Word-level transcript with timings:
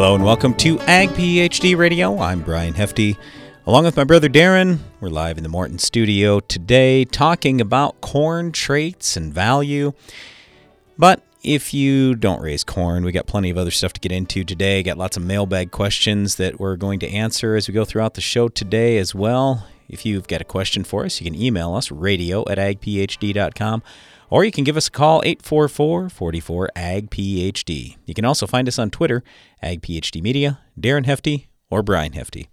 Hello 0.00 0.14
and 0.14 0.24
welcome 0.24 0.54
to 0.54 0.80
Ag 0.80 1.10
PhD 1.10 1.76
Radio. 1.76 2.18
I'm 2.18 2.40
Brian 2.40 2.72
Hefty. 2.72 3.18
Along 3.66 3.84
with 3.84 3.98
my 3.98 4.04
brother 4.04 4.30
Darren, 4.30 4.78
we're 4.98 5.10
live 5.10 5.36
in 5.36 5.42
the 5.42 5.50
Morton 5.50 5.78
studio 5.78 6.40
today 6.40 7.04
talking 7.04 7.60
about 7.60 8.00
corn 8.00 8.50
traits 8.50 9.18
and 9.18 9.30
value. 9.30 9.92
But 10.96 11.22
if 11.42 11.74
you 11.74 12.14
don't 12.14 12.40
raise 12.40 12.64
corn, 12.64 13.04
we 13.04 13.12
got 13.12 13.26
plenty 13.26 13.50
of 13.50 13.58
other 13.58 13.70
stuff 13.70 13.92
to 13.92 14.00
get 14.00 14.10
into 14.10 14.42
today. 14.42 14.82
Got 14.82 14.96
lots 14.96 15.18
of 15.18 15.22
mailbag 15.22 15.70
questions 15.70 16.36
that 16.36 16.58
we're 16.58 16.76
going 16.76 16.98
to 17.00 17.08
answer 17.10 17.54
as 17.54 17.68
we 17.68 17.74
go 17.74 17.84
throughout 17.84 18.14
the 18.14 18.22
show 18.22 18.48
today 18.48 18.96
as 18.96 19.14
well. 19.14 19.66
If 19.86 20.06
you've 20.06 20.28
got 20.28 20.40
a 20.40 20.44
question 20.44 20.82
for 20.82 21.04
us, 21.04 21.20
you 21.20 21.30
can 21.30 21.38
email 21.38 21.74
us 21.74 21.90
radio 21.90 22.42
at 22.48 22.56
agphd.com 22.56 23.82
or 24.30 24.44
you 24.44 24.52
can 24.52 24.64
give 24.64 24.76
us 24.76 24.86
a 24.86 24.90
call 24.90 25.20
844 25.24 26.08
44 26.08 26.70
ag 26.76 27.10
phd. 27.10 27.96
You 28.06 28.14
can 28.14 28.24
also 28.24 28.46
find 28.46 28.68
us 28.68 28.78
on 28.78 28.90
Twitter, 28.90 29.22
ag 29.62 29.82
phd 29.82 30.22
media, 30.22 30.60
Darren 30.80 31.06
Hefty, 31.06 31.48
or 31.68 31.82
Brian 31.82 32.12
Hefty. 32.12 32.48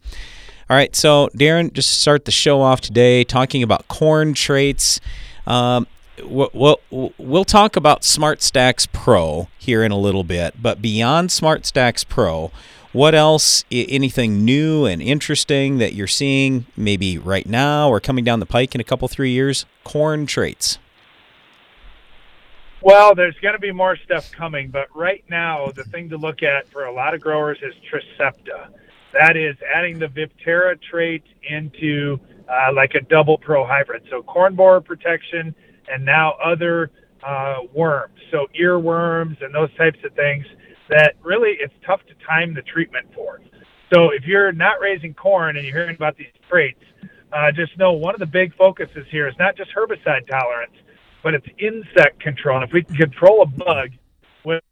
All 0.69 0.75
right, 0.75 0.93
so 0.95 1.29
Darren, 1.33 1.71
just 1.71 2.01
start 2.01 2.25
the 2.25 2.31
show 2.31 2.61
off 2.61 2.81
today 2.81 3.23
talking 3.23 3.63
about 3.63 3.87
corn 3.87 4.33
traits. 4.33 4.99
Um, 5.45 5.87
we'll, 6.21 6.81
we'll 6.89 7.45
talk 7.45 7.77
about 7.77 8.01
SmartStax 8.01 8.91
Pro 8.91 9.47
here 9.57 9.83
in 9.83 9.93
a 9.93 9.97
little 9.97 10.25
bit, 10.25 10.61
but 10.61 10.81
beyond 10.81 11.29
SmartStax 11.29 12.07
Pro, 12.09 12.51
what 12.91 13.15
else, 13.15 13.63
anything 13.71 14.43
new 14.43 14.85
and 14.85 15.01
interesting 15.01 15.77
that 15.77 15.93
you're 15.93 16.07
seeing 16.07 16.65
maybe 16.75 17.17
right 17.17 17.47
now 17.47 17.89
or 17.89 17.99
coming 17.99 18.23
down 18.23 18.39
the 18.39 18.45
pike 18.45 18.73
in 18.75 18.81
a 18.81 18.83
couple, 18.83 19.07
three 19.07 19.31
years? 19.31 19.65
Corn 19.83 20.25
traits. 20.25 20.79
Well, 22.81 23.15
there's 23.15 23.35
going 23.41 23.53
to 23.53 23.59
be 23.59 23.71
more 23.71 23.97
stuff 23.97 24.31
coming, 24.31 24.69
but 24.69 24.87
right 24.95 25.23
now, 25.29 25.67
the 25.75 25.83
thing 25.85 26.09
to 26.09 26.17
look 26.17 26.43
at 26.43 26.67
for 26.67 26.85
a 26.85 26.93
lot 26.93 27.15
of 27.15 27.21
growers 27.21 27.57
is 27.63 27.73
Trecepta. 27.91 28.69
That 29.13 29.35
is 29.35 29.55
adding 29.73 29.97
the 29.97 30.07
Viptera 30.07 30.79
trait 30.81 31.23
into 31.49 32.19
uh, 32.47 32.71
like 32.73 32.93
a 32.93 33.01
double 33.01 33.37
pro 33.39 33.65
hybrid. 33.65 34.03
So 34.11 34.21
corn 34.21 34.55
borer 34.55 34.81
protection 34.81 35.55
and 35.91 36.05
now 36.05 36.35
other 36.43 36.91
uh, 37.25 37.61
worms, 37.73 38.13
so 38.31 38.47
earworms 38.59 39.43
and 39.43 39.53
those 39.55 39.73
types 39.75 39.97
of 40.05 40.13
things 40.13 40.45
that 40.89 41.15
really 41.23 41.57
it's 41.59 41.73
tough 41.85 42.01
to 42.07 42.13
time 42.25 42.53
the 42.53 42.61
treatment 42.61 43.07
for. 43.15 43.41
So 43.91 44.11
if 44.11 44.25
you're 44.25 44.51
not 44.51 44.79
raising 44.79 45.13
corn 45.13 45.55
and 45.55 45.65
you're 45.65 45.75
hearing 45.75 45.95
about 45.95 46.15
these 46.15 46.27
traits, 46.47 46.83
uh, 47.33 47.51
just 47.51 47.77
know 47.77 47.93
one 47.93 48.13
of 48.13 48.19
the 48.19 48.25
big 48.27 48.55
focuses 48.55 49.05
here 49.09 49.27
is 49.27 49.35
not 49.39 49.57
just 49.57 49.71
herbicide 49.75 50.27
tolerance, 50.27 50.73
but 51.27 51.33
it's 51.33 51.47
insect 51.57 52.21
control. 52.21 52.55
And 52.55 52.65
if 52.65 52.71
we 52.71 52.83
can 52.83 52.95
control 52.95 53.41
a 53.41 53.45
bug 53.45 53.89
with 54.45 54.63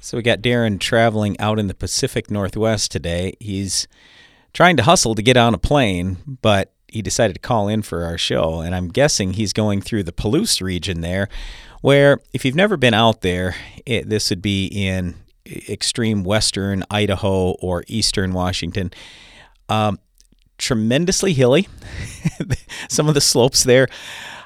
So 0.00 0.16
we 0.16 0.24
got 0.24 0.40
Darren 0.40 0.80
traveling 0.80 1.38
out 1.38 1.60
in 1.60 1.68
the 1.68 1.74
Pacific 1.74 2.32
Northwest 2.32 2.90
today. 2.90 3.34
He's 3.38 3.86
trying 4.52 4.76
to 4.76 4.82
hustle 4.82 5.14
to 5.14 5.22
get 5.22 5.36
on 5.36 5.54
a 5.54 5.58
plane, 5.58 6.16
but 6.42 6.72
he 6.88 7.00
decided 7.00 7.34
to 7.34 7.38
call 7.38 7.68
in 7.68 7.82
for 7.82 8.02
our 8.02 8.18
show. 8.18 8.58
And 8.58 8.74
I'm 8.74 8.88
guessing 8.88 9.34
he's 9.34 9.52
going 9.52 9.82
through 9.82 10.02
the 10.02 10.12
Palouse 10.12 10.60
region 10.60 11.00
there, 11.00 11.28
where 11.82 12.18
if 12.32 12.44
you've 12.44 12.56
never 12.56 12.76
been 12.76 12.92
out 12.94 13.20
there, 13.20 13.54
it, 13.86 14.08
this 14.08 14.30
would 14.30 14.42
be 14.42 14.66
in 14.66 15.14
extreme 15.46 16.24
western 16.24 16.82
Idaho 16.90 17.52
or 17.60 17.84
eastern 17.86 18.32
Washington. 18.32 18.90
Um, 19.68 20.00
tremendously 20.60 21.32
hilly. 21.32 21.68
Some 22.88 23.08
of 23.08 23.14
the 23.14 23.20
slopes 23.20 23.64
there, 23.64 23.88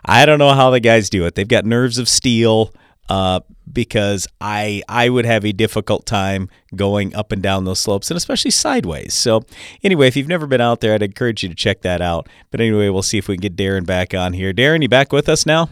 I 0.05 0.27
don't 0.27 0.39
know 0.39 0.53
how 0.53 0.71
the 0.71 0.81
guys 0.81 1.11
do 1.11 1.27
it. 1.27 1.35
They've 1.35 1.47
got 1.47 1.65
nerves 1.65 1.99
of 1.99 2.09
steel 2.09 2.73
uh, 3.09 3.41
because 3.71 4.27
I 4.41 4.83
I 4.89 5.09
would 5.09 5.25
have 5.25 5.45
a 5.45 5.53
difficult 5.53 6.07
time 6.07 6.49
going 6.75 7.15
up 7.15 7.33
and 7.33 7.43
down 7.43 7.65
those 7.65 7.81
slopes 7.81 8.11
and 8.11 8.17
especially 8.17 8.51
sideways. 8.51 9.15
So 9.15 9.45
anyway, 9.83 10.09
if 10.09 10.17
you've 10.17 10.29
never 10.29 10.47
been 10.47 10.61
out 10.61 10.81
there, 10.81 10.95
I'd 10.95 11.03
encourage 11.03 11.43
you 11.43 11.49
to 11.49 11.55
check 11.55 11.83
that 11.83 12.01
out. 12.01 12.29
But 12.51 12.61
anyway, 12.61 12.89
we'll 12.89 13.03
see 13.03 13.19
if 13.19 13.29
we 13.29 13.37
can 13.37 13.43
get 13.43 13.57
Darren 13.57 13.87
back 13.87 14.15
on 14.15 14.33
here. 14.33 14.53
Darren, 14.53 14.83
you 14.83 14.89
back 14.89 15.13
with 15.13 15.29
us 15.29 15.45
now? 15.47 15.69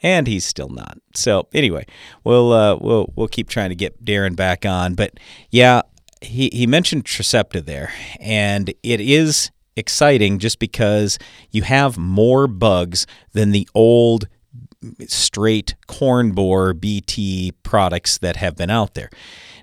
And 0.00 0.28
he's 0.28 0.44
still 0.44 0.68
not. 0.68 0.98
So 1.14 1.48
anyway, 1.52 1.84
we'll 2.22 2.52
uh, 2.52 2.76
we'll 2.76 3.12
we'll 3.16 3.28
keep 3.28 3.48
trying 3.48 3.70
to 3.70 3.74
get 3.74 4.04
Darren 4.04 4.36
back 4.36 4.64
on. 4.64 4.94
But 4.94 5.18
yeah, 5.50 5.82
he 6.20 6.50
he 6.52 6.66
mentioned 6.66 7.04
Trecepta 7.04 7.64
there, 7.64 7.92
and 8.20 8.72
it 8.82 9.00
is 9.00 9.50
exciting 9.76 10.38
just 10.38 10.58
because 10.58 11.18
you 11.50 11.62
have 11.62 11.96
more 11.96 12.46
bugs 12.46 13.06
than 13.32 13.52
the 13.52 13.68
old 13.74 14.28
straight 15.06 15.74
corn 15.86 16.32
borer 16.32 16.74
BT 16.74 17.52
products 17.62 18.18
that 18.18 18.36
have 18.36 18.56
been 18.56 18.70
out 18.70 18.94
there. 18.94 19.10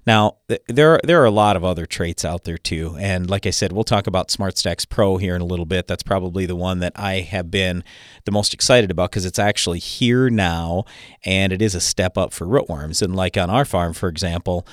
Now, 0.05 0.37
there 0.67 0.93
are, 0.93 1.01
there 1.03 1.21
are 1.21 1.25
a 1.25 1.31
lot 1.31 1.55
of 1.55 1.63
other 1.63 1.87
traits 1.87 2.23
out 2.23 2.43
there 2.43 2.59
too. 2.59 2.95
And 2.99 3.27
like 3.27 3.47
I 3.47 3.49
said, 3.49 3.71
we'll 3.71 3.83
talk 3.83 4.05
about 4.05 4.27
SmartStax 4.27 4.87
Pro 4.87 5.17
here 5.17 5.35
in 5.35 5.41
a 5.41 5.45
little 5.45 5.65
bit. 5.65 5.87
That's 5.87 6.03
probably 6.03 6.45
the 6.45 6.55
one 6.55 6.79
that 6.79 6.93
I 6.95 7.21
have 7.21 7.49
been 7.49 7.83
the 8.25 8.31
most 8.31 8.53
excited 8.53 8.91
about 8.91 9.09
because 9.09 9.25
it's 9.25 9.39
actually 9.39 9.79
here 9.79 10.29
now 10.29 10.85
and 11.23 11.51
it 11.51 11.61
is 11.61 11.73
a 11.73 11.81
step 11.81 12.17
up 12.17 12.33
for 12.33 12.45
rootworms. 12.45 13.01
And 13.01 13.15
like 13.15 13.35
on 13.35 13.49
our 13.49 13.65
farm, 13.65 13.93
for 13.93 14.07
example, 14.07 14.67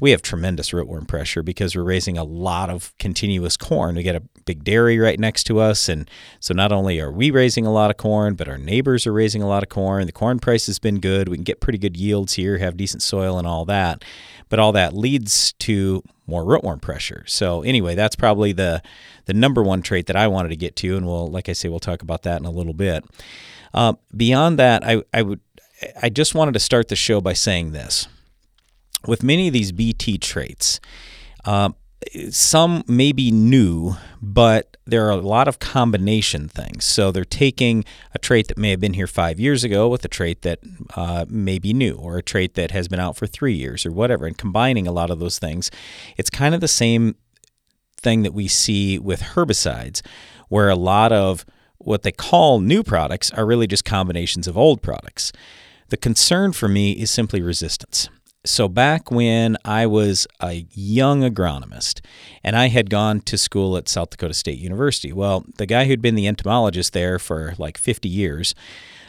we 0.00 0.12
have 0.12 0.22
tremendous 0.22 0.70
rootworm 0.70 1.08
pressure 1.08 1.42
because 1.42 1.74
we're 1.74 1.82
raising 1.82 2.16
a 2.16 2.24
lot 2.24 2.70
of 2.70 2.96
continuous 2.98 3.56
corn. 3.56 3.96
We 3.96 4.04
got 4.04 4.14
a 4.14 4.22
big 4.44 4.62
dairy 4.62 4.98
right 4.98 5.18
next 5.18 5.44
to 5.44 5.58
us, 5.58 5.88
and 5.88 6.08
so 6.38 6.54
not 6.54 6.70
only 6.70 7.00
are 7.00 7.10
we 7.10 7.30
raising 7.30 7.66
a 7.66 7.72
lot 7.72 7.90
of 7.90 7.96
corn, 7.96 8.34
but 8.34 8.48
our 8.48 8.58
neighbors 8.58 9.06
are 9.06 9.12
raising 9.12 9.42
a 9.42 9.48
lot 9.48 9.62
of 9.62 9.68
corn. 9.68 10.06
The 10.06 10.12
corn 10.12 10.38
price 10.38 10.66
has 10.66 10.78
been 10.78 11.00
good. 11.00 11.28
We 11.28 11.36
can 11.36 11.44
get 11.44 11.60
pretty 11.60 11.78
good 11.78 11.96
yields 11.96 12.34
here, 12.34 12.58
have 12.58 12.76
decent 12.76 13.02
soil, 13.02 13.36
and 13.36 13.46
all 13.46 13.64
that. 13.64 14.04
But 14.48 14.58
all 14.58 14.72
that 14.72 14.94
leads 14.94 15.54
to 15.54 16.02
more 16.26 16.44
rootworm 16.44 16.80
pressure. 16.80 17.24
So 17.26 17.62
anyway, 17.62 17.94
that's 17.94 18.16
probably 18.16 18.52
the 18.52 18.82
the 19.24 19.34
number 19.34 19.62
one 19.62 19.82
trait 19.82 20.06
that 20.06 20.16
I 20.16 20.28
wanted 20.28 20.50
to 20.50 20.56
get 20.56 20.76
to, 20.76 20.96
and 20.96 21.06
we'll, 21.06 21.28
like 21.28 21.48
I 21.48 21.52
say, 21.52 21.68
we'll 21.68 21.80
talk 21.80 22.02
about 22.02 22.22
that 22.22 22.40
in 22.40 22.46
a 22.46 22.50
little 22.50 22.74
bit. 22.74 23.04
Uh, 23.74 23.94
beyond 24.14 24.58
that, 24.58 24.84
I, 24.84 25.02
I 25.12 25.22
would 25.22 25.40
I 26.00 26.10
just 26.10 26.34
wanted 26.34 26.54
to 26.54 26.60
start 26.60 26.88
the 26.88 26.96
show 26.96 27.20
by 27.20 27.32
saying 27.32 27.72
this 27.72 28.06
with 29.06 29.22
many 29.22 29.48
of 29.48 29.52
these 29.52 29.72
BT 29.72 30.18
traits, 30.18 30.80
uh, 31.44 31.70
some 32.30 32.82
may 32.86 33.12
be 33.12 33.30
new, 33.30 33.94
but 34.20 34.76
there 34.84 35.06
are 35.06 35.10
a 35.10 35.16
lot 35.16 35.48
of 35.48 35.58
combination 35.58 36.48
things. 36.48 36.84
So 36.84 37.12
they're 37.12 37.24
taking 37.24 37.84
a 38.14 38.18
trait 38.18 38.48
that 38.48 38.58
may 38.58 38.70
have 38.70 38.80
been 38.80 38.94
here 38.94 39.06
five 39.06 39.38
years 39.38 39.62
ago 39.64 39.88
with 39.88 40.04
a 40.04 40.08
trait 40.08 40.42
that 40.42 40.58
uh, 40.96 41.24
may 41.28 41.58
be 41.58 41.72
new, 41.72 41.94
or 41.94 42.18
a 42.18 42.22
trait 42.22 42.54
that 42.54 42.70
has 42.72 42.88
been 42.88 43.00
out 43.00 43.16
for 43.16 43.26
three 43.26 43.54
years, 43.54 43.86
or 43.86 43.92
whatever, 43.92 44.26
and 44.26 44.36
combining 44.36 44.86
a 44.86 44.92
lot 44.92 45.10
of 45.10 45.18
those 45.20 45.38
things. 45.38 45.70
It's 46.16 46.30
kind 46.30 46.54
of 46.54 46.60
the 46.60 46.68
same 46.68 47.16
thing 47.96 48.22
that 48.22 48.34
we 48.34 48.48
see 48.48 48.98
with 48.98 49.20
herbicides, 49.20 50.02
where 50.48 50.68
a 50.68 50.76
lot 50.76 51.12
of 51.12 51.46
what 51.78 52.02
they 52.02 52.12
call 52.12 52.60
new 52.60 52.82
products 52.82 53.30
are 53.32 53.46
really 53.46 53.66
just 53.66 53.84
combinations 53.84 54.46
of 54.46 54.58
old 54.58 54.82
products. 54.82 55.32
The 55.88 55.96
concern 55.96 56.52
for 56.52 56.68
me 56.68 56.92
is 56.92 57.10
simply 57.10 57.42
resistance 57.42 58.08
so 58.44 58.68
back 58.68 59.10
when 59.10 59.56
I 59.64 59.86
was 59.86 60.26
a 60.40 60.66
young 60.72 61.22
agronomist 61.22 62.00
and 62.42 62.56
I 62.56 62.68
had 62.68 62.90
gone 62.90 63.20
to 63.20 63.38
school 63.38 63.76
at 63.76 63.88
South 63.88 64.10
Dakota 64.10 64.34
State 64.34 64.58
University, 64.58 65.12
well, 65.12 65.44
the 65.58 65.66
guy 65.66 65.84
who'd 65.84 66.02
been 66.02 66.16
the 66.16 66.26
entomologist 66.26 66.92
there 66.92 67.18
for 67.18 67.54
like 67.58 67.78
50 67.78 68.08
years, 68.08 68.54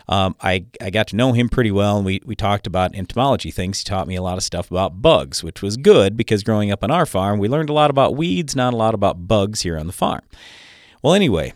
um, 0.08 0.36
I, 0.42 0.66
I 0.82 0.90
got 0.92 1.08
to 1.08 1.16
know 1.16 1.32
him 1.32 1.50
pretty 1.50 1.72
well 1.72 1.98
and 1.98 2.06
we, 2.06 2.22
we 2.26 2.36
talked 2.36 2.68
about 2.68 2.94
entomology 2.94 3.50
things. 3.50 3.80
He 3.80 3.86
taught 3.86 4.08
me 4.08 4.16
a 4.16 4.22
lot 4.22 4.38
of 4.38 4.44
stuff 4.44 4.70
about 4.70 5.02
bugs, 5.02 5.44
which 5.44 5.62
was 5.62 5.78
good 5.78 6.16
because 6.16 6.44
growing 6.44 6.72
up 6.72 6.84
on 6.84 6.92
our 6.92 7.06
farm, 7.06 7.40
we 7.40 7.48
learned 7.48 7.70
a 7.70 7.74
lot 7.74 7.90
about 7.90 8.16
weeds, 8.16 8.56
not 8.56 8.74
a 8.74 8.78
lot 8.78 8.94
about 8.94 9.28
bugs 9.28 9.62
here 9.62 9.78
on 9.80 9.88
the 9.88 9.94
farm. 9.94 10.22
Well, 11.02 11.14
anyway, 11.14 11.54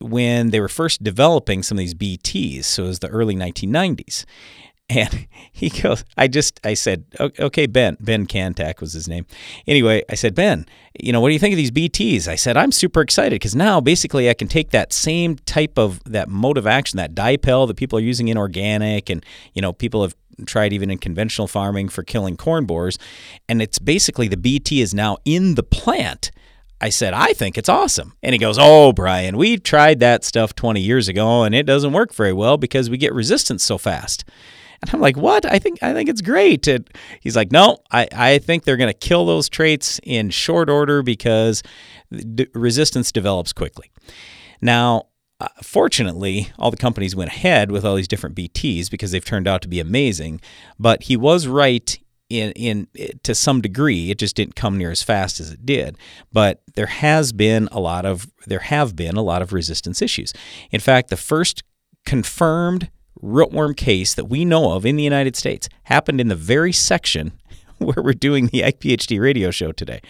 when 0.00 0.50
they 0.50 0.60
were 0.60 0.68
first 0.68 1.04
developing 1.04 1.62
some 1.62 1.76
of 1.76 1.80
these 1.80 1.94
BTs, 1.94 2.64
so 2.64 2.84
it 2.84 2.88
was 2.88 2.98
the 3.00 3.08
early 3.08 3.36
1990s, 3.36 4.24
and 4.90 5.26
he 5.52 5.70
goes, 5.70 6.04
I 6.16 6.28
just, 6.28 6.60
I 6.64 6.74
said, 6.74 7.04
okay, 7.18 7.66
Ben, 7.66 7.96
Ben 8.00 8.26
Kantack 8.26 8.80
was 8.80 8.92
his 8.92 9.08
name. 9.08 9.24
Anyway, 9.66 10.02
I 10.10 10.14
said, 10.14 10.34
Ben, 10.34 10.66
you 10.98 11.12
know, 11.12 11.20
what 11.20 11.28
do 11.28 11.34
you 11.34 11.38
think 11.38 11.52
of 11.52 11.56
these 11.56 11.70
BTs? 11.70 12.28
I 12.28 12.34
said, 12.34 12.56
I'm 12.56 12.72
super 12.72 13.00
excited 13.00 13.36
because 13.36 13.54
now 13.54 13.80
basically 13.80 14.28
I 14.28 14.34
can 14.34 14.48
take 14.48 14.70
that 14.70 14.92
same 14.92 15.36
type 15.36 15.78
of, 15.78 16.02
that 16.04 16.28
mode 16.28 16.58
of 16.58 16.66
action, 16.66 16.96
that 16.96 17.14
DiPel 17.14 17.68
that 17.68 17.76
people 17.76 17.98
are 17.98 18.02
using 18.02 18.28
in 18.28 18.36
organic 18.36 19.08
and, 19.08 19.24
you 19.54 19.62
know, 19.62 19.72
people 19.72 20.02
have 20.02 20.14
tried 20.46 20.72
even 20.72 20.90
in 20.90 20.98
conventional 20.98 21.46
farming 21.46 21.88
for 21.88 22.02
killing 22.02 22.36
corn 22.36 22.64
borers. 22.64 22.98
And 23.48 23.62
it's 23.62 23.78
basically 23.78 24.28
the 24.28 24.36
BT 24.36 24.80
is 24.80 24.92
now 24.92 25.18
in 25.24 25.54
the 25.54 25.62
plant. 25.62 26.30
I 26.80 26.88
said, 26.88 27.12
I 27.12 27.34
think 27.34 27.58
it's 27.58 27.68
awesome. 27.68 28.14
And 28.22 28.32
he 28.32 28.38
goes, 28.38 28.56
Oh, 28.58 28.92
Brian, 28.92 29.36
we 29.36 29.58
tried 29.58 30.00
that 30.00 30.24
stuff 30.24 30.54
20 30.54 30.80
years 30.80 31.08
ago 31.08 31.42
and 31.42 31.54
it 31.54 31.64
doesn't 31.64 31.92
work 31.92 32.14
very 32.14 32.32
well 32.32 32.56
because 32.56 32.88
we 32.88 32.96
get 32.96 33.12
resistance 33.12 33.62
so 33.62 33.76
fast. 33.76 34.24
And 34.82 34.90
I'm 34.94 35.00
like, 35.00 35.16
what? 35.16 35.44
I 35.44 35.58
think 35.58 35.82
I 35.82 35.92
think 35.92 36.08
it's 36.08 36.22
great. 36.22 36.66
And 36.66 36.88
he's 37.20 37.36
like, 37.36 37.52
no, 37.52 37.78
I, 37.90 38.08
I 38.12 38.38
think 38.38 38.64
they're 38.64 38.76
going 38.78 38.92
to 38.92 38.98
kill 39.08 39.26
those 39.26 39.48
traits 39.48 40.00
in 40.04 40.30
short 40.30 40.70
order 40.70 41.02
because 41.02 41.62
d- 42.10 42.46
resistance 42.54 43.12
develops 43.12 43.52
quickly. 43.52 43.90
Now, 44.60 45.06
Uh, 45.42 45.48
fortunately, 45.62 46.48
all 46.58 46.70
the 46.70 46.76
companies 46.76 47.16
went 47.16 47.30
ahead 47.30 47.70
with 47.70 47.82
all 47.84 47.96
these 47.96 48.08
different 48.08 48.36
BTs 48.36 48.90
because 48.90 49.10
they've 49.10 49.24
turned 49.24 49.48
out 49.48 49.62
to 49.62 49.68
be 49.68 49.80
amazing. 49.80 50.38
But 50.78 51.04
he 51.04 51.16
was 51.16 51.46
right 51.46 51.98
in 52.28 52.52
in 52.52 52.86
to 53.22 53.34
some 53.34 53.60
degree. 53.62 54.10
It 54.10 54.18
just 54.20 54.36
didn't 54.36 54.54
come 54.54 54.76
near 54.78 54.90
as 54.90 55.02
fast 55.02 55.40
as 55.40 55.50
it 55.50 55.64
did. 55.64 55.96
But 56.30 56.60
there 56.74 56.86
has 56.88 57.32
been 57.32 57.68
a 57.72 57.80
lot 57.80 58.04
of 58.04 58.26
there 58.46 58.64
have 58.74 58.94
been 58.94 59.16
a 59.16 59.22
lot 59.22 59.40
of 59.42 59.52
resistance 59.54 60.02
issues. 60.04 60.32
In 60.70 60.80
fact, 60.80 61.08
the 61.08 61.16
first 61.16 61.62
confirmed 62.04 62.90
rootworm 63.22 63.76
case 63.76 64.14
that 64.14 64.26
we 64.26 64.44
know 64.44 64.72
of 64.72 64.86
in 64.86 64.96
the 64.96 65.02
United 65.02 65.36
States 65.36 65.68
happened 65.84 66.20
in 66.20 66.28
the 66.28 66.36
very 66.36 66.72
section 66.72 67.32
where 67.78 68.02
we're 68.02 68.12
doing 68.12 68.46
the 68.46 68.62
Ag 68.62 68.78
PhD 68.80 69.20
radio 69.20 69.50
show 69.50 69.72
today. 69.72 70.00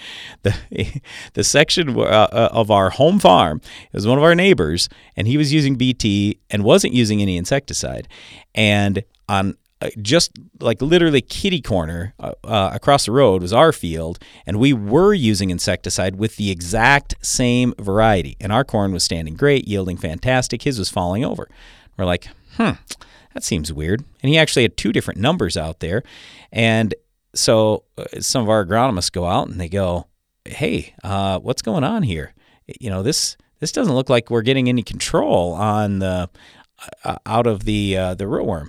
The 0.43 1.01
the 1.35 1.45
section 1.45 1.97
uh, 1.97 2.03
uh, 2.03 2.49
of 2.53 2.71
our 2.71 2.91
home 2.91 3.19
farm 3.19 3.61
was 3.93 4.07
one 4.07 4.19
of 4.19 4.25
our 4.25 4.35
neighbors, 4.35 4.89
and 5.17 5.27
he 5.27 5.37
was 5.37 5.53
using 5.53 5.77
BT 5.77 6.39
and 6.51 6.65
wasn't 6.65 6.95
using 6.95 7.23
any 7.23 7.37
insecticide. 7.37 8.09
And 8.55 9.05
on 9.29 9.57
uh, 9.83 9.89
just 10.03 10.33
like 10.61 10.83
literally 10.83 11.23
kitty 11.23 11.63
corner 11.63 12.13
uh, 12.19 12.35
across 12.45 13.07
the 13.07 13.13
road 13.13 13.41
was 13.41 13.53
our 13.53 13.73
field, 13.73 14.19
and 14.45 14.59
we 14.59 14.73
were 14.73 15.15
using 15.15 15.49
insecticide 15.49 16.17
with 16.17 16.37
the 16.37 16.51
exact 16.51 17.15
same 17.23 17.73
variety. 17.79 18.37
And 18.41 18.53
our 18.53 18.65
corn 18.65 18.93
was 18.93 19.05
standing 19.05 19.35
great, 19.35 19.67
yielding 19.67 19.97
fantastic. 19.97 20.63
His 20.63 20.79
was 20.79 20.91
falling 20.91 21.25
over. 21.25 21.49
We're 21.97 22.05
like, 22.05 22.29
hmm, 22.61 22.73
that 23.35 23.43
seems 23.43 23.73
weird. 23.73 24.05
And 24.23 24.31
he 24.31 24.39
actually 24.39 24.63
had 24.63 24.77
two 24.77 24.93
different 24.93 25.19
numbers 25.19 25.57
out 25.57 25.81
there. 25.81 26.03
And 26.53 26.95
so 27.35 27.85
uh, 27.97 28.05
some 28.21 28.43
of 28.43 28.49
our 28.49 28.65
agronomists 28.65 29.11
go 29.11 29.25
out 29.25 29.49
and 29.49 29.61
they 29.61 29.69
go, 29.69 30.07
hey, 30.45 30.95
uh, 31.03 31.39
what's 31.39 31.63
going 31.63 31.85
on 31.85 32.03
here? 32.03 32.35
You 32.81 32.91
know, 32.91 33.03
this 33.03 33.37
this 33.61 33.73
doesn't 33.73 33.95
look 33.95 34.09
like 34.09 34.31
we're 34.31 34.43
getting 34.43 34.69
any 34.69 34.83
control 34.83 35.53
on 35.53 35.99
the 35.99 36.29
uh, 37.05 37.17
out 37.27 37.47
of 37.47 37.65
the 37.65 37.97
uh, 37.97 38.15
the 38.15 38.25
rootworm. 38.25 38.69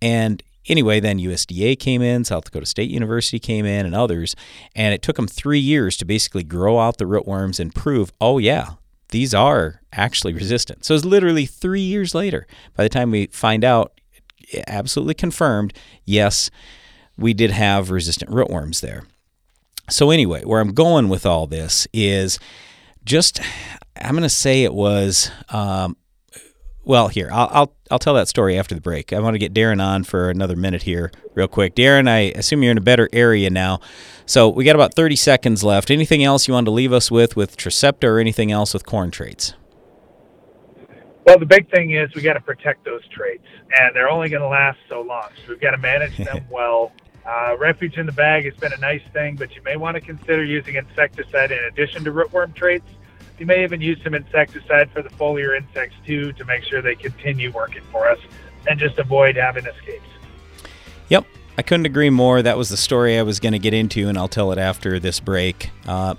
And 0.00 0.42
anyway, 0.66 1.00
then 1.00 1.18
USDA 1.18 1.78
came 1.78 2.02
in, 2.02 2.24
South 2.24 2.44
Dakota 2.44 2.66
State 2.66 2.90
University 2.90 3.38
came 3.38 3.64
in, 3.66 3.86
and 3.86 3.94
others, 3.94 4.34
and 4.74 4.94
it 4.94 5.02
took 5.02 5.16
them 5.16 5.28
three 5.28 5.58
years 5.58 5.96
to 5.98 6.04
basically 6.04 6.44
grow 6.44 6.78
out 6.78 6.98
the 6.98 7.04
rootworms 7.04 7.60
and 7.60 7.74
prove, 7.74 8.12
oh 8.20 8.38
yeah, 8.38 8.70
these 9.12 9.32
are 9.32 9.80
actually 9.92 10.32
resistant. 10.32 10.84
So 10.84 10.94
it's 10.94 11.04
literally 11.04 11.46
three 11.46 11.80
years 11.80 12.14
later. 12.14 12.46
By 12.76 12.82
the 12.82 12.88
time 12.88 13.10
we 13.10 13.26
find 13.26 13.64
out, 13.64 14.00
absolutely 14.66 15.14
confirmed, 15.14 15.72
yes, 16.04 16.50
we 17.16 17.32
did 17.32 17.50
have 17.50 17.90
resistant 17.90 18.30
rootworms 18.30 18.80
there. 18.80 19.04
So 19.88 20.10
anyway, 20.10 20.44
where 20.44 20.60
I'm 20.60 20.74
going 20.74 21.08
with 21.08 21.26
all 21.26 21.46
this 21.46 21.86
is 21.92 22.38
just 23.04 23.40
I'm 24.00 24.12
going 24.12 24.22
to 24.22 24.28
say 24.28 24.64
it 24.64 24.74
was 24.74 25.30
um, 25.50 25.96
well, 26.84 27.08
here 27.08 27.28
I'll, 27.32 27.48
I'll 27.52 27.74
I'll 27.90 27.98
tell 27.98 28.14
that 28.14 28.28
story 28.28 28.58
after 28.58 28.74
the 28.74 28.80
break. 28.80 29.12
I 29.12 29.20
want 29.20 29.34
to 29.34 29.38
get 29.38 29.52
Darren 29.52 29.82
on 29.82 30.04
for 30.04 30.30
another 30.30 30.56
minute 30.56 30.82
here, 30.82 31.10
real 31.34 31.48
quick. 31.48 31.74
Darren, 31.74 32.08
I 32.08 32.32
assume 32.36 32.62
you're 32.62 32.72
in 32.72 32.78
a 32.78 32.82
better 32.82 33.08
area 33.12 33.50
now, 33.50 33.80
so 34.26 34.48
we 34.48 34.64
got 34.64 34.74
about 34.74 34.94
30 34.94 35.16
seconds 35.16 35.62
left. 35.62 35.90
Anything 35.90 36.24
else 36.24 36.48
you 36.48 36.54
want 36.54 36.66
to 36.66 36.70
leave 36.70 36.92
us 36.92 37.10
with 37.10 37.36
with 37.36 37.56
Trecepta 37.56 38.04
or 38.04 38.18
anything 38.18 38.50
else 38.50 38.74
with 38.74 38.86
corn 38.86 39.10
traits? 39.10 39.54
Well, 41.24 41.38
the 41.38 41.46
big 41.46 41.70
thing 41.70 41.92
is 41.92 42.12
we 42.14 42.22
got 42.22 42.32
to 42.32 42.40
protect 42.40 42.84
those 42.84 43.06
traits, 43.08 43.46
and 43.78 43.94
they're 43.94 44.10
only 44.10 44.28
going 44.28 44.42
to 44.42 44.48
last 44.48 44.78
so 44.88 45.02
long. 45.02 45.28
So 45.44 45.50
we've 45.52 45.60
got 45.60 45.70
to 45.70 45.78
manage 45.78 46.16
them 46.16 46.44
well. 46.50 46.92
Uh, 47.24 47.56
refuge 47.56 47.96
in 47.98 48.06
the 48.06 48.12
bag 48.12 48.44
has 48.44 48.54
been 48.54 48.72
a 48.72 48.78
nice 48.78 49.02
thing, 49.12 49.36
but 49.36 49.54
you 49.54 49.62
may 49.62 49.76
want 49.76 49.94
to 49.94 50.00
consider 50.00 50.42
using 50.42 50.74
insecticide 50.74 51.52
in 51.52 51.62
addition 51.64 52.02
to 52.02 52.10
rootworm 52.10 52.52
traits 52.54 52.88
you 53.42 53.46
may 53.46 53.64
even 53.64 53.80
use 53.80 53.98
some 54.04 54.14
insecticide 54.14 54.88
for 54.92 55.02
the 55.02 55.08
foliar 55.08 55.56
insects 55.56 55.96
too 56.06 56.32
to 56.34 56.44
make 56.44 56.62
sure 56.62 56.80
they 56.80 56.94
continue 56.94 57.50
working 57.50 57.82
for 57.90 58.08
us 58.08 58.20
and 58.68 58.78
just 58.78 58.96
avoid 59.00 59.34
having 59.34 59.66
escapes. 59.66 60.06
Yep, 61.08 61.26
I 61.58 61.62
couldn't 61.62 61.86
agree 61.86 62.08
more. 62.08 62.40
That 62.40 62.56
was 62.56 62.68
the 62.68 62.76
story 62.76 63.18
I 63.18 63.22
was 63.22 63.40
going 63.40 63.52
to 63.52 63.58
get 63.58 63.74
into, 63.74 64.08
and 64.08 64.16
I'll 64.16 64.28
tell 64.28 64.52
it 64.52 64.58
after 64.58 65.00
this 65.00 65.18
break. 65.18 65.70
Uh, 65.88 66.14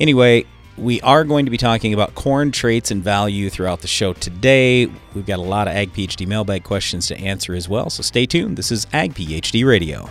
anyway, 0.00 0.44
we 0.76 1.00
are 1.02 1.22
going 1.22 1.44
to 1.44 1.52
be 1.52 1.56
talking 1.56 1.94
about 1.94 2.16
corn 2.16 2.50
traits 2.50 2.90
and 2.90 3.00
value 3.00 3.48
throughout 3.48 3.80
the 3.80 3.86
show 3.86 4.12
today. 4.12 4.86
We've 5.14 5.26
got 5.26 5.38
a 5.38 5.42
lot 5.42 5.68
of 5.68 5.74
Ag 5.76 5.92
PhD 5.92 6.26
mailbag 6.26 6.64
questions 6.64 7.06
to 7.06 7.16
answer 7.16 7.54
as 7.54 7.68
well, 7.68 7.90
so 7.90 8.02
stay 8.02 8.26
tuned. 8.26 8.56
This 8.56 8.72
is 8.72 8.88
Ag 8.92 9.14
PhD 9.14 9.64
Radio. 9.64 10.10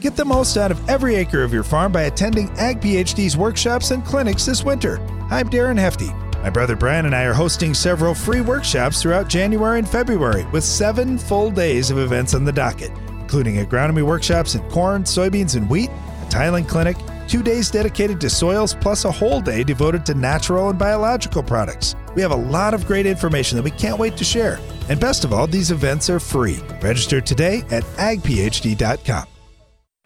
Get 0.00 0.16
the 0.16 0.24
most 0.24 0.56
out 0.56 0.72
of 0.72 0.88
every 0.88 1.14
acre 1.14 1.44
of 1.44 1.52
your 1.52 1.62
farm 1.62 1.92
by 1.92 2.02
attending 2.02 2.50
Ag 2.58 2.80
PhD's 2.80 3.36
workshops 3.36 3.92
and 3.92 4.04
clinics 4.04 4.44
this 4.44 4.64
winter. 4.64 4.98
I'm 5.30 5.48
Darren 5.48 5.78
Hefty. 5.78 6.10
My 6.42 6.50
brother 6.50 6.74
Brian 6.74 7.06
and 7.06 7.14
I 7.14 7.22
are 7.22 7.32
hosting 7.32 7.72
several 7.72 8.16
free 8.16 8.40
workshops 8.40 9.00
throughout 9.00 9.28
January 9.28 9.78
and 9.78 9.88
February 9.88 10.44
with 10.46 10.64
seven 10.64 11.18
full 11.18 11.52
days 11.52 11.92
of 11.92 11.98
events 11.98 12.34
on 12.34 12.44
the 12.44 12.50
docket, 12.50 12.90
including 13.20 13.64
agronomy 13.64 14.02
workshops 14.02 14.56
in 14.56 14.70
corn, 14.70 15.04
soybeans, 15.04 15.54
and 15.54 15.70
wheat, 15.70 15.90
a 15.90 16.26
tiling 16.28 16.64
clinic, 16.64 16.96
two 17.28 17.42
days 17.42 17.70
dedicated 17.70 18.20
to 18.20 18.30
soils, 18.30 18.74
plus 18.74 19.04
a 19.04 19.12
whole 19.12 19.40
day 19.40 19.62
devoted 19.62 20.04
to 20.06 20.14
natural 20.14 20.70
and 20.70 20.78
biological 20.78 21.42
products. 21.42 21.94
We 22.14 22.22
have 22.22 22.32
a 22.32 22.36
lot 22.36 22.74
of 22.74 22.86
great 22.86 23.06
information 23.06 23.56
that 23.56 23.62
we 23.62 23.70
can't 23.70 23.98
wait 23.98 24.16
to 24.16 24.24
share. 24.24 24.58
And 24.88 24.98
best 24.98 25.24
of 25.24 25.32
all, 25.32 25.46
these 25.46 25.70
events 25.70 26.10
are 26.10 26.20
free. 26.20 26.58
Register 26.82 27.20
today 27.20 27.62
at 27.70 27.84
agphd.com. 27.98 29.37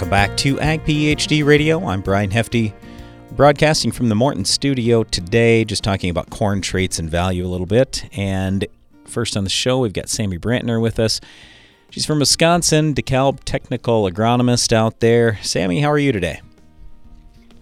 Welcome 0.00 0.10
back 0.12 0.34
to 0.38 0.58
Ag 0.60 0.82
PhD 0.84 1.44
Radio. 1.44 1.84
I'm 1.84 2.00
Brian 2.00 2.30
Hefty, 2.30 2.72
broadcasting 3.32 3.92
from 3.92 4.08
the 4.08 4.14
Morton 4.14 4.46
studio 4.46 5.04
today, 5.04 5.62
just 5.62 5.84
talking 5.84 6.08
about 6.08 6.30
corn 6.30 6.62
traits 6.62 6.98
and 6.98 7.10
value 7.10 7.44
a 7.44 7.48
little 7.48 7.66
bit. 7.66 8.08
And 8.16 8.66
first 9.04 9.36
on 9.36 9.44
the 9.44 9.50
show, 9.50 9.80
we've 9.80 9.92
got 9.92 10.08
Sammy 10.08 10.38
Brantner 10.38 10.80
with 10.80 10.98
us. 10.98 11.20
She's 11.90 12.06
from 12.06 12.18
Wisconsin, 12.18 12.94
DeKalb 12.94 13.40
technical 13.44 14.10
agronomist 14.10 14.72
out 14.72 15.00
there. 15.00 15.38
Sammy, 15.42 15.82
how 15.82 15.90
are 15.90 15.98
you 15.98 16.12
today? 16.12 16.40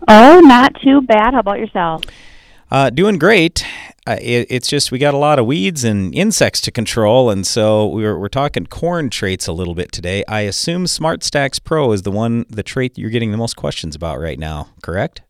Oh, 0.07 0.38
not 0.38 0.80
too 0.80 1.00
bad. 1.00 1.35
How 1.35 1.40
about 1.40 1.59
yourself? 1.59 2.04
Uh, 2.70 2.90
doing 2.90 3.18
great. 3.18 3.64
Uh, 4.06 4.16
it, 4.20 4.46
it's 4.50 4.68
just 4.68 4.92
we 4.92 4.98
got 4.98 5.14
a 5.14 5.18
lot 5.18 5.38
of 5.38 5.46
weeds 5.46 5.84
and 5.84 6.14
insects 6.14 6.60
to 6.60 6.70
control, 6.70 7.30
and 7.30 7.46
so 7.46 7.87
we 7.87 8.02
we're, 8.02 8.18
we're 8.18 8.28
talking 8.28 8.66
corn 8.66 9.08
traits 9.08 9.46
a 9.46 9.52
little 9.52 9.75
bit 9.75 9.90
today. 9.90 10.22
I 10.28 10.40
assume 10.40 10.84
SmartStax 10.84 11.64
Pro 11.64 11.92
is 11.92 12.02
the 12.02 12.10
one, 12.10 12.44
the 12.50 12.62
trait 12.62 12.98
you're 12.98 13.10
getting 13.10 13.30
the 13.30 13.38
most 13.38 13.56
questions 13.56 13.96
about 13.96 14.20
right 14.20 14.38
now, 14.38 14.68
correct? 14.82 15.22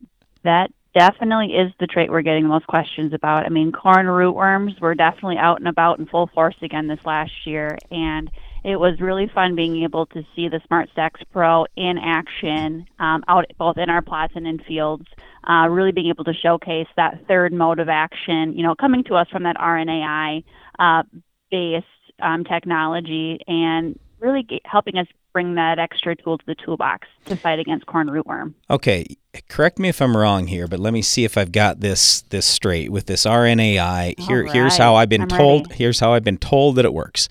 That 0.42 0.72
definitely 0.94 1.54
is 1.54 1.72
the 1.78 1.86
trait 1.86 2.10
we're 2.10 2.22
getting 2.22 2.42
the 2.42 2.48
most 2.48 2.66
questions 2.66 3.12
about. 3.12 3.46
I 3.46 3.50
mean, 3.50 3.70
corn 3.70 4.06
rootworms 4.06 4.80
were 4.80 4.96
definitely 4.96 5.38
out 5.38 5.58
and 5.58 5.68
about 5.68 6.00
in 6.00 6.06
full 6.06 6.26
force 6.28 6.56
again 6.60 6.88
this 6.88 7.04
last 7.04 7.46
year, 7.46 7.78
and 7.92 8.30
it 8.64 8.80
was 8.80 9.00
really 9.00 9.28
fun 9.32 9.54
being 9.54 9.84
able 9.84 10.06
to 10.06 10.24
see 10.34 10.48
the 10.48 10.60
SmartStax 10.70 11.22
Pro 11.32 11.66
in 11.76 11.98
action 11.98 12.86
um, 12.98 13.22
out 13.28 13.46
both 13.58 13.78
in 13.78 13.90
our 13.90 14.02
plots 14.02 14.32
and 14.34 14.46
in 14.46 14.58
fields. 14.58 15.06
Uh, 15.48 15.66
really 15.68 15.92
being 15.92 16.08
able 16.08 16.24
to 16.24 16.34
showcase 16.34 16.86
that 16.96 17.26
third 17.26 17.52
mode 17.54 17.78
of 17.78 17.88
action, 17.88 18.52
you 18.54 18.62
know, 18.62 18.74
coming 18.74 19.02
to 19.02 19.14
us 19.14 19.26
from 19.30 19.44
that 19.44 19.56
RNAi 19.56 20.44
uh, 20.78 21.02
based 21.50 21.86
um, 22.20 22.44
technology 22.44 23.40
and 23.46 23.98
really 24.20 24.42
get, 24.42 24.60
helping 24.64 24.96
us 24.98 25.06
bring 25.32 25.54
that 25.54 25.78
extra 25.78 26.16
tool 26.16 26.38
to 26.38 26.46
the 26.46 26.54
toolbox 26.54 27.06
to 27.26 27.36
fight 27.36 27.58
against 27.58 27.86
corn 27.86 28.08
rootworm. 28.08 28.54
Okay, 28.68 29.06
correct 29.48 29.78
me 29.78 29.88
if 29.88 30.00
I'm 30.00 30.16
wrong 30.16 30.48
here, 30.48 30.66
but 30.66 30.80
let 30.80 30.92
me 30.92 31.02
see 31.02 31.24
if 31.24 31.38
I've 31.38 31.52
got 31.52 31.80
this 31.80 32.22
this 32.22 32.46
straight 32.46 32.90
with 32.90 33.06
this 33.06 33.24
RNAi. 33.24 34.18
Here, 34.18 34.44
right. 34.44 34.52
here's 34.52 34.76
how 34.76 34.96
I've 34.96 35.08
been 35.08 35.22
I'm 35.22 35.28
told. 35.28 35.68
ready. 35.68 35.78
Here's 35.78 36.00
how 36.00 36.12
I've 36.12 36.24
been 36.24 36.38
told 36.38 36.76
that 36.76 36.84
it 36.84 36.92
works. 36.92 37.28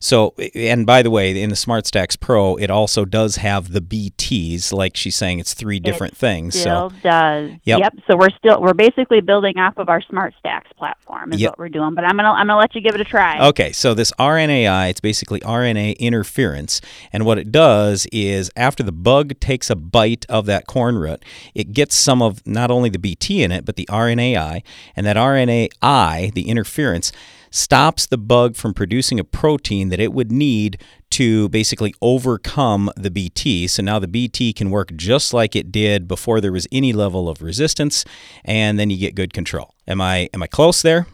So, 0.00 0.34
and 0.54 0.86
by 0.86 1.02
the 1.02 1.10
way, 1.10 1.40
in 1.40 1.50
the 1.50 1.56
SmartStax 1.56 2.18
Pro, 2.20 2.56
it 2.56 2.70
also 2.70 3.04
does 3.04 3.36
have 3.36 3.72
the 3.72 3.80
BTs. 3.80 4.72
Like 4.72 4.96
she's 4.96 5.16
saying, 5.16 5.38
it's 5.38 5.54
three 5.54 5.80
different 5.80 6.16
things. 6.16 6.58
Still 6.58 6.90
So, 6.90 6.96
does. 7.02 7.50
Yep. 7.64 7.94
So 8.06 8.16
we're 8.16 8.30
still 8.30 8.60
we're 8.60 8.74
basically 8.74 9.20
building 9.20 9.58
off 9.58 9.78
of 9.78 9.88
our 9.88 10.00
SmartStax 10.02 10.62
platform 10.76 11.32
is 11.32 11.40
Yep. 11.40 11.52
what 11.52 11.58
we're 11.58 11.68
doing. 11.68 11.94
But 11.94 12.04
I'm 12.04 12.16
gonna 12.16 12.30
I'm 12.30 12.46
gonna 12.46 12.58
let 12.58 12.74
you 12.74 12.80
give 12.80 12.94
it 12.94 13.00
a 13.00 13.04
try. 13.04 13.46
Okay, 13.48 13.72
so 13.72 13.94
this 13.94 14.12
RNAi, 14.18 14.90
it's 14.90 15.00
basically 15.00 15.40
RNA 15.40 15.98
interference. 15.98 16.80
And 17.12 17.24
what 17.24 17.38
it 17.38 17.50
does 17.52 18.06
is 18.12 18.50
after 18.56 18.82
the 18.82 18.92
bug 18.92 19.38
takes 19.40 19.70
a 19.70 19.76
bite 19.76 20.26
of 20.28 20.46
that 20.46 20.66
corn 20.66 20.98
root, 20.98 21.24
it 21.54 21.72
gets 21.72 21.94
some 21.94 22.22
of 22.22 22.46
not 22.46 22.70
only 22.70 22.90
the 22.90 22.98
BT 22.98 23.42
in 23.42 23.52
it, 23.52 23.64
but 23.64 23.76
the 23.76 23.86
RNAi. 23.90 24.62
And 24.94 25.06
that 25.06 25.16
RNAi, 25.16 26.32
the 26.34 26.48
interference, 26.48 27.12
stops 27.56 28.06
the 28.06 28.18
bug 28.18 28.54
from 28.54 28.74
producing 28.74 29.18
a 29.18 29.24
protein 29.24 29.88
that 29.88 30.00
it 30.00 30.12
would 30.12 30.30
need 30.30 30.80
to 31.10 31.48
basically 31.48 31.94
overcome 32.02 32.90
the 32.96 33.10
BT. 33.10 33.66
So 33.68 33.82
now 33.82 33.98
the 33.98 34.08
BT 34.08 34.52
can 34.52 34.70
work 34.70 34.94
just 34.94 35.32
like 35.32 35.56
it 35.56 35.72
did 35.72 36.06
before 36.06 36.40
there 36.40 36.52
was 36.52 36.66
any 36.70 36.92
level 36.92 37.28
of 37.28 37.42
resistance, 37.42 38.04
and 38.44 38.78
then 38.78 38.90
you 38.90 38.98
get 38.98 39.14
good 39.14 39.32
control. 39.32 39.74
Am 39.88 40.00
I 40.00 40.28
am 40.34 40.42
I 40.42 40.46
close 40.46 40.82
there? 40.82 41.06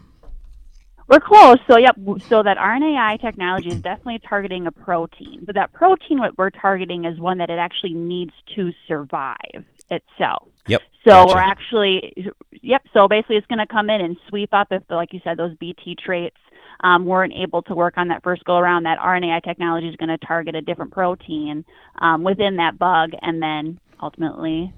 We're 1.07 1.19
close. 1.19 1.57
So 1.67 1.77
yep. 1.77 1.95
So 2.27 2.43
that 2.43 2.57
RNAi 2.57 3.21
technology 3.21 3.69
is 3.69 3.81
definitely 3.81 4.19
targeting 4.27 4.67
a 4.67 4.71
protein, 4.71 5.43
but 5.45 5.55
that 5.55 5.73
protein 5.73 6.19
what 6.19 6.37
we're 6.37 6.49
targeting 6.49 7.05
is 7.05 7.19
one 7.19 7.37
that 7.37 7.49
it 7.49 7.59
actually 7.59 7.93
needs 7.93 8.33
to 8.55 8.71
survive 8.87 9.65
itself. 9.89 10.47
Yep. 10.67 10.81
So 11.03 11.11
gotcha. 11.11 11.33
we're 11.33 11.41
actually, 11.41 12.33
yep. 12.61 12.83
So 12.93 13.07
basically, 13.07 13.37
it's 13.37 13.47
going 13.47 13.59
to 13.59 13.67
come 13.67 13.89
in 13.89 14.01
and 14.01 14.17
sweep 14.29 14.53
up 14.53 14.67
if, 14.71 14.83
like 14.89 15.13
you 15.13 15.19
said, 15.23 15.37
those 15.37 15.55
BT 15.57 15.95
traits 15.95 16.37
um, 16.81 17.05
weren't 17.05 17.33
able 17.33 17.61
to 17.63 17.75
work 17.75 17.95
on 17.97 18.07
that 18.09 18.23
first 18.23 18.43
go 18.45 18.57
around. 18.57 18.83
That 18.83 18.99
RNAi 18.99 19.43
technology 19.43 19.89
is 19.89 19.95
going 19.97 20.09
to 20.09 20.17
target 20.25 20.55
a 20.55 20.61
different 20.61 20.91
protein 20.91 21.65
um, 21.99 22.23
within 22.23 22.57
that 22.57 22.77
bug, 22.77 23.11
and 23.21 23.41
then 23.41 23.79
ultimately 24.01 24.73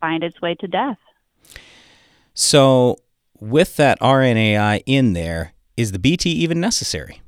find 0.00 0.22
its 0.22 0.40
way 0.40 0.54
to 0.56 0.66
death. 0.66 0.98
So, 2.34 2.96
with 3.38 3.76
that 3.76 3.98
RNAi 4.00 4.82
in 4.86 5.14
there, 5.14 5.54
is 5.76 5.92
the 5.92 5.98
BT 5.98 6.30
even 6.30 6.60
necessary? 6.60 7.22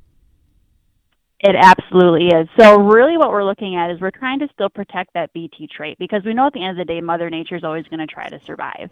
It 1.43 1.57
absolutely 1.57 2.27
is. 2.27 2.47
So 2.57 2.79
really 2.79 3.17
what 3.17 3.29
we're 3.29 3.43
looking 3.43 3.75
at 3.75 3.91
is 3.91 3.99
we're 3.99 4.11
trying 4.11 4.39
to 4.39 4.47
still 4.53 4.69
protect 4.69 5.13
that 5.13 5.33
BT 5.33 5.67
trait 5.67 5.97
because 5.99 6.23
we 6.23 6.33
know 6.33 6.47
at 6.47 6.53
the 6.53 6.63
end 6.63 6.79
of 6.79 6.87
the 6.87 6.93
day 6.93 7.01
Mother 7.01 7.29
Nature 7.29 7.57
is 7.57 7.65
always 7.65 7.85
going 7.89 7.99
to 7.99 8.07
try 8.07 8.29
to 8.29 8.39
survive. 8.45 8.89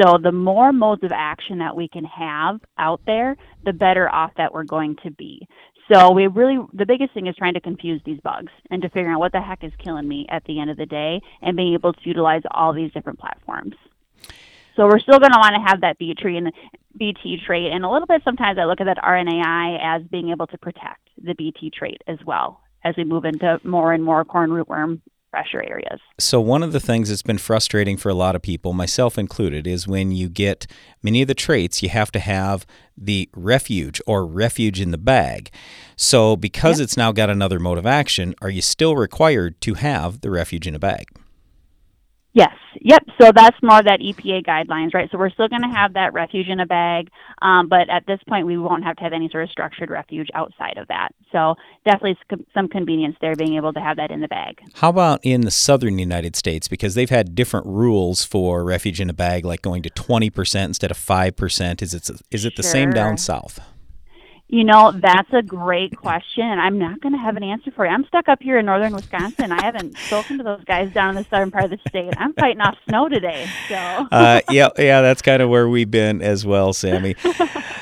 So 0.00 0.16
the 0.22 0.30
more 0.30 0.72
modes 0.72 1.02
of 1.02 1.10
action 1.12 1.58
that 1.58 1.74
we 1.74 1.88
can 1.88 2.04
have 2.04 2.60
out 2.78 3.00
there, 3.06 3.36
the 3.64 3.72
better 3.72 4.08
off 4.08 4.30
that 4.36 4.54
we're 4.54 4.62
going 4.62 4.98
to 5.02 5.10
be. 5.10 5.48
So 5.92 6.12
we 6.12 6.28
really 6.28 6.64
the 6.72 6.86
biggest 6.86 7.12
thing 7.12 7.26
is 7.26 7.34
trying 7.34 7.54
to 7.54 7.60
confuse 7.60 8.00
these 8.04 8.20
bugs 8.20 8.52
and 8.70 8.80
to 8.82 8.88
figure 8.90 9.10
out 9.10 9.18
what 9.18 9.32
the 9.32 9.40
heck 9.40 9.64
is 9.64 9.72
killing 9.82 10.06
me 10.06 10.26
at 10.28 10.44
the 10.44 10.60
end 10.60 10.70
of 10.70 10.76
the 10.76 10.86
day 10.86 11.20
and 11.42 11.56
being 11.56 11.74
able 11.74 11.92
to 11.92 12.00
utilize 12.04 12.42
all 12.52 12.72
these 12.72 12.92
different 12.92 13.18
platforms. 13.18 13.74
So 14.80 14.86
we're 14.86 14.98
still 15.00 15.18
going 15.18 15.32
to 15.32 15.38
want 15.38 15.54
to 15.56 15.70
have 15.70 15.82
that 15.82 15.98
B 15.98 16.14
tree 16.14 16.38
and 16.38 16.50
BT 16.96 17.36
trait, 17.46 17.70
and 17.70 17.84
a 17.84 17.90
little 17.90 18.06
bit. 18.06 18.22
Sometimes 18.24 18.58
I 18.58 18.64
look 18.64 18.80
at 18.80 18.84
that 18.84 18.96
RNAi 18.96 19.78
as 19.78 20.02
being 20.10 20.30
able 20.30 20.46
to 20.46 20.56
protect 20.56 21.06
the 21.22 21.34
BT 21.34 21.70
trait 21.70 22.00
as 22.06 22.16
well 22.26 22.62
as 22.82 22.94
we 22.96 23.04
move 23.04 23.26
into 23.26 23.60
more 23.62 23.92
and 23.92 24.02
more 24.02 24.24
corn 24.24 24.48
rootworm 24.48 25.02
pressure 25.30 25.62
areas. 25.62 26.00
So, 26.18 26.40
one 26.40 26.62
of 26.62 26.72
the 26.72 26.80
things 26.80 27.10
that's 27.10 27.20
been 27.20 27.36
frustrating 27.36 27.98
for 27.98 28.08
a 28.08 28.14
lot 28.14 28.34
of 28.34 28.40
people, 28.40 28.72
myself 28.72 29.18
included, 29.18 29.66
is 29.66 29.86
when 29.86 30.12
you 30.12 30.30
get 30.30 30.66
many 31.02 31.20
of 31.20 31.28
the 31.28 31.34
traits, 31.34 31.82
you 31.82 31.90
have 31.90 32.10
to 32.12 32.18
have 32.18 32.64
the 32.96 33.28
refuge 33.36 34.00
or 34.06 34.24
refuge 34.24 34.80
in 34.80 34.92
the 34.92 34.98
bag. 34.98 35.50
So, 35.94 36.36
because 36.36 36.80
it's 36.80 36.96
now 36.96 37.12
got 37.12 37.28
another 37.28 37.58
mode 37.58 37.76
of 37.76 37.84
action, 37.84 38.34
are 38.40 38.48
you 38.48 38.62
still 38.62 38.96
required 38.96 39.60
to 39.60 39.74
have 39.74 40.22
the 40.22 40.30
refuge 40.30 40.66
in 40.66 40.74
a 40.74 40.78
bag? 40.78 41.04
Yes. 42.32 42.54
Yep. 42.80 43.04
So 43.20 43.32
that's 43.34 43.56
more 43.62 43.82
that 43.82 44.00
EPA 44.00 44.46
guidelines, 44.46 44.94
right? 44.94 45.10
So 45.10 45.18
we're 45.18 45.30
still 45.30 45.48
going 45.48 45.62
to 45.62 45.68
have 45.68 45.94
that 45.94 46.12
refuge 46.12 46.46
in 46.46 46.60
a 46.60 46.66
bag, 46.66 47.08
um, 47.42 47.68
but 47.68 47.90
at 47.90 48.06
this 48.06 48.20
point 48.28 48.46
we 48.46 48.56
won't 48.56 48.84
have 48.84 48.96
to 48.96 49.02
have 49.02 49.12
any 49.12 49.28
sort 49.30 49.44
of 49.44 49.50
structured 49.50 49.90
refuge 49.90 50.28
outside 50.34 50.78
of 50.78 50.86
that. 50.88 51.08
So 51.32 51.56
definitely 51.84 52.16
some 52.54 52.68
convenience 52.68 53.16
there, 53.20 53.34
being 53.34 53.56
able 53.56 53.72
to 53.72 53.80
have 53.80 53.96
that 53.96 54.12
in 54.12 54.20
the 54.20 54.28
bag. 54.28 54.60
How 54.74 54.90
about 54.90 55.20
in 55.24 55.40
the 55.40 55.50
southern 55.50 55.98
United 55.98 56.36
States? 56.36 56.68
Because 56.68 56.94
they've 56.94 57.10
had 57.10 57.34
different 57.34 57.66
rules 57.66 58.24
for 58.24 58.62
refuge 58.62 59.00
in 59.00 59.10
a 59.10 59.14
bag, 59.14 59.44
like 59.44 59.62
going 59.62 59.82
to 59.82 59.90
20% 59.90 60.64
instead 60.64 60.92
of 60.92 60.96
5%. 60.96 61.82
Is 61.82 61.94
it, 61.94 62.10
is 62.30 62.44
it 62.44 62.56
the 62.56 62.62
same 62.62 62.90
down 62.90 63.18
south? 63.18 63.60
You 64.52 64.64
know, 64.64 64.90
that's 64.90 65.32
a 65.32 65.42
great 65.42 65.96
question, 65.96 66.42
and 66.42 66.60
I'm 66.60 66.76
not 66.76 67.00
going 67.00 67.12
to 67.12 67.18
have 67.18 67.36
an 67.36 67.44
answer 67.44 67.70
for 67.70 67.86
you. 67.86 67.92
I'm 67.92 68.04
stuck 68.06 68.28
up 68.28 68.42
here 68.42 68.58
in 68.58 68.66
northern 68.66 68.92
Wisconsin. 68.92 69.52
I 69.52 69.62
haven't 69.62 69.96
spoken 69.96 70.38
to 70.38 70.44
those 70.44 70.64
guys 70.64 70.92
down 70.92 71.10
in 71.10 71.22
the 71.22 71.28
southern 71.30 71.52
part 71.52 71.64
of 71.66 71.70
the 71.70 71.78
state. 71.88 72.12
I'm 72.18 72.32
fighting 72.32 72.60
off 72.60 72.76
snow 72.88 73.08
today, 73.08 73.48
so 73.68 73.76
uh, 74.12 74.40
yeah, 74.50 74.70
yeah, 74.76 75.02
that's 75.02 75.22
kind 75.22 75.40
of 75.40 75.50
where 75.50 75.68
we've 75.68 75.90
been 75.90 76.20
as 76.20 76.44
well, 76.44 76.72
Sammy. 76.72 77.14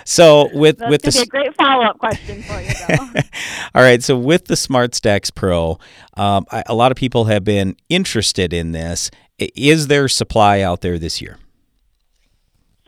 So 0.05 0.49
with 0.55 0.79
that's 0.79 0.91
with 0.91 1.03
the 1.03 1.21
a 1.21 1.27
great 1.27 1.55
follow-up 1.57 1.99
question 1.99 2.43
for 2.43 2.59
you, 2.59 2.73
though. 2.89 3.21
All 3.75 3.83
right, 3.83 4.03
so 4.03 4.17
with 4.17 4.47
the 4.47 4.55
SmartStax 4.55 5.35
Pro, 5.35 5.79
um, 6.17 6.47
I, 6.51 6.63
a 6.65 6.75
lot 6.75 6.91
of 6.91 6.97
people 6.97 7.27
have 7.27 7.45
been 7.45 7.77
interested 7.91 8.55
in 8.55 8.73
this. 8.73 9.11
Is 9.39 9.89
there 9.89 10.09
supply 10.09 10.63
out 10.63 10.81
there 10.81 10.99
this 10.99 11.21
year? 11.21 11.37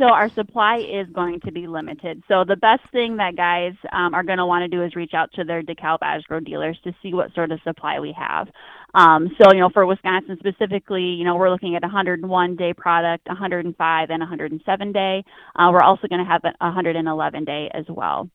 So 0.00 0.06
our 0.06 0.30
supply 0.30 0.78
is 0.78 1.06
going 1.12 1.40
to 1.40 1.52
be 1.52 1.66
limited. 1.66 2.22
So 2.26 2.42
the 2.48 2.56
best 2.56 2.80
thing 2.90 3.18
that 3.18 3.36
guys 3.36 3.74
um, 3.92 4.14
are 4.14 4.22
going 4.22 4.38
to 4.38 4.46
want 4.46 4.62
to 4.62 4.74
do 4.74 4.82
is 4.82 4.96
reach 4.96 5.12
out 5.12 5.30
to 5.34 5.44
their 5.44 5.62
DeKalb 5.62 5.98
Asgrow 5.98 6.42
dealers 6.42 6.78
to 6.84 6.94
see 7.02 7.12
what 7.12 7.34
sort 7.34 7.52
of 7.52 7.60
supply 7.64 8.00
we 8.00 8.16
have. 8.18 8.48
Um, 8.94 9.28
so 9.38 9.52
you 9.52 9.60
know, 9.60 9.68
for 9.68 9.84
Wisconsin 9.84 10.38
specifically, 10.38 11.02
you 11.02 11.24
know, 11.24 11.36
we're 11.36 11.50
looking 11.50 11.76
at 11.76 11.82
101 11.82 12.56
day 12.56 12.72
product, 12.72 13.28
105 13.28 14.10
and 14.10 14.20
107 14.20 14.92
day. 14.92 15.22
Uh, 15.54 15.68
we're 15.70 15.82
also 15.82 16.08
going 16.08 16.24
to 16.24 16.30
have 16.30 16.44
a 16.44 16.54
111 16.64 17.44
day 17.44 17.70
as 17.74 17.84
well. 17.88 18.30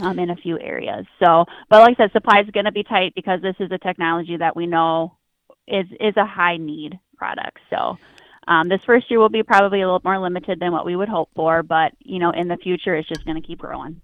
Um, 0.00 0.18
in 0.18 0.30
a 0.30 0.36
few 0.36 0.58
areas. 0.58 1.04
So, 1.22 1.44
but 1.68 1.80
like 1.80 1.96
I 1.98 2.04
said, 2.04 2.12
supply 2.12 2.40
is 2.40 2.50
going 2.50 2.64
to 2.64 2.72
be 2.72 2.82
tight 2.82 3.12
because 3.14 3.42
this 3.42 3.56
is 3.60 3.70
a 3.72 3.76
technology 3.76 4.38
that 4.38 4.56
we 4.56 4.66
know 4.66 5.18
is 5.68 5.84
is 6.00 6.16
a 6.16 6.24
high 6.24 6.56
need 6.56 6.98
product. 7.18 7.58
So, 7.68 7.98
um, 8.48 8.68
this 8.68 8.80
first 8.84 9.10
year 9.10 9.18
will 9.20 9.28
be 9.28 9.42
probably 9.42 9.80
a 9.80 9.86
little 9.86 10.00
more 10.04 10.18
limited 10.18 10.60
than 10.60 10.72
what 10.72 10.84
we 10.84 10.96
would 10.96 11.08
hope 11.08 11.30
for, 11.34 11.62
but 11.62 11.92
you 12.00 12.18
know, 12.18 12.30
in 12.30 12.48
the 12.48 12.56
future, 12.56 12.94
it's 12.94 13.08
just 13.08 13.24
going 13.24 13.40
to 13.40 13.46
keep 13.46 13.58
growing. 13.58 14.00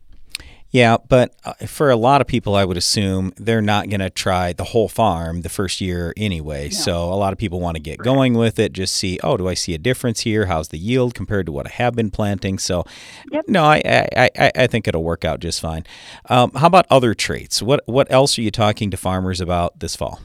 Yeah, 0.71 0.99
but 1.09 1.35
uh, 1.45 1.55
for 1.67 1.89
a 1.89 1.97
lot 1.97 2.21
of 2.21 2.27
people, 2.27 2.55
I 2.55 2.67
would 2.67 2.77
assume 2.77 3.33
they're 3.39 3.63
not 3.63 3.89
going 3.89 4.01
to 4.01 4.11
try 4.11 4.53
the 4.53 4.65
whole 4.65 4.87
farm 4.87 5.41
the 5.41 5.49
first 5.49 5.81
year 5.81 6.13
anyway. 6.15 6.69
So 6.69 7.05
a 7.05 7.17
lot 7.17 7.33
of 7.33 7.39
people 7.39 7.59
want 7.59 7.77
to 7.77 7.83
get 7.83 7.99
going 7.99 8.35
with 8.35 8.59
it, 8.59 8.75
just 8.75 8.95
see, 8.95 9.19
oh, 9.25 9.39
do 9.39 9.49
I 9.49 9.55
see 9.55 9.73
a 9.73 9.79
difference 9.79 10.21
here? 10.21 10.45
How's 10.45 10.69
the 10.69 10.77
yield 10.77 11.15
compared 11.15 11.47
to 11.47 11.53
what 11.53 11.67
I 11.67 11.71
have 11.71 11.95
been 11.95 12.11
planting? 12.11 12.59
So, 12.59 12.85
Yep. 13.33 13.47
no, 13.49 13.65
I, 13.65 13.81
I, 14.15 14.31
I, 14.39 14.53
I 14.55 14.67
think 14.67 14.87
it'll 14.87 15.03
work 15.03 15.25
out 15.25 15.41
just 15.41 15.59
fine. 15.63 15.85
Um, 16.29 16.53
how 16.53 16.67
about 16.67 16.85
other 16.91 17.15
traits? 17.15 17.63
What 17.63 17.81
what 17.87 18.07
else 18.13 18.39
are 18.39 18.43
you 18.43 18.51
talking 18.51 18.91
to 18.91 18.99
farmers 18.99 19.41
about 19.41 19.81
this 19.81 19.97
fall? 19.97 20.21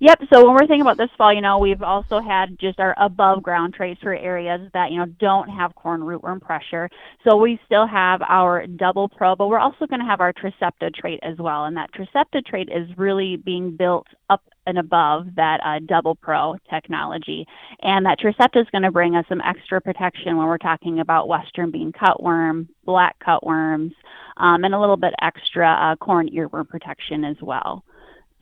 Yep. 0.00 0.22
So 0.32 0.44
when 0.44 0.54
we're 0.54 0.60
thinking 0.60 0.82
about 0.82 0.96
this 0.96 1.10
fall, 1.18 1.32
you 1.32 1.40
know, 1.40 1.58
we've 1.58 1.82
also 1.82 2.20
had 2.20 2.56
just 2.58 2.78
our 2.78 2.94
above 2.98 3.42
ground 3.42 3.74
traits 3.74 4.00
for 4.00 4.14
areas 4.14 4.70
that, 4.72 4.92
you 4.92 4.98
know, 4.98 5.06
don't 5.18 5.48
have 5.48 5.74
corn 5.74 6.02
rootworm 6.02 6.40
pressure. 6.40 6.88
So 7.24 7.36
we 7.36 7.58
still 7.66 7.84
have 7.84 8.22
our 8.22 8.64
double 8.68 9.08
pro, 9.08 9.34
but 9.34 9.48
we're 9.48 9.58
also 9.58 9.86
going 9.86 9.98
to 9.98 10.06
have 10.06 10.20
our 10.20 10.32
Trecepta 10.32 10.94
trait 10.94 11.18
as 11.24 11.36
well. 11.38 11.64
And 11.64 11.76
that 11.76 11.90
Trecepta 11.92 12.44
trait 12.46 12.68
is 12.72 12.88
really 12.96 13.36
being 13.36 13.74
built 13.74 14.06
up 14.30 14.42
and 14.68 14.78
above 14.78 15.26
that 15.34 15.60
uh, 15.64 15.80
double 15.84 16.14
pro 16.14 16.54
technology. 16.70 17.44
And 17.82 18.06
that 18.06 18.20
Trecepta 18.20 18.60
is 18.60 18.68
going 18.70 18.82
to 18.82 18.92
bring 18.92 19.16
us 19.16 19.24
some 19.28 19.40
extra 19.40 19.80
protection 19.80 20.36
when 20.36 20.46
we're 20.46 20.58
talking 20.58 21.00
about 21.00 21.26
western 21.26 21.72
bean 21.72 21.90
cutworm, 21.90 22.68
black 22.84 23.16
cutworms, 23.18 23.94
um, 24.36 24.62
and 24.62 24.74
a 24.74 24.80
little 24.80 24.96
bit 24.96 25.14
extra 25.22 25.68
uh, 25.68 25.96
corn 25.96 26.28
earworm 26.28 26.68
protection 26.68 27.24
as 27.24 27.36
well. 27.42 27.82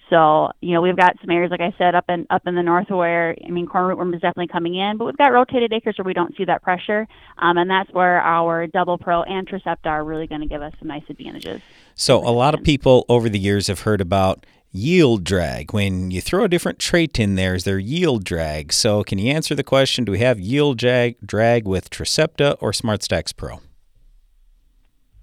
So, 0.09 0.51
you 0.61 0.73
know, 0.73 0.81
we've 0.81 0.97
got 0.97 1.17
some 1.21 1.31
areas, 1.31 1.51
like 1.51 1.61
I 1.61 1.75
said, 1.79 1.97
up 1.97 2.05
in 2.09 2.27
up 2.31 2.47
in 2.47 2.55
the 2.55 2.63
north 2.63 2.89
where 2.91 3.37
I 3.45 3.51
mean, 3.51 3.67
corn 3.67 3.85
rootworm 3.85 4.15
is 4.15 4.21
definitely 4.21 4.49
coming 4.49 4.77
in, 4.77 4.99
but 4.99 5.07
we've 5.07 5.17
got 5.17 5.33
rotated 5.33 5.73
acres 5.73 5.97
where 5.99 6.05
we 6.05 6.15
don't 6.15 6.37
see 6.37 6.45
that 6.45 6.63
pressure, 6.63 7.09
um, 7.39 7.59
and 7.59 7.69
that's 7.69 7.91
where 7.91 8.21
our 8.21 8.69
Double 8.69 8.99
Pro 8.99 9.23
and 9.23 9.49
Trecepta 9.49 9.87
are 9.87 10.05
really 10.05 10.29
going 10.29 10.43
to 10.43 10.47
give 10.47 10.63
us 10.63 10.73
some 10.79 10.89
nice 10.89 11.03
advantages. 11.09 11.61
So, 11.97 12.19
a 12.19 12.31
lot 12.31 12.55
of 12.55 12.63
people 12.63 13.05
over 13.09 13.29
the 13.29 13.39
years 13.39 13.67
have 13.67 13.81
heard 13.81 14.01
about 14.01 14.47
yield 14.71 15.25
drag. 15.25 15.73
When 15.73 16.13
you 16.13 16.21
throw 16.21 16.45
a 16.45 16.49
different 16.49 16.79
trait 16.79 17.19
in 17.19 17.35
there, 17.35 17.55
is 17.57 17.65
there 17.65 17.79
yield 17.79 18.23
drag? 18.23 18.73
So, 18.73 19.03
can 19.03 19.19
you 19.19 19.33
answer 19.33 19.57
the 19.57 19.65
question? 19.65 20.05
Do 20.05 20.13
we 20.13 20.21
have 20.21 20.39
yield 20.39 20.79
drag 20.79 21.17
drag 21.27 21.67
with 21.67 21.91
Trecepta 21.91 22.57
or 22.61 22.71
SmartStax 22.71 23.35
Pro? 23.37 23.61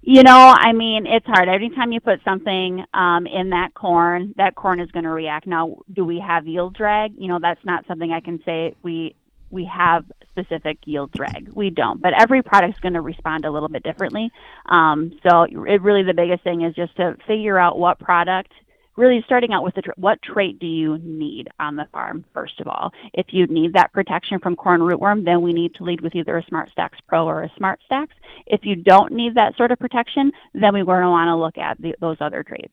You 0.06 0.22
know, 0.22 0.54
I 0.54 0.72
mean, 0.72 1.06
it's 1.06 1.24
hard. 1.24 1.48
Every 1.48 1.70
time 1.70 1.90
you 1.90 1.98
put 1.98 2.20
something 2.24 2.84
um, 2.92 3.26
in 3.26 3.50
that 3.50 3.72
corn, 3.72 4.34
that 4.36 4.54
corn 4.54 4.78
is 4.78 4.90
going 4.90 5.04
to 5.04 5.10
react. 5.10 5.46
Now, 5.46 5.78
do 5.94 6.04
we 6.04 6.20
have 6.20 6.46
yield 6.46 6.74
drag? 6.74 7.14
You 7.16 7.28
know, 7.28 7.38
that's 7.40 7.64
not 7.64 7.86
something 7.86 8.12
I 8.12 8.20
can 8.20 8.38
say 8.44 8.74
we 8.82 9.16
we 9.50 9.64
have 9.66 10.04
specific 10.30 10.78
yield 10.84 11.12
drag. 11.12 11.48
We 11.54 11.70
don't, 11.70 12.02
but 12.02 12.12
every 12.20 12.42
product's 12.42 12.80
going 12.80 12.94
to 12.94 13.00
respond 13.00 13.46
a 13.46 13.50
little 13.50 13.68
bit 13.68 13.82
differently. 13.82 14.30
Um, 14.66 15.18
so, 15.26 15.44
it 15.44 15.80
really 15.80 16.02
the 16.02 16.12
biggest 16.12 16.44
thing 16.44 16.62
is 16.62 16.74
just 16.74 16.94
to 16.96 17.16
figure 17.26 17.58
out 17.58 17.78
what 17.78 17.98
product 17.98 18.52
really 18.96 19.22
starting 19.24 19.52
out 19.52 19.64
with 19.64 19.74
the, 19.74 19.82
what 19.96 20.22
trait 20.22 20.58
do 20.58 20.66
you 20.66 20.98
need 20.98 21.48
on 21.58 21.76
the 21.76 21.86
farm, 21.92 22.24
first 22.32 22.60
of 22.60 22.68
all. 22.68 22.92
If 23.12 23.26
you 23.30 23.46
need 23.46 23.72
that 23.74 23.92
protection 23.92 24.38
from 24.38 24.56
corn 24.56 24.80
rootworm, 24.80 25.24
then 25.24 25.42
we 25.42 25.52
need 25.52 25.74
to 25.76 25.84
lead 25.84 26.00
with 26.00 26.14
either 26.14 26.36
a 26.36 26.44
SmartStax 26.44 26.90
Pro 27.06 27.26
or 27.26 27.42
a 27.42 27.50
SmartStax. 27.50 28.08
If 28.46 28.64
you 28.64 28.76
don't 28.76 29.12
need 29.12 29.34
that 29.34 29.56
sort 29.56 29.70
of 29.70 29.78
protection, 29.78 30.32
then 30.52 30.74
we 30.74 30.84
going 30.84 31.02
to 31.02 31.08
want 31.08 31.28
to 31.28 31.36
look 31.36 31.58
at 31.58 31.80
the, 31.80 31.94
those 32.00 32.18
other 32.20 32.42
traits. 32.42 32.72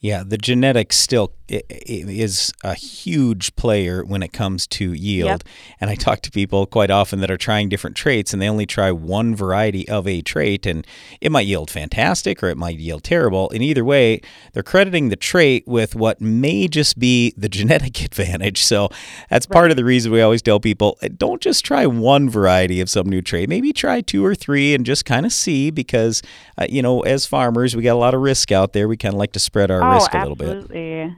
Yeah, 0.00 0.22
the 0.24 0.38
genetics 0.38 0.96
still 0.96 1.32
is 1.48 2.52
a 2.62 2.74
huge 2.74 3.56
player 3.56 4.04
when 4.04 4.22
it 4.22 4.32
comes 4.32 4.66
to 4.66 4.92
yield. 4.92 5.28
Yep. 5.28 5.42
And 5.80 5.90
I 5.90 5.94
talk 5.94 6.20
to 6.22 6.30
people 6.30 6.66
quite 6.66 6.90
often 6.90 7.20
that 7.20 7.30
are 7.30 7.38
trying 7.38 7.70
different 7.70 7.96
traits 7.96 8.32
and 8.32 8.42
they 8.42 8.48
only 8.48 8.66
try 8.66 8.92
one 8.92 9.34
variety 9.34 9.88
of 9.88 10.06
a 10.06 10.20
trait 10.20 10.66
and 10.66 10.86
it 11.20 11.32
might 11.32 11.46
yield 11.46 11.70
fantastic 11.70 12.42
or 12.42 12.48
it 12.48 12.58
might 12.58 12.78
yield 12.78 13.02
terrible. 13.02 13.50
And 13.50 13.62
either 13.62 13.84
way, 13.84 14.20
they're 14.52 14.62
crediting 14.62 15.08
the 15.08 15.16
trait 15.16 15.66
with 15.66 15.94
what 15.94 16.20
may 16.20 16.68
just 16.68 16.98
be 16.98 17.32
the 17.36 17.48
genetic 17.58 18.02
advantage. 18.04 18.62
So 18.62 18.90
that's 19.30 19.46
right. 19.48 19.54
part 19.54 19.70
of 19.70 19.78
the 19.78 19.84
reason 19.84 20.12
we 20.12 20.20
always 20.20 20.42
tell 20.42 20.60
people 20.60 20.98
eh, 21.00 21.08
don't 21.16 21.40
just 21.40 21.64
try 21.64 21.86
one 21.86 22.28
variety 22.28 22.80
of 22.82 22.90
some 22.90 23.08
new 23.08 23.22
trait. 23.22 23.48
Maybe 23.48 23.72
try 23.72 24.02
two 24.02 24.24
or 24.24 24.34
three 24.34 24.74
and 24.74 24.84
just 24.84 25.06
kind 25.06 25.24
of 25.24 25.32
see 25.32 25.70
because, 25.70 26.22
uh, 26.58 26.66
you 26.68 26.82
know, 26.82 27.00
as 27.00 27.24
farmers, 27.24 27.74
we 27.74 27.82
got 27.82 27.94
a 27.94 27.98
lot 27.98 28.12
of 28.12 28.20
risk 28.20 28.52
out 28.52 28.74
there. 28.74 28.86
We 28.86 28.98
kind 28.98 29.14
of 29.14 29.18
like 29.18 29.32
to 29.32 29.40
spread 29.40 29.70
our 29.70 29.87
oh, 29.88 29.94
risk 29.94 30.14
a 30.14 30.18
little 30.18 30.36
bit. 30.36 30.48
Absolutely. 30.48 31.16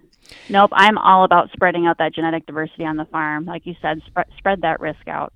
Nope, 0.49 0.71
I'm 0.73 0.99
all 0.99 1.25
about 1.25 1.51
spreading 1.53 1.87
out 1.87 1.99
that 1.99 2.15
genetic 2.15 2.47
diversity 2.47 2.85
on 2.85 2.97
the 2.97 3.05
farm. 3.07 3.47
Like 3.47 3.67
you 3.67 3.75
said, 3.83 4.01
spread 4.07 4.27
spread 4.39 4.63
that 4.63 4.81
risk 4.81 5.09
out. 5.09 5.33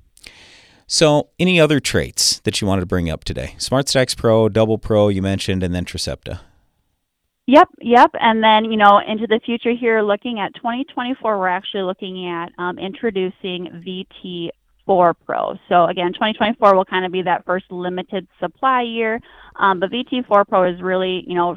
So, 0.87 1.31
any 1.39 1.59
other 1.59 1.81
traits 1.81 2.41
that 2.41 2.61
you 2.61 2.67
wanted 2.67 2.81
to 2.81 2.87
bring 2.87 3.09
up 3.09 3.25
today? 3.25 3.55
SmartStax 3.59 4.17
Pro, 4.17 4.49
Double 4.49 4.77
Pro, 4.79 5.09
you 5.09 5.23
mentioned, 5.23 5.63
and 5.63 5.75
then 5.75 5.85
Trecepta. 5.85 6.41
Yep, 7.47 7.69
yep. 7.81 8.11
And 8.21 8.43
then, 8.43 8.65
you 8.67 8.77
know, 8.77 9.01
into 9.07 9.27
the 9.27 9.41
future 9.45 9.73
here, 9.73 10.03
looking 10.03 10.41
at 10.41 10.55
2024, 10.55 11.39
we're 11.39 11.49
actually 11.49 11.83
looking 11.83 12.29
at 12.29 12.53
um, 12.59 12.79
introducing 12.79 13.83
VT4 14.87 15.15
Pro. 15.27 15.59
So, 15.69 15.85
again, 15.85 16.13
2024 16.15 16.75
will 16.75 16.85
kind 16.85 17.05
of 17.05 17.13
be 17.13 17.23
that 17.23 17.45
first 17.45 17.67
limited 17.71 18.27
supply 18.41 18.83
year. 18.83 19.21
Um, 19.57 19.81
but 19.81 19.91
VT4 19.91 20.49
Pro 20.49 20.71
is 20.71 20.81
really, 20.81 21.25
you 21.27 21.35
know, 21.35 21.57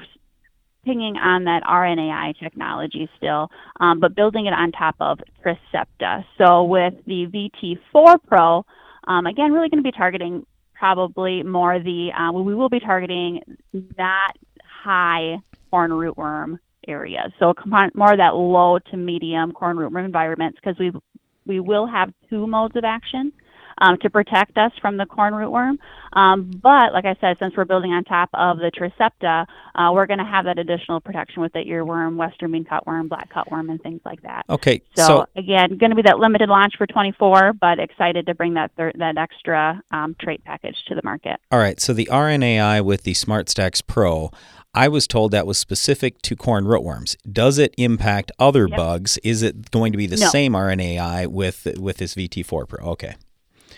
pinging 0.86 1.18
on 1.18 1.46
that 1.46 1.64
RNAi 1.64 2.40
technology 2.40 3.10
still, 3.18 3.50
um, 3.80 4.00
but 4.00 4.16
building 4.16 4.46
it 4.46 4.54
on 4.54 4.72
top 4.72 4.96
of 5.00 5.20
Trecepta. 5.44 6.24
So 6.38 6.64
with 6.64 6.94
the 7.06 7.28
VT4 7.28 8.18
Pro, 8.28 8.66
um, 9.08 9.26
again, 9.26 9.52
really 9.52 9.70
going 9.70 9.84
to 9.84 9.88
be 9.88 9.96
targeting 9.96 10.46
probably 10.74 11.44
more 11.44 11.80
the, 11.80 12.12
uh, 12.18 12.32
we 12.32 12.54
will 12.54 12.70
be 12.70 12.80
targeting 12.80 13.42
that 13.98 14.34
high 14.64 15.38
corn 15.70 15.92
rootworm 15.92 16.60
areas. 16.88 17.32
So 17.40 17.54
more 17.66 18.12
of 18.12 18.18
that 18.18 18.36
low 18.36 18.80
to 18.80 18.98
medium 18.98 19.52
corn 19.52 19.78
rootworm 19.78 20.06
environments 20.06 20.60
because 20.62 20.80
we 20.80 20.92
we 21.46 21.62
will 21.62 21.88
have 21.88 22.14
two 22.30 22.46
modes 22.46 22.76
of 22.76 22.84
action 22.84 23.32
um, 23.80 23.98
to 24.00 24.10
protect 24.10 24.58
us 24.58 24.72
from 24.82 24.98
the 24.98 25.06
corn 25.06 25.34
rootworm. 25.34 25.78
Um, 26.14 26.52
but 26.62 26.94
like 26.94 27.06
I 27.06 27.16
said, 27.22 27.38
since 27.40 27.56
we're 27.56 27.66
building 27.66 27.92
on 27.92 28.04
top 28.04 28.30
of 28.34 28.58
the 28.58 28.72
Trecepta, 28.72 29.46
uh, 29.76 29.92
we're 29.94 30.08
going 30.08 30.20
to 30.20 30.26
have 30.26 30.46
that 30.46 30.58
additional 30.58 31.00
protection 31.00 31.42
with 31.42 31.54
the 31.54 31.60
earworm, 31.60 32.16
western 32.16 32.52
bean 32.52 32.66
cutworm, 32.66 33.10
black 33.10 33.32
cutworm, 33.32 33.70
and 33.70 33.82
things 33.82 34.02
like 34.06 34.22
that. 34.24 34.46
Okay. 34.50 34.82
So, 34.96 35.06
so 35.06 35.26
again, 35.36 35.78
going 35.78 35.92
to 35.92 35.96
be 35.96 36.02
that 36.04 36.20
limited 36.20 36.50
launch 36.50 36.74
for 36.78 36.88
24, 36.88 37.54
but 37.54 37.80
excited 37.80 38.26
to 38.28 38.36
bring 38.36 38.56
that 38.56 38.72
thir- 38.78 38.94
that 38.96 39.18
extra 39.18 39.82
um, 39.92 40.16
trait 40.20 40.44
package 40.44 40.78
to 40.88 40.96
the 40.96 41.02
market. 41.04 41.40
All 41.52 41.60
right. 41.60 41.80
So 41.80 41.94
the 41.94 42.08
RNAi 42.12 42.84
with 42.84 43.04
the 43.04 43.14
SmartStax 43.14 43.86
Pro. 43.86 44.32
I 44.74 44.90
was 44.90 45.08
told 45.08 45.32
that 45.32 45.48
was 45.48 45.58
specific 45.58 46.22
to 46.22 46.36
corn 46.36 46.66
rootworms. 46.66 47.16
Does 47.32 47.58
it 47.58 47.74
impact 47.80 48.32
other 48.38 48.68
yep. 48.68 48.78
bugs? 48.78 49.18
Is 49.24 49.42
it 49.42 49.72
going 49.72 49.92
to 49.92 49.98
be 49.98 50.06
the 50.06 50.18
no. 50.18 50.28
same 50.28 50.54
RNAi 50.54 51.28
with 51.28 51.68
with 51.80 51.98
this 51.98 52.14
VT4 52.14 52.70
Pro? 52.70 52.86
Okay. 52.92 53.16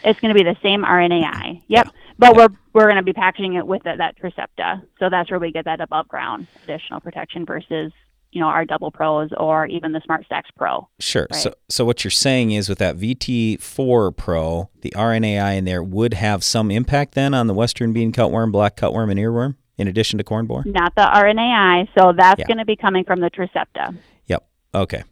It's 0.04 0.20
going 0.20 0.34
to 0.34 0.38
be 0.38 0.44
the 0.44 0.58
same 0.62 0.84
RNAi. 0.84 1.64
Yep. 1.68 1.86
Yeah. 1.86 1.92
But 2.18 2.36
we're 2.36 2.50
we're 2.74 2.86
going 2.86 2.98
to 2.98 3.04
be 3.04 3.14
packaging 3.14 3.54
it 3.54 3.66
with 3.66 3.86
it, 3.86 3.98
that 3.98 4.18
Trecepta. 4.20 4.86
So 5.00 5.10
that's 5.10 5.32
where 5.32 5.40
we 5.40 5.52
get 5.52 5.66
that 5.66 5.80
above 5.80 6.08
ground 6.08 6.48
additional 6.64 7.00
protection 7.00 7.46
versus 7.46 7.94
you 8.32 8.42
know 8.42 8.48
our 8.48 8.66
double 8.66 8.92
pros 8.92 9.30
or 9.38 9.66
even 9.68 9.94
the 9.94 10.02
SmartStax 10.02 10.44
Pro. 10.58 10.88
Sure. 11.00 11.28
Right? 11.32 11.40
So 11.40 11.54
so 11.70 11.86
what 11.86 12.04
you're 12.04 12.12
saying 12.12 12.52
is 12.52 12.68
with 12.68 12.78
that 12.80 12.98
VT4 12.98 14.16
Pro, 14.16 14.70
the 14.82 14.92
RNAi 14.92 15.58
in 15.58 15.66
there 15.66 15.82
would 15.82 16.14
have 16.16 16.44
some 16.44 16.72
impact 16.72 17.16
then 17.16 17.34
on 17.34 17.48
the 17.48 17.54
western 17.54 17.94
bean 17.94 18.12
cutworm, 18.12 18.52
black 18.52 18.76
cutworm, 18.76 19.10
and 19.10 19.20
earworm 19.20 19.56
in 19.80 19.88
addition 19.88 20.18
to 20.18 20.24
corn 20.24 20.46
borer? 20.46 20.64
Not 20.66 20.94
the 20.96 21.02
RNAi. 21.02 21.88
So 21.98 22.14
that's 22.16 22.40
yeah. 22.40 22.46
going 22.46 22.58
to 22.58 22.66
be 22.66 22.76
coming 22.76 23.06
from 23.06 23.22
the 23.22 23.32
Trecepta. 23.32 23.98
Yep. 24.28 24.46
Okay. 24.76 25.04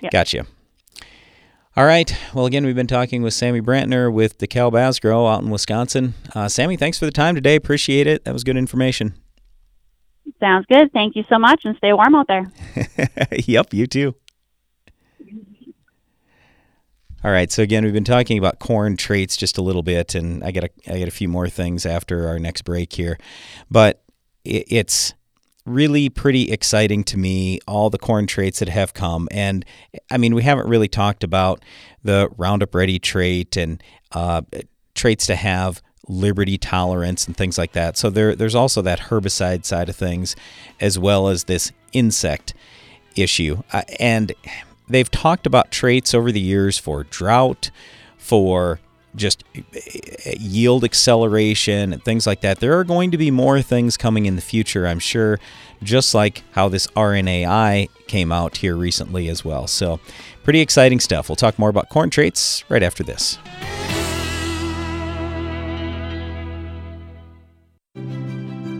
Yep. 0.00 0.12
Gotcha. 0.12 0.46
All 1.76 1.84
right. 1.84 2.16
Well, 2.32 2.46
again, 2.46 2.64
we've 2.64 2.74
been 2.74 2.86
talking 2.86 3.20
with 3.20 3.34
Sammy 3.34 3.60
Brantner 3.60 4.10
with 4.10 4.38
the 4.38 4.48
DeKalb 4.48 4.72
Asgrow 4.72 5.30
out 5.30 5.42
in 5.42 5.50
Wisconsin. 5.50 6.14
Uh, 6.34 6.48
Sammy, 6.48 6.78
thanks 6.78 6.98
for 6.98 7.04
the 7.04 7.12
time 7.12 7.34
today. 7.34 7.54
Appreciate 7.54 8.06
it. 8.06 8.24
That 8.24 8.32
was 8.32 8.44
good 8.44 8.56
information. 8.56 9.12
Sounds 10.40 10.64
good. 10.72 10.90
Thank 10.94 11.16
you 11.16 11.24
so 11.28 11.38
much, 11.38 11.60
and 11.64 11.76
stay 11.76 11.92
warm 11.92 12.14
out 12.14 12.28
there. 12.28 12.50
yep, 13.32 13.74
you 13.74 13.86
too. 13.86 14.14
All 17.22 17.30
right. 17.30 17.52
So 17.52 17.62
again, 17.62 17.84
we've 17.84 17.92
been 17.92 18.04
talking 18.04 18.38
about 18.38 18.58
corn 18.58 18.96
traits 18.96 19.36
just 19.36 19.58
a 19.58 19.62
little 19.62 19.82
bit, 19.82 20.14
and 20.14 20.42
I 20.42 20.52
got 20.52 20.64
a, 20.64 20.70
I 20.88 20.98
got 20.98 21.08
a 21.08 21.12
few 21.12 21.28
more 21.28 21.50
things 21.50 21.84
after 21.84 22.26
our 22.26 22.38
next 22.38 22.62
break 22.62 22.94
here, 22.94 23.18
but 23.70 24.02
it, 24.44 24.64
it's 24.68 25.12
really 25.66 26.08
pretty 26.08 26.50
exciting 26.50 27.04
to 27.04 27.18
me, 27.18 27.60
all 27.66 27.90
the 27.90 27.98
corn 27.98 28.26
traits 28.26 28.60
that 28.60 28.68
have 28.68 28.94
come. 28.94 29.28
And 29.30 29.64
I 30.10 30.16
mean, 30.16 30.34
we 30.34 30.42
haven't 30.42 30.68
really 30.68 30.88
talked 30.88 31.24
about 31.24 31.62
the 32.02 32.28
Roundup 32.38 32.74
Ready 32.74 32.98
trait 32.98 33.56
and 33.56 33.82
uh, 34.12 34.42
traits 34.94 35.26
to 35.26 35.36
have 35.36 35.82
liberty 36.08 36.56
tolerance 36.56 37.26
and 37.26 37.36
things 37.36 37.58
like 37.58 37.72
that. 37.72 37.96
So 37.96 38.10
there, 38.10 38.34
there's 38.36 38.54
also 38.54 38.80
that 38.82 39.00
herbicide 39.00 39.64
side 39.64 39.88
of 39.88 39.96
things, 39.96 40.36
as 40.80 40.98
well 40.98 41.28
as 41.28 41.44
this 41.44 41.72
insect 41.92 42.54
issue. 43.16 43.62
Uh, 43.72 43.82
and 43.98 44.32
they've 44.88 45.10
talked 45.10 45.46
about 45.46 45.72
traits 45.72 46.14
over 46.14 46.30
the 46.30 46.40
years 46.40 46.78
for 46.78 47.04
drought, 47.04 47.70
for 48.16 48.78
just 49.16 49.44
eh, 49.54 49.62
eh, 50.24 50.34
yield 50.38 50.84
acceleration 50.84 51.92
and 51.92 52.04
things 52.04 52.26
like 52.26 52.42
that. 52.42 52.60
There 52.60 52.78
are 52.78 52.84
going 52.84 53.10
to 53.10 53.18
be 53.18 53.30
more 53.30 53.62
things 53.62 53.96
coming 53.96 54.26
in 54.26 54.36
the 54.36 54.42
future, 54.42 54.86
I'm 54.86 54.98
sure, 54.98 55.40
just 55.82 56.14
like 56.14 56.42
how 56.52 56.68
this 56.68 56.86
RNAi 56.88 57.88
came 58.06 58.30
out 58.30 58.58
here 58.58 58.76
recently 58.76 59.28
as 59.28 59.44
well. 59.44 59.66
So, 59.66 59.98
pretty 60.44 60.60
exciting 60.60 61.00
stuff. 61.00 61.28
We'll 61.28 61.36
talk 61.36 61.58
more 61.58 61.70
about 61.70 61.88
corn 61.88 62.10
traits 62.10 62.64
right 62.68 62.82
after 62.82 63.02
this. 63.02 63.38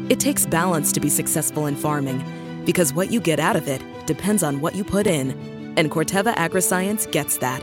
It 0.08 0.20
takes 0.20 0.46
balance 0.46 0.92
to 0.92 1.00
be 1.00 1.08
successful 1.08 1.66
in 1.66 1.74
farming 1.74 2.22
because 2.64 2.94
what 2.94 3.10
you 3.10 3.20
get 3.20 3.40
out 3.40 3.56
of 3.56 3.66
it 3.66 3.82
depends 4.06 4.42
on 4.42 4.60
what 4.60 4.74
you 4.74 4.84
put 4.84 5.06
in. 5.06 5.54
and 5.78 5.90
Corteva 5.90 6.34
Agriscience 6.36 7.10
gets 7.12 7.36
that. 7.38 7.62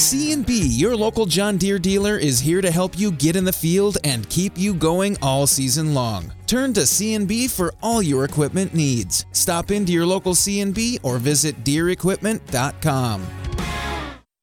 C&B, 0.00 0.66
your 0.66 0.96
local 0.96 1.26
John 1.26 1.58
Deere 1.58 1.78
dealer, 1.78 2.16
is 2.16 2.40
here 2.40 2.60
to 2.62 2.70
help 2.70 2.98
you 2.98 3.12
get 3.12 3.36
in 3.36 3.44
the 3.44 3.52
field 3.52 3.98
and 4.02 4.28
keep 4.30 4.56
you 4.56 4.72
going 4.72 5.16
all 5.20 5.46
season 5.46 5.92
long. 5.94 6.32
Turn 6.46 6.72
to 6.72 6.86
C&B 6.86 7.48
for 7.48 7.74
all 7.82 8.02
your 8.02 8.24
equipment 8.24 8.72
needs. 8.72 9.26
Stop 9.32 9.70
into 9.70 9.92
your 9.92 10.06
local 10.06 10.34
C&B 10.34 10.98
or 11.02 11.18
visit 11.18 11.64
deerequipment.com. 11.64 13.26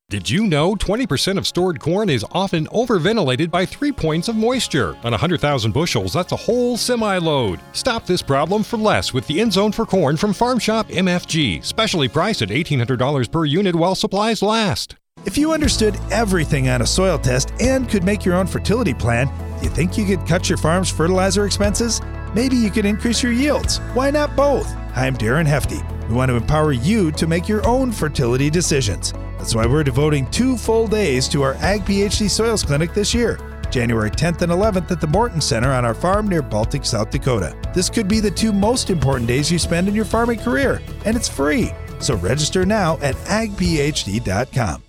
Did 0.09 0.29
you 0.29 0.47
know 0.47 0.73
20% 0.73 1.37
of 1.37 1.45
stored 1.45 1.81
corn 1.81 2.09
is 2.09 2.23
often 2.31 2.65
overventilated 2.67 3.51
by 3.51 3.65
three 3.65 3.91
points 3.91 4.29
of 4.29 4.37
moisture? 4.37 4.95
On 5.03 5.11
100,000 5.11 5.73
bushels, 5.73 6.13
that's 6.13 6.31
a 6.31 6.37
whole 6.37 6.77
semi 6.77 7.17
load. 7.17 7.59
Stop 7.73 8.05
this 8.05 8.21
problem 8.21 8.63
for 8.63 8.77
less 8.77 9.11
with 9.11 9.27
the 9.27 9.41
End 9.41 9.51
Zone 9.51 9.73
for 9.73 9.85
Corn 9.85 10.15
from 10.15 10.31
Farm 10.31 10.59
Shop 10.59 10.87
MFG, 10.87 11.65
specially 11.65 12.07
priced 12.07 12.41
at 12.41 12.47
$1,800 12.47 13.29
per 13.29 13.43
unit 13.43 13.75
while 13.75 13.95
supplies 13.95 14.41
last. 14.41 14.95
If 15.25 15.37
you 15.37 15.51
understood 15.51 15.99
everything 16.09 16.69
on 16.69 16.81
a 16.81 16.85
soil 16.85 17.17
test 17.17 17.51
and 17.59 17.89
could 17.89 18.03
make 18.03 18.23
your 18.23 18.35
own 18.35 18.47
fertility 18.47 18.93
plan, 18.93 19.27
do 19.57 19.65
you 19.65 19.69
think 19.69 19.97
you 19.97 20.05
could 20.05 20.25
cut 20.27 20.49
your 20.49 20.57
farm's 20.57 20.89
fertilizer 20.89 21.45
expenses? 21.45 22.01
Maybe 22.33 22.55
you 22.55 22.71
could 22.71 22.85
increase 22.85 23.21
your 23.21 23.31
yields. 23.31 23.79
Why 23.93 24.09
not 24.09 24.35
both? 24.35 24.73
I'm 24.95 25.17
Darren 25.17 25.45
Hefty. 25.45 25.79
We 26.07 26.15
want 26.15 26.29
to 26.29 26.35
empower 26.35 26.71
you 26.71 27.11
to 27.13 27.27
make 27.27 27.49
your 27.49 27.65
own 27.67 27.91
fertility 27.91 28.49
decisions. 28.49 29.13
That's 29.37 29.53
why 29.53 29.65
we're 29.65 29.83
devoting 29.83 30.29
two 30.31 30.55
full 30.55 30.87
days 30.87 31.27
to 31.29 31.41
our 31.41 31.55
Ag 31.55 31.81
PhD 31.81 32.29
Soils 32.29 32.63
Clinic 32.63 32.93
this 32.93 33.13
year. 33.13 33.37
January 33.69 34.09
10th 34.09 34.41
and 34.43 34.51
11th 34.51 34.91
at 34.91 35.01
the 35.01 35.07
Morton 35.07 35.41
Center 35.41 35.71
on 35.71 35.83
our 35.83 35.93
farm 35.93 36.27
near 36.27 36.41
Baltic, 36.41 36.85
South 36.85 37.09
Dakota. 37.11 37.55
This 37.73 37.89
could 37.89 38.07
be 38.07 38.19
the 38.19 38.31
two 38.31 38.53
most 38.53 38.89
important 38.89 39.27
days 39.27 39.51
you 39.51 39.59
spend 39.59 39.89
in 39.89 39.95
your 39.95 40.05
farming 40.05 40.39
career, 40.39 40.81
and 41.05 41.17
it's 41.17 41.27
free. 41.27 41.71
So 41.99 42.15
register 42.15 42.65
now 42.65 42.97
at 42.99 43.15
agphd.com. 43.25 44.83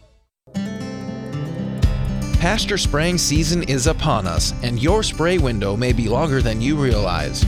Pasture 2.38 2.78
spraying 2.78 3.18
season 3.18 3.64
is 3.64 3.88
upon 3.88 4.24
us, 4.24 4.54
and 4.62 4.80
your 4.80 5.02
spray 5.02 5.38
window 5.38 5.76
may 5.76 5.92
be 5.92 6.08
longer 6.08 6.40
than 6.40 6.60
you 6.60 6.76
realize. 6.76 7.44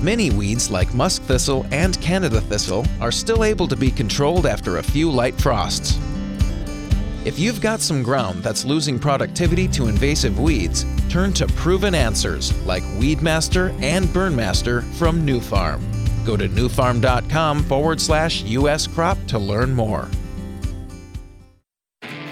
Many 0.00 0.30
weeds 0.30 0.70
like 0.70 0.94
musk 0.94 1.22
thistle 1.22 1.66
and 1.72 2.00
Canada 2.00 2.40
thistle 2.40 2.86
are 3.00 3.10
still 3.10 3.42
able 3.42 3.66
to 3.66 3.74
be 3.74 3.90
controlled 3.90 4.46
after 4.46 4.78
a 4.78 4.82
few 4.82 5.10
light 5.10 5.34
frosts. 5.40 5.98
If 7.24 7.36
you've 7.36 7.60
got 7.60 7.80
some 7.80 8.04
ground 8.04 8.44
that's 8.44 8.64
losing 8.64 8.96
productivity 8.96 9.66
to 9.68 9.88
invasive 9.88 10.38
weeds, 10.38 10.86
turn 11.08 11.32
to 11.32 11.48
proven 11.48 11.96
answers 11.96 12.56
like 12.64 12.84
Weedmaster 13.00 13.72
and 13.82 14.04
Burnmaster 14.06 14.84
from 14.94 15.26
Nufarm. 15.26 15.82
Go 16.24 16.36
to 16.36 16.48
nufarm.com 16.48 17.64
forward 17.64 18.00
slash 18.00 18.44
US 18.44 18.86
crop 18.86 19.18
to 19.26 19.38
learn 19.40 19.74
more. 19.74 20.08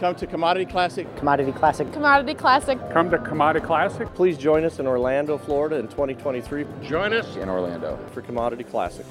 Come 0.00 0.14
to 0.14 0.26
Commodity 0.26 0.64
Classic. 0.64 1.14
Commodity 1.16 1.52
Classic. 1.52 1.92
Commodity 1.92 2.32
Classic. 2.32 2.78
Come 2.90 3.10
to 3.10 3.18
Commodity 3.18 3.66
Classic. 3.66 4.08
Please 4.14 4.38
join 4.38 4.64
us 4.64 4.78
in 4.78 4.86
Orlando, 4.86 5.36
Florida 5.36 5.76
in 5.76 5.88
2023. 5.88 6.64
Join 6.82 7.12
us 7.12 7.36
in 7.36 7.50
Orlando 7.50 7.98
for 8.14 8.22
Commodity 8.22 8.64
Classic. 8.64 9.04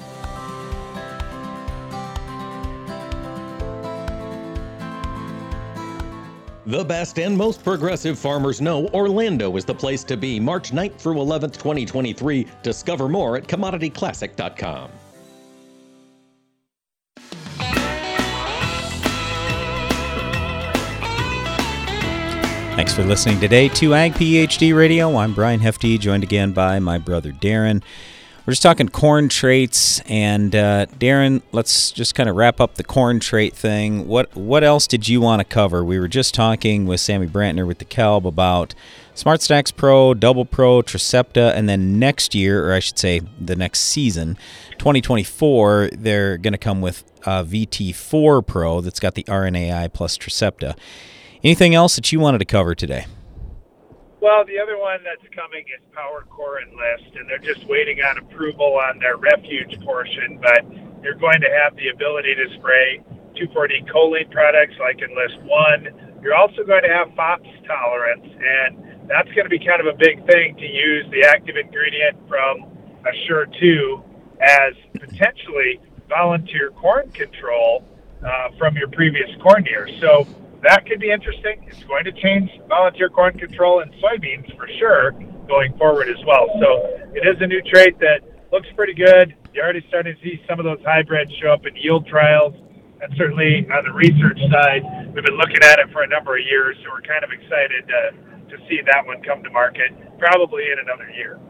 The 6.66 6.84
best 6.84 7.20
and 7.20 7.38
most 7.38 7.62
progressive 7.62 8.18
farmers 8.18 8.60
know 8.60 8.88
Orlando 8.88 9.56
is 9.56 9.64
the 9.64 9.74
place 9.74 10.02
to 10.04 10.16
be 10.16 10.40
March 10.40 10.72
9th 10.72 10.96
through 10.96 11.14
11th, 11.14 11.52
2023. 11.52 12.48
Discover 12.64 13.08
more 13.08 13.36
at 13.36 13.44
commodityclassic.com. 13.44 14.90
Thanks 22.80 22.94
for 22.94 23.04
listening 23.04 23.38
today 23.40 23.68
to 23.68 23.92
Ag 23.92 24.14
PhD 24.14 24.74
Radio. 24.74 25.14
I'm 25.14 25.34
Brian 25.34 25.60
Hefty, 25.60 25.98
joined 25.98 26.22
again 26.22 26.52
by 26.52 26.78
my 26.78 26.96
brother 26.96 27.30
Darren. 27.30 27.82
We're 28.46 28.52
just 28.52 28.62
talking 28.62 28.88
corn 28.88 29.28
traits, 29.28 30.00
and 30.06 30.56
uh, 30.56 30.86
Darren, 30.86 31.42
let's 31.52 31.90
just 31.90 32.14
kind 32.14 32.30
of 32.30 32.36
wrap 32.36 32.58
up 32.58 32.76
the 32.76 32.82
corn 32.82 33.20
trait 33.20 33.54
thing. 33.54 34.08
What 34.08 34.34
what 34.34 34.64
else 34.64 34.86
did 34.86 35.08
you 35.08 35.20
want 35.20 35.40
to 35.40 35.44
cover? 35.44 35.84
We 35.84 36.00
were 36.00 36.08
just 36.08 36.32
talking 36.32 36.86
with 36.86 37.00
Sammy 37.00 37.26
Brantner 37.26 37.66
with 37.66 37.76
DeKalb 37.80 38.24
about 38.24 38.74
SmartStax 39.14 39.76
Pro, 39.76 40.14
Double 40.14 40.46
Pro, 40.46 40.80
Trecepta, 40.80 41.54
and 41.54 41.68
then 41.68 41.98
next 41.98 42.34
year, 42.34 42.66
or 42.66 42.72
I 42.72 42.78
should 42.78 42.98
say 42.98 43.20
the 43.38 43.56
next 43.56 43.80
season, 43.80 44.38
2024, 44.78 45.90
they're 45.92 46.38
going 46.38 46.54
to 46.54 46.58
come 46.58 46.80
with 46.80 47.04
uh, 47.26 47.44
VT4 47.44 48.46
Pro 48.46 48.80
that's 48.80 49.00
got 49.00 49.16
the 49.16 49.24
RNAi 49.24 49.92
plus 49.92 50.16
Trecepta. 50.16 50.78
Anything 51.42 51.74
else 51.74 51.96
that 51.96 52.12
you 52.12 52.20
wanted 52.20 52.38
to 52.38 52.44
cover 52.44 52.74
today? 52.74 53.06
Well, 54.20 54.44
the 54.44 54.58
other 54.58 54.76
one 54.76 55.00
that's 55.02 55.24
coming 55.34 55.64
is 55.72 55.80
PowerCore 55.96 56.60
Enlist, 56.60 57.16
and 57.16 57.28
they're 57.28 57.38
just 57.38 57.66
waiting 57.66 58.02
on 58.02 58.18
approval 58.18 58.76
on 58.76 58.98
their 58.98 59.16
refuge 59.16 59.80
portion, 59.80 60.38
but 60.42 60.60
you're 61.02 61.14
going 61.14 61.40
to 61.40 61.48
have 61.48 61.74
the 61.76 61.88
ability 61.88 62.34
to 62.34 62.44
spray 62.58 63.00
2,4-D 63.40 63.84
choline 63.90 64.30
products 64.30 64.74
like 64.78 65.00
Enlist 65.00 65.40
1. 65.40 66.20
You're 66.22 66.34
also 66.34 66.62
going 66.64 66.82
to 66.82 66.92
have 66.92 67.08
FOPS 67.16 67.48
tolerance, 67.66 68.26
and 68.26 69.08
that's 69.08 69.32
going 69.32 69.44
to 69.44 69.48
be 69.48 69.58
kind 69.58 69.80
of 69.80 69.86
a 69.86 69.96
big 69.96 70.26
thing 70.26 70.56
to 70.56 70.66
use 70.66 71.06
the 71.10 71.24
active 71.24 71.56
ingredient 71.56 72.18
from 72.28 72.68
Assure 73.08 73.46
2 73.46 74.04
as 74.42 74.74
potentially 74.92 75.80
volunteer 76.10 76.70
corn 76.72 77.10
control 77.12 77.82
uh, 78.22 78.50
from 78.58 78.76
your 78.76 78.88
previous 78.88 79.30
corn 79.40 79.64
year. 79.64 79.88
So 80.00 80.26
that 80.62 80.86
could 80.86 81.00
be 81.00 81.10
interesting. 81.10 81.64
It's 81.66 81.84
going 81.84 82.04
to 82.04 82.12
change 82.12 82.50
volunteer 82.68 83.08
corn 83.08 83.38
control 83.38 83.80
in 83.80 83.90
soybeans 84.02 84.54
for 84.56 84.68
sure 84.78 85.12
going 85.48 85.76
forward 85.78 86.08
as 86.08 86.22
well. 86.26 86.46
So 86.60 87.10
it 87.14 87.26
is 87.26 87.40
a 87.40 87.46
new 87.46 87.62
trait 87.62 87.98
that 88.00 88.20
looks 88.52 88.68
pretty 88.76 88.94
good. 88.94 89.34
You're 89.52 89.64
already 89.64 89.84
starting 89.88 90.14
to 90.14 90.22
see 90.22 90.40
some 90.48 90.58
of 90.60 90.64
those 90.64 90.78
hybrids 90.84 91.32
show 91.42 91.52
up 91.52 91.66
in 91.66 91.74
yield 91.76 92.06
trials. 92.06 92.54
And 93.02 93.12
certainly 93.16 93.66
on 93.72 93.84
the 93.84 93.92
research 93.92 94.38
side, 94.52 94.84
we've 95.14 95.24
been 95.24 95.38
looking 95.38 95.62
at 95.64 95.78
it 95.78 95.90
for 95.92 96.02
a 96.02 96.08
number 96.08 96.36
of 96.36 96.44
years. 96.44 96.76
So 96.84 96.90
we're 96.92 97.02
kind 97.02 97.24
of 97.24 97.30
excited 97.32 97.88
to, 97.88 98.56
to 98.56 98.68
see 98.68 98.80
that 98.84 99.06
one 99.06 99.22
come 99.22 99.42
to 99.42 99.50
market 99.50 99.90
probably 100.18 100.64
in 100.70 100.78
another 100.78 101.08
year. 101.10 101.40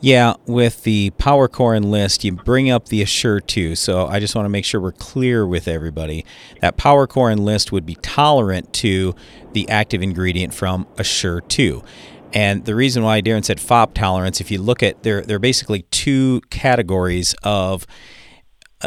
Yeah, 0.00 0.34
with 0.46 0.84
the 0.84 1.10
PowerCore 1.18 1.76
Enlist, 1.76 2.22
you 2.22 2.30
bring 2.30 2.70
up 2.70 2.86
the 2.86 3.02
Assure 3.02 3.40
2. 3.40 3.74
So 3.74 4.06
I 4.06 4.20
just 4.20 4.36
want 4.36 4.44
to 4.44 4.50
make 4.50 4.64
sure 4.64 4.80
we're 4.80 4.92
clear 4.92 5.44
with 5.44 5.66
everybody. 5.66 6.24
That 6.60 6.76
PowerCore 6.76 7.32
Enlist 7.32 7.72
would 7.72 7.84
be 7.84 7.96
tolerant 7.96 8.72
to 8.74 9.16
the 9.54 9.68
active 9.68 10.00
ingredient 10.00 10.54
from 10.54 10.86
Assure 10.98 11.40
2. 11.40 11.82
And 12.32 12.64
the 12.64 12.76
reason 12.76 13.02
why 13.02 13.20
Darren 13.22 13.44
said 13.44 13.58
FOP 13.58 13.92
tolerance, 13.94 14.40
if 14.40 14.52
you 14.52 14.60
look 14.60 14.84
at 14.84 15.02
there, 15.02 15.22
there 15.22 15.36
are 15.36 15.40
basically 15.40 15.82
two 15.90 16.42
categories 16.50 17.34
of 17.42 17.84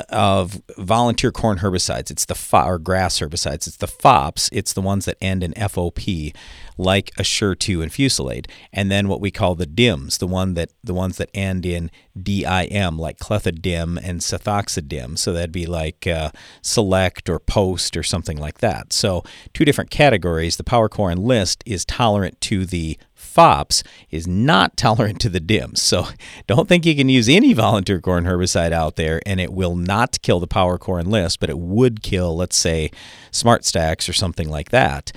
of 0.10 0.62
volunteer 0.78 1.32
corn 1.32 1.60
herbicides. 1.60 2.12
It's 2.12 2.26
the 2.26 2.36
fo- 2.36 2.66
or 2.66 2.80
grass 2.80 3.20
herbicides. 3.20 3.68
It's 3.68 3.78
the 3.78 3.88
FOPs. 3.88 4.50
It's 4.52 4.74
the 4.74 4.82
ones 4.82 5.06
that 5.06 5.18
end 5.22 5.44
in 5.44 5.54
FOP, 5.54 6.34
like 6.78 7.12
Assure 7.18 7.56
2 7.56 7.82
and 7.82 7.92
Fusilade, 7.92 8.48
and 8.72 8.92
then 8.92 9.08
what 9.08 9.22
we 9.22 9.32
call 9.32 9.56
the 9.56 9.66
DIMs, 9.66 10.18
the 10.18 10.28
one 10.28 10.54
that 10.56 10.70
the 10.84 10.94
ones 10.94 11.18
that 11.18 11.30
end 11.34 11.66
in 11.66 11.90
DIM, 12.22 12.98
like 12.98 13.18
clethodim 13.18 13.98
and 14.04 14.22
sethoxydim. 14.22 15.18
So 15.18 15.34
that'd 15.34 15.52
be 15.52 15.66
like 15.66 16.06
uh, 16.06 16.32
Select 16.62 17.30
or 17.30 17.40
Poast 17.40 17.96
or 17.96 18.04
something 18.04 18.38
like 18.38 18.60
that. 18.60 18.94
So 18.94 19.24
two 19.54 19.66
different 19.66 19.90
categories. 19.90 20.58
The 20.58 20.64
Power 20.64 20.82
PowerCore 20.82 21.12
Enlist 21.12 21.64
is 21.66 21.86
tolerant 21.86 22.40
to 22.42 22.66
the 22.66 22.98
FOPS 23.32 23.84
is 24.10 24.28
not 24.28 24.78
tolerant 24.78 25.20
to 25.22 25.30
the 25.30 25.40
DIMs. 25.40 25.82
So 25.82 26.08
don't 26.48 26.68
think 26.68 26.86
you 26.86 26.96
can 26.96 27.10
use 27.10 27.30
any 27.30 27.54
volunteer 27.54 28.00
corn 28.00 28.26
herbicide 28.26 28.72
out 28.72 28.96
there 28.96 29.22
and 29.26 29.40
it 29.40 29.54
will 29.54 29.76
not 29.76 30.22
kill 30.22 30.40
the 30.40 30.48
PowerCore 30.48 31.00
Enlist, 31.00 31.40
but 31.40 31.50
it 31.50 31.58
would 31.58 32.04
kill, 32.04 32.36
let's 32.36 32.56
say, 32.56 32.92
SmartStax 33.32 34.08
or 34.10 34.14
something 34.14 34.50
like 34.50 34.70
that. 34.70 35.12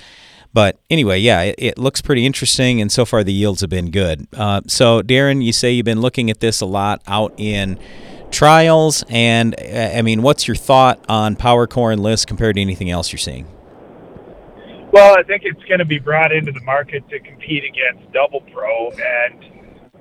But 0.53 0.79
anyway, 0.89 1.19
yeah, 1.19 1.41
it, 1.41 1.55
it, 1.57 1.77
looks 1.77 2.01
pretty 2.01 2.25
interesting, 2.25 2.79
and 2.79 2.89
so 2.89 3.03
far 3.03 3.25
the 3.25 3.33
yields 3.33 3.59
have 3.59 3.69
been 3.69 3.91
good. 3.91 4.25
Uh, 4.33 4.61
so, 4.67 5.01
Darren, 5.01 5.43
you 5.43 5.51
say 5.51 5.73
you've 5.73 5.83
been 5.83 5.99
looking 5.99 6.29
at 6.29 6.39
this 6.39 6.61
a 6.61 6.65
lot 6.65 7.01
out 7.07 7.33
in 7.37 7.77
trials, 8.31 9.03
and 9.09 9.53
I 9.59 10.01
mean, 10.01 10.21
what's 10.21 10.47
your 10.47 10.55
thought 10.55 11.03
on 11.09 11.35
PowerCore 11.35 11.91
Enlist 11.91 12.27
compared 12.27 12.55
to 12.55 12.61
anything 12.61 12.89
else 12.89 13.11
you're 13.11 13.19
seeing? 13.19 13.47
Well, 14.95 15.13
I 15.19 15.23
think 15.23 15.43
it's 15.43 15.61
going 15.65 15.79
to 15.79 15.85
be 15.85 15.99
brought 15.99 16.31
into 16.31 16.53
the 16.53 16.61
market 16.61 17.03
to 17.09 17.19
compete 17.19 17.65
against 17.65 18.13
Double 18.13 18.39
Pro, 18.53 18.91
and 18.91 19.43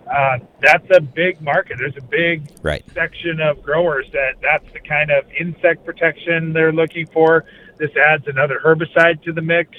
uh, 0.08 0.38
that's 0.62 0.86
a 0.92 1.00
big 1.00 1.42
market. 1.42 1.78
There's 1.80 1.96
a 1.96 2.04
big 2.04 2.48
right. 2.62 2.84
section 2.94 3.40
of 3.40 3.60
growers 3.60 4.06
that 4.12 4.34
that's 4.40 4.72
the 4.72 4.78
kind 4.78 5.10
of 5.10 5.24
insect 5.32 5.84
protection 5.84 6.52
they're 6.52 6.72
looking 6.72 7.08
for. 7.08 7.44
This 7.76 7.90
adds 7.96 8.28
another 8.28 8.60
herbicide 8.64 9.20
to 9.24 9.32
the 9.32 9.42
mix. 9.42 9.70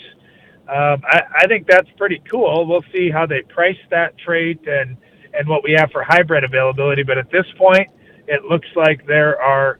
Um, 0.67 1.01
I, 1.05 1.21
I 1.43 1.47
think 1.47 1.65
that's 1.65 1.89
pretty 1.95 2.21
cool. 2.29 2.67
We'll 2.67 2.83
see 2.91 3.09
how 3.09 3.25
they 3.25 3.41
price 3.43 3.79
that 3.91 4.17
trait 4.17 4.67
and 4.67 4.97
and 5.33 5.47
what 5.47 5.63
we 5.63 5.77
have 5.77 5.91
for 5.91 6.03
hybrid 6.03 6.43
availability. 6.43 7.03
But 7.03 7.19
at 7.19 7.31
this 7.31 7.45
point, 7.57 7.87
it 8.27 8.43
looks 8.43 8.67
like 8.75 9.07
there 9.07 9.41
are 9.41 9.79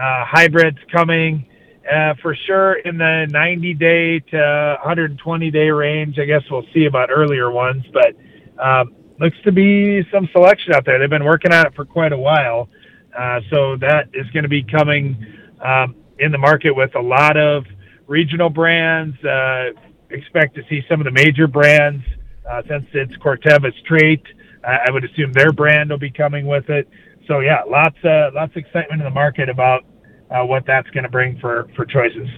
uh, 0.00 0.24
hybrids 0.26 0.78
coming 0.92 1.44
uh, 1.92 2.14
for 2.22 2.34
sure 2.46 2.74
in 2.74 2.98
the 2.98 3.26
90 3.30 3.74
day 3.74 4.20
to 4.20 4.76
120 4.82 5.50
day 5.50 5.70
range. 5.70 6.18
I 6.18 6.24
guess 6.24 6.42
we'll 6.50 6.66
see 6.74 6.86
about 6.86 7.10
earlier 7.10 7.50
ones, 7.50 7.84
but 7.92 8.14
um, 8.62 8.94
looks 9.20 9.36
to 9.44 9.52
be 9.52 10.02
some 10.12 10.28
selection 10.32 10.74
out 10.74 10.84
there. 10.84 10.98
They've 10.98 11.10
been 11.10 11.24
working 11.24 11.52
on 11.52 11.66
it 11.66 11.74
for 11.74 11.84
quite 11.84 12.12
a 12.12 12.18
while, 12.18 12.68
uh, 13.16 13.40
so 13.50 13.76
that 13.76 14.08
is 14.14 14.26
going 14.30 14.42
to 14.42 14.48
be 14.48 14.62
coming 14.62 15.16
um, 15.60 15.94
in 16.18 16.32
the 16.32 16.38
market 16.38 16.74
with 16.74 16.94
a 16.94 17.00
lot 17.00 17.36
of 17.36 17.64
regional 18.06 18.50
brands. 18.50 19.16
Uh, 19.24 19.70
expect 20.10 20.54
to 20.54 20.62
see 20.68 20.82
some 20.88 21.00
of 21.00 21.04
the 21.04 21.10
major 21.10 21.46
brands 21.46 22.04
uh, 22.48 22.62
since 22.68 22.86
it's 22.92 23.16
Corteva's 23.16 23.74
trait. 23.86 24.22
I 24.64 24.90
would 24.90 25.04
assume 25.04 25.32
their 25.32 25.52
brand 25.52 25.90
will 25.90 25.98
be 25.98 26.10
coming 26.10 26.44
with 26.44 26.68
it. 26.70 26.88
So 27.28 27.38
yeah, 27.38 27.62
lots 27.68 27.96
of 28.02 28.34
lots 28.34 28.50
of 28.52 28.56
excitement 28.56 29.00
in 29.00 29.04
the 29.04 29.10
market 29.10 29.48
about 29.48 29.84
uh, 30.30 30.44
what 30.44 30.64
that's 30.66 30.88
going 30.90 31.04
to 31.04 31.10
bring 31.10 31.38
for 31.38 31.68
for 31.76 31.84
choices. 31.84 32.28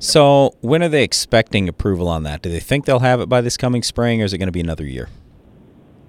So 0.00 0.54
when 0.60 0.82
are 0.82 0.88
they 0.88 1.02
expecting 1.02 1.68
approval 1.68 2.08
on 2.08 2.22
that? 2.22 2.42
Do 2.42 2.50
they 2.50 2.60
think 2.60 2.84
they'll 2.84 3.00
have 3.00 3.20
it 3.20 3.28
by 3.28 3.40
this 3.40 3.56
coming 3.56 3.82
spring, 3.82 4.22
or 4.22 4.24
is 4.24 4.32
it 4.32 4.38
going 4.38 4.48
to 4.48 4.52
be 4.52 4.60
another 4.60 4.84
year? 4.84 5.08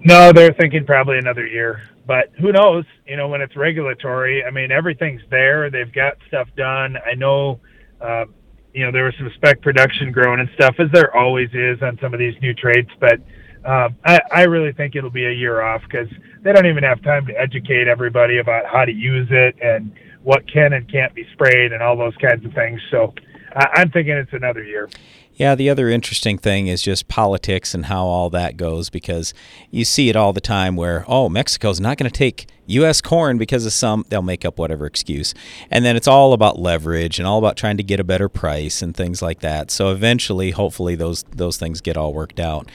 No, 0.04 0.32
they're 0.32 0.52
thinking 0.52 0.86
probably 0.86 1.18
another 1.18 1.46
year. 1.46 1.82
But 2.06 2.30
who 2.40 2.52
knows? 2.52 2.84
You 3.06 3.16
know, 3.16 3.28
when 3.28 3.40
it's 3.40 3.54
regulatory, 3.56 4.44
I 4.44 4.50
mean, 4.50 4.72
everything's 4.72 5.22
there. 5.30 5.70
They've 5.70 5.92
got 5.92 6.14
stuff 6.28 6.48
done. 6.56 6.96
I 7.04 7.14
know. 7.14 7.60
Uh, 8.00 8.24
you 8.72 8.84
know, 8.84 8.92
there 8.92 9.04
was 9.04 9.14
some 9.18 9.30
spec 9.34 9.60
production 9.62 10.12
growing 10.12 10.40
and 10.40 10.48
stuff, 10.54 10.76
as 10.78 10.88
there 10.92 11.14
always 11.14 11.50
is 11.52 11.82
on 11.82 11.98
some 12.00 12.14
of 12.14 12.20
these 12.20 12.34
new 12.40 12.54
traits. 12.54 12.90
But 13.00 13.20
uh, 13.64 13.90
I, 14.04 14.20
I 14.32 14.42
really 14.42 14.72
think 14.72 14.96
it'll 14.96 15.10
be 15.10 15.26
a 15.26 15.32
year 15.32 15.60
off 15.60 15.82
because 15.82 16.08
they 16.42 16.52
don't 16.52 16.66
even 16.66 16.84
have 16.84 17.02
time 17.02 17.26
to 17.26 17.38
educate 17.38 17.88
everybody 17.88 18.38
about 18.38 18.64
how 18.66 18.84
to 18.84 18.92
use 18.92 19.28
it 19.30 19.56
and 19.60 19.92
what 20.22 20.50
can 20.50 20.72
and 20.72 20.90
can't 20.90 21.14
be 21.14 21.26
sprayed 21.32 21.72
and 21.72 21.82
all 21.82 21.96
those 21.96 22.16
kinds 22.16 22.44
of 22.44 22.52
things. 22.52 22.80
So 22.90 23.14
I'm 23.54 23.90
thinking 23.90 24.14
it's 24.14 24.32
another 24.32 24.62
year. 24.62 24.88
Yeah, 25.34 25.54
the 25.54 25.70
other 25.70 25.88
interesting 25.88 26.36
thing 26.36 26.66
is 26.66 26.82
just 26.82 27.08
politics 27.08 27.72
and 27.72 27.86
how 27.86 28.04
all 28.04 28.28
that 28.28 28.58
goes 28.58 28.90
because 28.90 29.32
you 29.70 29.86
see 29.86 30.10
it 30.10 30.16
all 30.16 30.34
the 30.34 30.40
time 30.40 30.76
where, 30.76 31.04
oh, 31.08 31.30
Mexico's 31.30 31.80
not 31.80 31.96
going 31.96 32.10
to 32.10 32.16
take 32.16 32.46
U.S. 32.66 33.00
corn 33.00 33.38
because 33.38 33.64
of 33.64 33.72
some, 33.72 34.04
they'll 34.10 34.20
make 34.20 34.44
up 34.44 34.58
whatever 34.58 34.84
excuse. 34.84 35.32
And 35.70 35.82
then 35.82 35.96
it's 35.96 36.06
all 36.06 36.34
about 36.34 36.58
leverage 36.58 37.18
and 37.18 37.26
all 37.26 37.38
about 37.38 37.56
trying 37.56 37.78
to 37.78 37.82
get 37.82 37.98
a 37.98 38.04
better 38.04 38.28
price 38.28 38.82
and 38.82 38.94
things 38.94 39.22
like 39.22 39.40
that. 39.40 39.70
So 39.70 39.90
eventually, 39.90 40.50
hopefully, 40.50 40.94
those, 40.94 41.22
those 41.30 41.56
things 41.56 41.80
get 41.80 41.96
all 41.96 42.12
worked 42.12 42.38
out. 42.38 42.70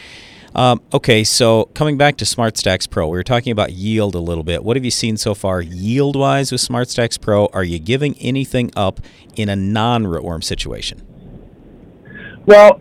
Um, 0.55 0.81
okay, 0.93 1.25
so 1.25 1.65
coming 1.73 1.97
back 1.97 2.15
to 2.17 2.25
SmartStax 2.25 2.89
Pro, 2.89 3.07
we 3.07 3.17
were 3.17 3.23
talking 3.23 3.51
about 3.51 3.73
yield 3.73 4.15
a 4.15 4.19
little 4.19 4.43
bit. 4.43 4.63
What 4.63 4.77
have 4.77 4.85
you 4.85 4.91
seen 4.91 5.17
so 5.17 5.35
far 5.35 5.61
yield 5.61 6.15
wise 6.15 6.49
with 6.49 6.61
SmartStax 6.61 7.19
Pro? 7.19 7.47
Are 7.47 7.63
you 7.65 7.77
giving 7.77 8.17
anything 8.19 8.71
up 8.73 9.01
in 9.35 9.49
a 9.49 9.55
non 9.55 10.05
rootworm 10.05 10.41
situation? 10.41 11.05
Well, 12.45 12.79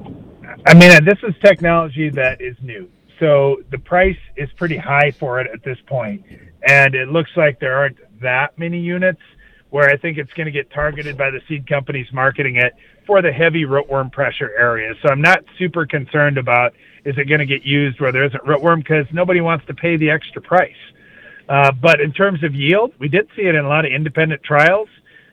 I 0.67 0.75
mean, 0.75 1.05
this 1.05 1.19
is 1.25 1.35
technology 1.45 2.11
that 2.11 2.41
is 2.41 2.57
new. 2.63 2.89
So 3.19 3.57
the 3.73 3.79
price 3.79 4.19
is 4.37 4.49
pretty 4.57 4.77
high 4.77 5.11
for 5.11 5.41
it 5.41 5.51
at 5.53 5.65
this 5.65 5.79
point, 5.87 6.25
and 6.69 6.95
it 6.95 7.09
looks 7.09 7.31
like 7.37 7.59
there 7.59 7.77
aren't 7.77 7.99
that 8.21 8.57
many 8.57 8.79
units. 8.79 9.21
Where 9.71 9.91
I 9.91 9.97
think 9.97 10.19
it's 10.19 10.33
going 10.35 10.47
to 10.47 10.53
get 10.53 10.71
targeted 10.71 11.19
by 11.19 11.31
the 11.31 11.41
seed 11.49 11.69
companies 11.69 12.07
marketing 12.13 12.55
it 12.55 12.75
for 13.09 13.21
the 13.21 13.33
heavy 13.33 13.65
rootworm 13.65 14.13
pressure 14.13 14.53
areas. 14.57 14.97
So 15.03 15.09
I'm 15.11 15.21
not 15.21 15.41
super 15.59 15.85
concerned 15.85 16.39
about 16.39 16.75
is 17.05 17.17
it 17.19 17.29
going 17.29 17.41
to 17.41 17.47
get 17.47 17.63
used 17.65 18.01
where 18.01 18.13
there 18.13 18.25
isn't 18.25 18.45
rootworm 18.45 18.79
because 18.79 19.07
nobody 19.13 19.41
wants 19.41 19.67
to 19.67 19.75
pay 19.75 19.97
the 19.97 20.11
extra 20.11 20.41
price. 20.41 20.73
Uh, 21.49 21.71
but 21.73 22.01
in 22.01 22.13
terms 22.13 22.43
of 22.43 22.55
yield, 22.55 22.93
we 22.99 23.09
did 23.09 23.29
see 23.37 23.43
it 23.43 23.55
in 23.55 23.65
a 23.65 23.69
lot 23.69 23.85
of 23.85 23.93
independent 23.93 24.43
trials. 24.43 24.89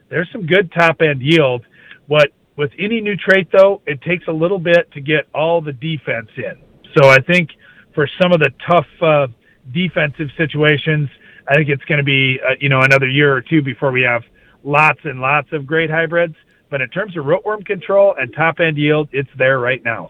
There's 0.09 0.29
some 0.31 0.45
good 0.45 0.71
top 0.73 1.01
end 1.01 1.21
yield. 1.21 1.65
What 2.07 2.31
with 2.57 2.71
any 2.77 2.99
new 2.99 3.15
trait 3.15 3.47
though, 3.51 3.81
it 3.87 4.01
takes 4.01 4.27
a 4.27 4.31
little 4.31 4.59
bit 4.59 4.91
to 4.91 5.01
get 5.01 5.27
all 5.33 5.61
the 5.61 5.71
defense 5.71 6.29
in. 6.35 6.61
So 6.97 7.09
I 7.09 7.19
think 7.19 7.51
for 7.95 8.09
some 8.21 8.33
of 8.33 8.39
the 8.39 8.51
tough 8.67 8.87
uh, 9.01 9.27
defensive 9.73 10.27
situations, 10.35 11.09
I 11.47 11.55
think 11.55 11.69
it's 11.69 11.83
going 11.85 11.99
to 11.99 12.03
be 12.03 12.39
uh, 12.45 12.55
you 12.59 12.67
know 12.67 12.81
another 12.81 13.07
year 13.07 13.33
or 13.33 13.41
two 13.41 13.61
before 13.61 13.91
we 13.91 14.01
have 14.01 14.23
lots 14.63 14.99
and 15.05 15.21
lots 15.21 15.47
of 15.53 15.65
great 15.65 15.89
hybrids. 15.89 16.35
But 16.69 16.81
in 16.81 16.89
terms 16.89 17.17
of 17.17 17.25
rootworm 17.25 17.65
control 17.65 18.15
and 18.19 18.33
top 18.33 18.59
end 18.59 18.77
yield, 18.77 19.09
it's 19.11 19.29
there 19.37 19.59
right 19.59 19.83
now. 19.83 20.09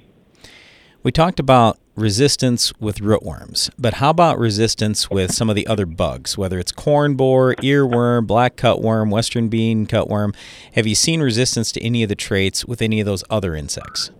We 1.04 1.12
talked 1.12 1.40
about 1.40 1.80
resistance 1.96 2.80
with 2.80 3.00
rootworms, 3.00 3.72
but 3.80 3.96
how 3.96 4.12
about 4.12 4.38
resistance 4.38 5.10
with 5.10 5.34
some 5.34 5.50
of 5.50 5.56
the 5.56 5.66
other 5.66 5.88
bugs, 5.88 6.38
whether 6.38 6.60
it's 6.60 6.72
corn 6.72 7.16
borer, 7.16 7.56
earworm, 7.56 8.28
black 8.28 8.56
cutworm, 8.56 9.10
western 9.10 9.50
bean 9.50 9.88
cutworm? 9.88 10.36
Have 10.74 10.86
you 10.86 10.94
seen 10.94 11.20
resistance 11.20 11.72
to 11.72 11.82
any 11.82 12.04
of 12.04 12.10
the 12.10 12.16
traits 12.16 12.66
with 12.66 12.84
any 12.84 13.00
of 13.00 13.08
those 13.08 13.24
other 13.32 13.56
insects? 13.56 14.12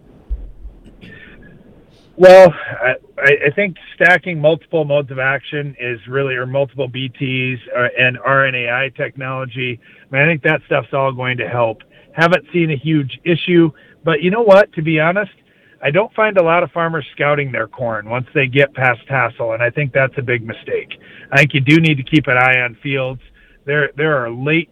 Well, 2.16 2.52
I, 2.82 2.96
I 3.20 3.52
think 3.56 3.78
stacking 3.94 4.42
multiple 4.42 4.84
modes 4.84 5.12
of 5.12 5.20
action 5.20 5.76
is 5.80 6.00
really, 6.08 6.34
or 6.34 6.48
multiple 6.48 6.90
BTs 6.90 7.60
uh, 7.78 7.90
and 7.96 8.18
RNAi 8.18 8.96
technology. 8.98 9.80
I, 10.12 10.16
mean, 10.16 10.24
I 10.24 10.26
think 10.26 10.42
that 10.44 10.62
stuff's 10.66 10.94
all 10.94 11.12
going 11.12 11.38
to 11.38 11.48
help. 11.48 11.84
Haven't 12.14 12.46
seen 12.52 12.72
a 12.72 12.76
huge 12.76 13.20
issue, 13.24 13.72
but 14.04 14.24
you 14.24 14.32
know 14.32 14.42
what? 14.42 14.74
To 14.74 14.82
be 14.82 15.00
honest, 15.00 15.32
I 15.84 15.90
don't 15.90 16.14
find 16.14 16.38
a 16.38 16.44
lot 16.44 16.62
of 16.64 16.72
farmers 16.72 17.06
scouting 17.14 17.52
their 17.52 17.68
corn 17.68 18.10
once 18.10 18.28
they 18.34 18.48
get 18.48 18.74
past 18.74 19.00
tassel, 19.08 19.54
and 19.54 19.64
I 19.64 19.70
think 19.72 19.94
that's 19.94 20.14
a 20.18 20.22
big 20.22 20.46
mistake. 20.46 20.90
I 21.32 21.38
think 21.38 21.54
you 21.54 21.62
do 21.62 21.80
need 21.80 21.96
to 21.98 22.04
keep 22.04 22.28
an 22.28 22.38
eye 22.38 22.62
on 22.62 22.78
fields. 22.84 23.22
There, 23.66 23.90
there 23.98 24.24
are 24.24 24.30
late 24.30 24.70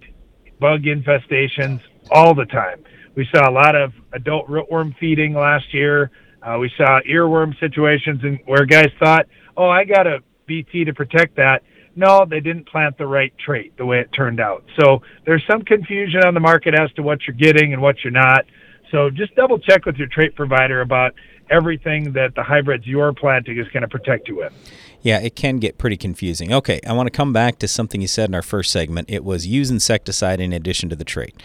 bug 0.60 0.84
infestations 0.84 1.82
all 2.12 2.36
the 2.36 2.46
time. 2.46 2.84
We 3.16 3.28
saw 3.34 3.50
a 3.50 3.52
lot 3.52 3.76
of 3.76 3.92
adult 4.14 4.48
rootworm 4.48 4.96
feeding 5.00 5.34
last 5.34 5.74
year. 5.74 6.12
Uh, 6.44 6.58
we 6.60 6.72
saw 6.78 7.00
earworm 7.10 7.60
situations 7.60 8.22
in, 8.24 8.40
where 8.46 8.66
guys 8.66 8.90
thought, 9.00 9.26
"Oh, 9.58 9.68
I 9.68 9.84
got 9.84 10.08
a 10.08 10.20
BT 10.46 10.86
to 10.86 10.94
protect 10.94 11.36
that." 11.36 11.64
No, 11.96 12.26
they 12.26 12.40
didn't 12.40 12.68
plant 12.68 12.98
the 12.98 13.08
right 13.08 13.34
trait 13.44 13.76
the 13.78 13.86
way 13.86 14.00
it 14.00 14.10
turned 14.14 14.40
out. 14.40 14.64
So 14.80 15.02
there's 15.26 15.44
some 15.50 15.64
confusion 15.64 16.24
on 16.24 16.34
the 16.34 16.40
market 16.40 16.74
as 16.74 16.92
to 16.94 17.02
what 17.02 17.20
you're 17.28 17.36
getting 17.36 17.74
and 17.74 17.82
what 17.82 18.04
you're 18.04 18.12
not. 18.12 18.46
So 18.92 19.10
just 19.10 19.36
double 19.36 19.60
check 19.60 19.86
with 19.86 19.98
your 19.98 20.08
trait 20.08 20.36
provider 20.36 20.82
about 20.82 21.14
everything 21.50 22.14
that 22.14 22.36
the 22.36 22.44
hybrids 22.44 22.86
you're 22.86 23.14
planting 23.14 23.58
is 23.58 23.68
going 23.70 23.82
to 23.82 23.88
protect 23.88 24.28
you 24.28 24.38
with. 24.38 24.54
Yeah, 25.02 25.20
it 25.20 25.36
can 25.36 25.58
get 25.58 25.78
pretty 25.78 25.98
confusing. 25.98 26.54
Okay, 26.54 26.80
I 26.86 26.94
want 26.94 27.08
to 27.08 27.12
come 27.12 27.34
back 27.34 27.60
to 27.60 27.68
something 27.68 28.02
you 28.02 28.08
said 28.08 28.30
in 28.30 28.36
our 28.36 28.42
first 28.42 28.72
segment. 28.72 29.10
It 29.10 29.24
was 29.24 29.48
use 29.48 29.72
insecticide 29.72 30.40
in 30.40 30.54
addition 30.54 30.90
to 30.90 30.96
the 30.96 31.06
trait. 31.06 31.42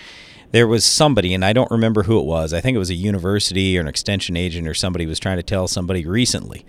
There 0.50 0.68
was 0.68 0.85
somebody, 0.85 1.35
and 1.35 1.44
I 1.44 1.52
don't 1.52 1.70
remember 1.70 2.04
who 2.04 2.18
it 2.18 2.26
was. 2.26 2.52
I 2.52 2.61
think 2.61 2.74
it 2.74 2.78
was 2.78 2.90
a 2.90 2.94
university 2.94 3.76
or 3.76 3.80
an 3.80 3.88
extension 3.88 4.37
agent 4.37 4.68
or 4.68 4.74
somebody 4.74 5.07
was 5.07 5.18
trying 5.18 5.37
to 5.37 5.42
tell 5.42 5.66
somebody 5.66 6.07
recently 6.07 6.64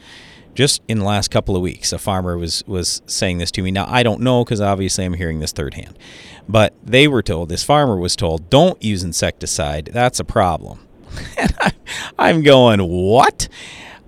just 0.55 0.81
in 0.87 0.99
the 0.99 1.05
last 1.05 1.29
couple 1.29 1.55
of 1.55 1.61
weeks, 1.61 1.93
a 1.93 1.99
farmer 1.99 2.37
was 2.37 2.63
was 2.65 3.01
saying 3.05 3.37
this 3.37 3.51
to 3.51 3.61
me. 3.61 3.71
Now 3.71 3.85
I 3.87 4.01
don't 4.01 4.21
know 4.21 4.43
because 4.43 4.61
obviously 4.61 5.05
I'm 5.05 5.13
hearing 5.13 5.39
this 5.39 5.51
third 5.51 5.75
hand, 5.75 5.99
but 6.49 6.73
they 6.83 7.07
were 7.07 7.21
told 7.21 7.49
this 7.49 7.63
farmer 7.63 7.97
was 7.97 8.15
told 8.15 8.49
don't 8.49 8.81
use 8.83 9.03
insecticide. 9.03 9.91
That's 9.93 10.19
a 10.19 10.23
problem. 10.23 10.87
I'm 12.19 12.41
going 12.41 12.79
what? 12.79 13.47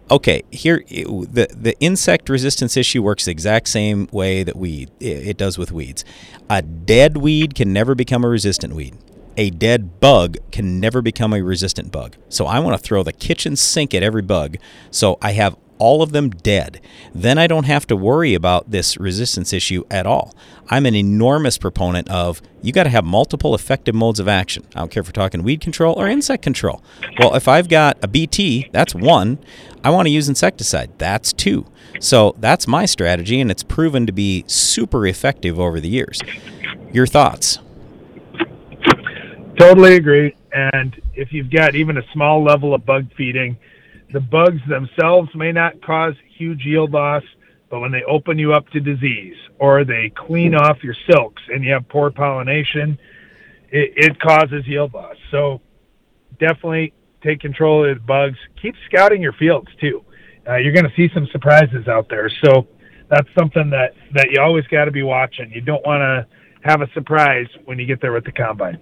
Okay, 0.09 0.43
here 0.49 0.83
the 0.87 1.47
the 1.53 1.75
insect 1.79 2.29
resistance 2.29 2.77
issue 2.77 3.03
works 3.03 3.25
the 3.25 3.31
exact 3.31 3.67
same 3.67 4.07
way 4.11 4.43
that 4.43 4.55
weed 4.55 4.89
it 4.99 5.37
does 5.37 5.57
with 5.57 5.71
weeds. 5.71 6.05
A 6.49 6.61
dead 6.61 7.17
weed 7.17 7.55
can 7.55 7.73
never 7.73 7.93
become 7.93 8.23
a 8.23 8.29
resistant 8.29 8.73
weed 8.73 8.97
a 9.37 9.51
dead 9.51 9.99
bug 9.99 10.37
can 10.51 10.79
never 10.79 11.01
become 11.01 11.31
a 11.31 11.41
resistant 11.41 11.91
bug. 11.91 12.15
So 12.27 12.47
I 12.47 12.59
want 12.59 12.75
to 12.75 12.83
throw 12.83 13.03
the 13.03 13.13
kitchen 13.13 13.55
sink 13.55 13.93
at 13.93 14.01
every 14.01 14.23
bug 14.23 14.57
so 14.89 15.17
I 15.21 15.33
have 15.33 15.55
all 15.79 16.01
of 16.01 16.11
them 16.11 16.29
dead. 16.29 16.81
Then 17.13 17.37
I 17.37 17.47
don't 17.47 17.65
have 17.65 17.87
to 17.87 17.95
worry 17.95 18.33
about 18.33 18.71
this 18.71 18.97
resistance 18.97 19.53
issue 19.53 19.83
at 19.89 20.05
all. 20.05 20.35
I'm 20.69 20.85
an 20.85 20.95
enormous 20.95 21.57
proponent 21.57 22.09
of 22.09 22.41
you 22.61 22.73
got 22.73 22.83
to 22.83 22.89
have 22.89 23.05
multiple 23.05 23.55
effective 23.55 23.95
modes 23.95 24.19
of 24.19 24.27
action. 24.27 24.65
I 24.75 24.79
don't 24.79 24.91
care 24.91 25.01
if 25.01 25.07
we're 25.07 25.13
talking 25.13 25.43
weed 25.43 25.61
control 25.61 25.95
or 25.95 26.07
insect 26.07 26.43
control. 26.43 26.83
Well, 27.19 27.35
if 27.35 27.47
I've 27.47 27.69
got 27.69 27.97
a 28.01 28.07
BT, 28.07 28.69
that's 28.71 28.93
one. 28.93 29.39
I 29.83 29.89
want 29.89 30.07
to 30.07 30.11
use 30.11 30.27
insecticide, 30.27 30.91
that's 30.97 31.31
two. 31.31 31.65
So 31.99 32.35
that's 32.39 32.67
my 32.67 32.85
strategy, 32.85 33.39
and 33.39 33.49
it's 33.49 33.63
proven 33.63 34.05
to 34.05 34.11
be 34.11 34.43
super 34.47 35.07
effective 35.07 35.59
over 35.59 35.79
the 35.79 35.89
years. 35.89 36.21
Your 36.91 37.07
thoughts? 37.07 37.59
Totally 39.57 39.95
agree. 39.95 40.35
And 40.51 40.99
if 41.15 41.33
you've 41.33 41.49
got 41.49 41.75
even 41.75 41.97
a 41.97 42.03
small 42.13 42.43
level 42.43 42.73
of 42.73 42.85
bug 42.85 43.07
feeding, 43.15 43.57
the 44.11 44.19
bugs 44.19 44.61
themselves 44.67 45.29
may 45.35 45.51
not 45.51 45.81
cause 45.81 46.15
huge 46.37 46.65
yield 46.65 46.91
loss, 46.91 47.23
but 47.69 47.79
when 47.79 47.91
they 47.91 48.03
open 48.03 48.39
you 48.39 48.53
up 48.53 48.69
to 48.69 48.79
disease 48.79 49.35
or 49.59 49.83
they 49.83 50.11
clean 50.15 50.55
off 50.55 50.83
your 50.83 50.95
silks 51.09 51.41
and 51.49 51.63
you 51.63 51.73
have 51.73 51.87
poor 51.89 52.09
pollination, 52.09 52.97
it, 53.69 53.93
it 53.95 54.19
causes 54.19 54.65
yield 54.65 54.93
loss. 54.93 55.15
So 55.31 55.61
definitely 56.39 56.93
take 57.21 57.41
control 57.41 57.89
of 57.89 57.97
the 57.97 58.01
bugs. 58.01 58.37
Keep 58.61 58.75
scouting 58.85 59.21
your 59.21 59.33
fields 59.33 59.67
too. 59.81 60.03
Uh, 60.47 60.55
you're 60.55 60.73
going 60.73 60.87
to 60.87 60.95
see 60.95 61.09
some 61.13 61.27
surprises 61.31 61.87
out 61.89 62.07
there. 62.09 62.29
So 62.29 62.67
that's 63.09 63.27
something 63.37 63.69
that, 63.71 63.93
that 64.13 64.31
you 64.31 64.39
always 64.41 64.65
got 64.67 64.85
to 64.85 64.91
be 64.91 65.03
watching. 65.03 65.51
You 65.51 65.61
don't 65.61 65.85
want 65.85 66.01
to 66.01 66.27
have 66.61 66.81
a 66.81 66.89
surprise 66.93 67.47
when 67.65 67.77
you 67.79 67.85
get 67.85 68.01
there 68.01 68.13
with 68.13 68.23
the 68.23 68.31
combine. 68.31 68.79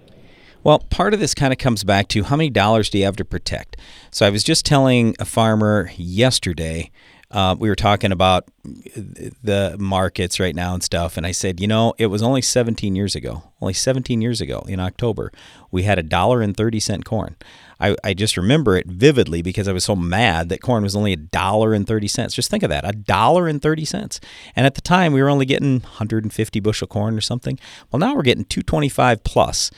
Well, 0.66 0.80
part 0.80 1.14
of 1.14 1.20
this 1.20 1.32
kind 1.32 1.52
of 1.52 1.60
comes 1.60 1.84
back 1.84 2.08
to 2.08 2.24
how 2.24 2.34
many 2.34 2.50
dollars 2.50 2.90
do 2.90 2.98
you 2.98 3.04
have 3.04 3.14
to 3.18 3.24
protect? 3.24 3.76
So 4.10 4.26
I 4.26 4.30
was 4.30 4.42
just 4.42 4.66
telling 4.66 5.14
a 5.20 5.24
farmer 5.24 5.92
yesterday, 5.96 6.90
uh, 7.30 7.54
we 7.56 7.68
were 7.68 7.76
talking 7.76 8.10
about 8.10 8.48
the 8.64 9.76
markets 9.78 10.40
right 10.40 10.56
now 10.56 10.74
and 10.74 10.82
stuff, 10.82 11.16
and 11.16 11.24
I 11.24 11.30
said, 11.30 11.60
you 11.60 11.68
know, 11.68 11.94
it 11.98 12.06
was 12.06 12.20
only 12.20 12.42
17 12.42 12.96
years 12.96 13.14
ago, 13.14 13.44
only 13.60 13.74
17 13.74 14.20
years 14.20 14.40
ago 14.40 14.64
in 14.66 14.80
October, 14.80 15.30
we 15.70 15.84
had 15.84 16.00
a 16.00 16.02
dollar 16.02 16.42
and 16.42 16.56
30 16.56 16.80
cent 16.80 17.04
corn. 17.04 17.36
I, 17.78 17.94
I 18.02 18.14
just 18.14 18.36
remember 18.36 18.76
it 18.76 18.86
vividly 18.86 19.42
because 19.42 19.68
I 19.68 19.72
was 19.72 19.84
so 19.84 19.94
mad 19.94 20.48
that 20.48 20.62
corn 20.62 20.82
was 20.82 20.96
only 20.96 21.12
a 21.12 21.16
dollar 21.16 21.74
and 21.74 21.86
30 21.86 22.08
cents. 22.08 22.34
Just 22.34 22.50
think 22.50 22.62
of 22.62 22.70
that, 22.70 22.88
a 22.88 22.92
dollar 22.92 23.48
and 23.48 23.60
30 23.60 23.84
cents. 23.84 24.20
And 24.56 24.66
at 24.66 24.74
the 24.74 24.80
time, 24.80 25.12
we 25.12 25.22
were 25.22 25.28
only 25.28 25.46
getting 25.46 25.80
150 25.80 26.60
bushel 26.60 26.88
corn 26.88 27.16
or 27.16 27.20
something. 27.20 27.58
Well, 27.92 28.00
now 28.00 28.14
we're 28.14 28.22
getting 28.22 28.46
225 28.46 29.24
plus 29.24 29.70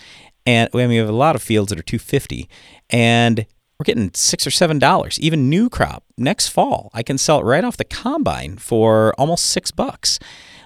and 0.49 0.71
we 0.73 0.97
have 0.97 1.11
a 1.11 1.13
lot 1.13 1.37
of 1.37 1.43
fields 1.43 1.69
that 1.69 1.79
are 1.79 1.83
250 1.83 2.49
and 2.89 3.45
we're 3.79 3.85
getting 3.85 4.11
six 4.15 4.47
or 4.47 4.51
seven 4.51 4.79
dollars 4.79 5.21
even 5.21 5.51
new 5.51 5.69
crop 5.69 6.05
next 6.17 6.49
fall. 6.49 6.91
I 6.95 7.03
can 7.03 7.19
sell 7.19 7.41
it 7.41 7.45
right 7.45 7.63
off 7.63 7.77
the 7.77 7.85
combine 7.85 8.57
for 8.57 9.15
almost 9.19 9.47
six 9.47 9.71
bucks. 9.71 10.19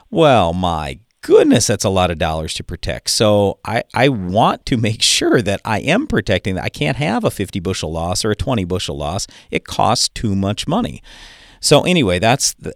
Well 0.08 0.52
my 0.52 1.00
goodness 1.20 1.66
that's 1.66 1.84
a 1.84 1.88
lot 1.88 2.12
of 2.12 2.18
dollars 2.18 2.54
to 2.54 2.64
protect. 2.64 3.10
So 3.10 3.58
i, 3.64 3.82
I 3.92 4.08
want 4.08 4.64
to 4.66 4.76
make 4.76 5.02
sure 5.02 5.42
that 5.42 5.60
i 5.64 5.80
am 5.80 6.06
protecting 6.06 6.54
that. 6.54 6.64
I 6.64 6.68
can't 6.68 6.96
have 6.98 7.24
a 7.24 7.30
50 7.30 7.58
bushel 7.58 7.90
loss 7.90 8.24
or 8.24 8.30
a 8.30 8.36
20 8.36 8.64
bushel 8.64 8.96
loss. 8.96 9.26
It 9.50 9.64
costs 9.66 10.08
too 10.08 10.36
much 10.36 10.68
money 10.68 11.02
so 11.62 11.82
anyway, 11.82 12.18
that's 12.18 12.54
the, 12.54 12.74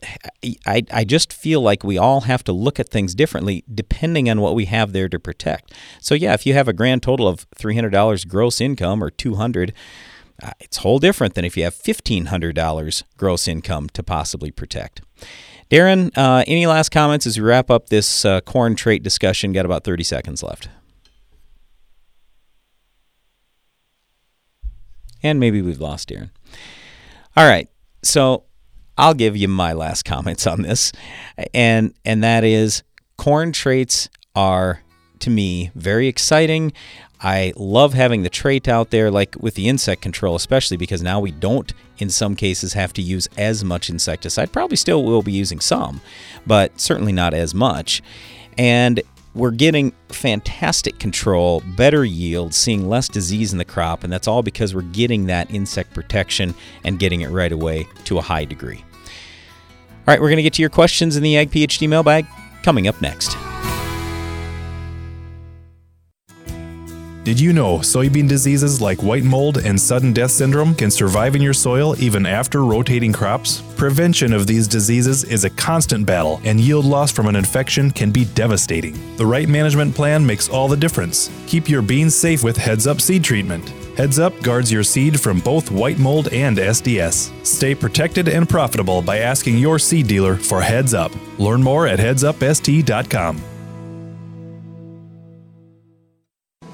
I 0.65 0.85
I 0.93 1.05
just 1.05 1.33
feel 1.33 1.61
like 1.61 1.83
we 1.83 1.99
all 1.99 2.23
have 2.23 2.45
to 2.45 2.53
look 2.53 2.79
at 2.79 2.89
things 2.89 3.17
differently 3.17 3.65
depending 3.73 4.31
on 4.31 4.41
what 4.41 4.55
we 4.55 4.67
have 4.67 4.93
there 4.93 5.09
to 5.09 5.19
protect. 5.19 5.75
So 6.01 6.15
yeah, 6.15 6.35
if 6.35 6.47
you 6.47 6.55
have 6.55 6.69
a 6.69 6.73
grand 6.73 7.03
total 7.03 7.27
of 7.27 7.51
$300 7.51 8.29
gross 8.29 8.61
income 8.61 9.03
or 9.03 9.11
200 9.11 9.75
uh, 10.41 10.51
it's 10.61 10.79
whole 10.79 10.99
different 11.01 11.35
than 11.35 11.45
if 11.45 11.57
you 11.57 11.65
have 11.65 11.75
$1,500 11.75 13.03
gross 13.17 13.49
income 13.49 13.89
to 13.89 14.03
possibly 14.03 14.51
protect. 14.51 15.01
Darren, 15.71 16.13
uh, 16.17 16.45
any 16.47 16.67
last 16.67 16.91
comments 16.91 17.27
as 17.27 17.39
we 17.39 17.45
wrap 17.45 17.71
up 17.71 17.89
this 17.89 18.25
uh, 18.25 18.41
corn 18.43 18.77
trait 18.77 19.03
discussion? 19.03 19.53
Got 19.53 19.65
about 19.65 19.83
30 19.83 20.05
seconds 20.05 20.43
left. 20.43 20.69
And 25.23 25.41
maybe 25.41 25.61
we've 25.63 25.81
lost 25.81 26.11
Darren. 26.11 26.31
All 27.37 27.49
right. 27.49 27.69
So 28.03 28.45
I'll 28.99 29.15
give 29.15 29.37
you 29.37 29.49
my 29.49 29.73
last 29.73 30.05
comments 30.05 30.47
on 30.47 30.63
this, 30.63 30.93
and 31.53 31.95
and 32.05 32.23
that 32.23 32.45
is 32.45 32.83
corn 33.17 33.53
traits 33.53 34.09
are 34.35 34.83
to 35.21 35.31
me 35.31 35.71
very 35.75 36.09
exciting. 36.09 36.73
I 37.21 37.55
love 37.57 37.95
having 37.95 38.23
the 38.23 38.29
trait 38.29 38.69
out 38.69 38.91
there, 38.91 39.11
like 39.11 39.37
with 39.41 39.55
the 39.55 39.69
insect 39.69 40.03
control, 40.03 40.37
especially 40.37 40.77
because 40.77 41.03
now 41.03 41.19
we 41.19 41.31
don't, 41.31 41.73
in 41.97 42.11
some 42.11 42.37
cases, 42.37 42.75
have 42.75 42.93
to 42.93 43.03
use 43.03 43.27
as 43.39 43.65
much 43.65 43.89
insecticide. 43.89 44.53
Probably 44.53 44.77
still 44.77 45.03
will 45.03 45.23
be 45.23 45.33
using 45.33 45.61
some, 45.61 46.03
but 46.47 46.79
certainly 46.79 47.13
not 47.13 47.33
as 47.33 47.55
much. 47.55 48.03
And 48.59 49.01
we're 49.35 49.51
getting 49.51 49.93
fantastic 50.09 50.99
control, 50.99 51.63
better 51.77 52.05
yield, 52.05 52.55
seeing 52.55 52.89
less 52.89 53.09
disease 53.09 53.53
in 53.53 53.59
the 53.59 53.65
crop, 53.65 54.05
and 54.05 54.13
that's 54.13 54.29
all 54.29 54.43
because 54.43 54.75
we're 54.75 54.83
getting 54.83 55.27
that 55.27 55.51
insect 55.51 55.95
protection 55.95 56.55
and 56.85 56.99
getting 56.99 57.23
it 57.23 57.29
right 57.29 57.53
away 57.53 57.87
to 58.05 58.19
a 58.19 58.23
high 58.23 58.45
degree. 58.45 58.83
All 60.07 60.13
right, 60.13 60.21
we're 60.21 60.29
going 60.29 60.37
to 60.37 60.43
get 60.45 60.53
to 60.55 60.63
your 60.63 60.71
questions 60.71 61.17
in 61.17 61.25
the 61.25 61.37
Ag 61.37 61.51
PhD 61.51 61.89
mailbag 61.89 62.27
coming 62.63 62.87
up 62.87 63.01
next. 63.03 63.37
Did 67.25 67.41
you 67.41 67.53
know 67.53 67.79
soybean 67.79 68.29
diseases 68.29 68.81
like 68.81 69.03
white 69.03 69.25
mold 69.25 69.59
and 69.59 69.81
sudden 69.81 70.13
death 70.13 70.31
syndrome 70.31 70.77
can 70.77 70.93
survive 70.93 71.35
in 71.35 71.43
your 71.43 71.53
soil 71.53 72.01
even 72.01 72.25
after 72.25 72.65
rotating 72.65 73.13
crops? 73.13 73.65
Prevention 73.77 74.33
of 74.33 74.47
these 74.47 74.69
diseases 74.69 75.25
is 75.25 75.43
a 75.43 75.51
constant 75.51 76.07
battle, 76.07 76.41
and 76.45 76.61
yield 76.61 76.85
loss 76.85 77.11
from 77.11 77.27
an 77.27 77.35
infection 77.35 77.91
can 77.91 78.13
be 78.13 78.27
devastating. 78.27 78.95
The 79.17 79.27
right 79.27 79.49
management 79.49 79.93
plan 79.93 80.25
makes 80.25 80.49
all 80.49 80.69
the 80.69 80.77
difference. 80.77 81.29
Keep 81.49 81.69
your 81.69 81.83
beans 81.83 82.15
safe 82.15 82.45
with 82.45 82.57
Heads 82.57 82.87
Up 82.87 83.01
Seed 83.01 83.25
Treatment. 83.25 83.73
Heads 83.97 84.19
Up 84.19 84.39
guards 84.43 84.71
your 84.71 84.83
seed 84.83 85.19
from 85.19 85.41
both 85.41 85.71
white 85.71 85.99
mold 85.99 86.29
and 86.29 86.59
SDS. 86.59 87.47
Stay 87.47 87.75
protected 87.75 88.29
and 88.29 88.47
profitable 88.47 89.01
by 89.01 89.19
asking 89.19 89.57
your 89.57 89.79
seed 89.79 90.07
dealer 90.07 90.37
for 90.37 90.61
Heads 90.61 90.93
Up. 90.93 91.13
Learn 91.39 91.63
more 91.63 91.87
at 91.87 91.99
headsupst.com. 91.99 93.41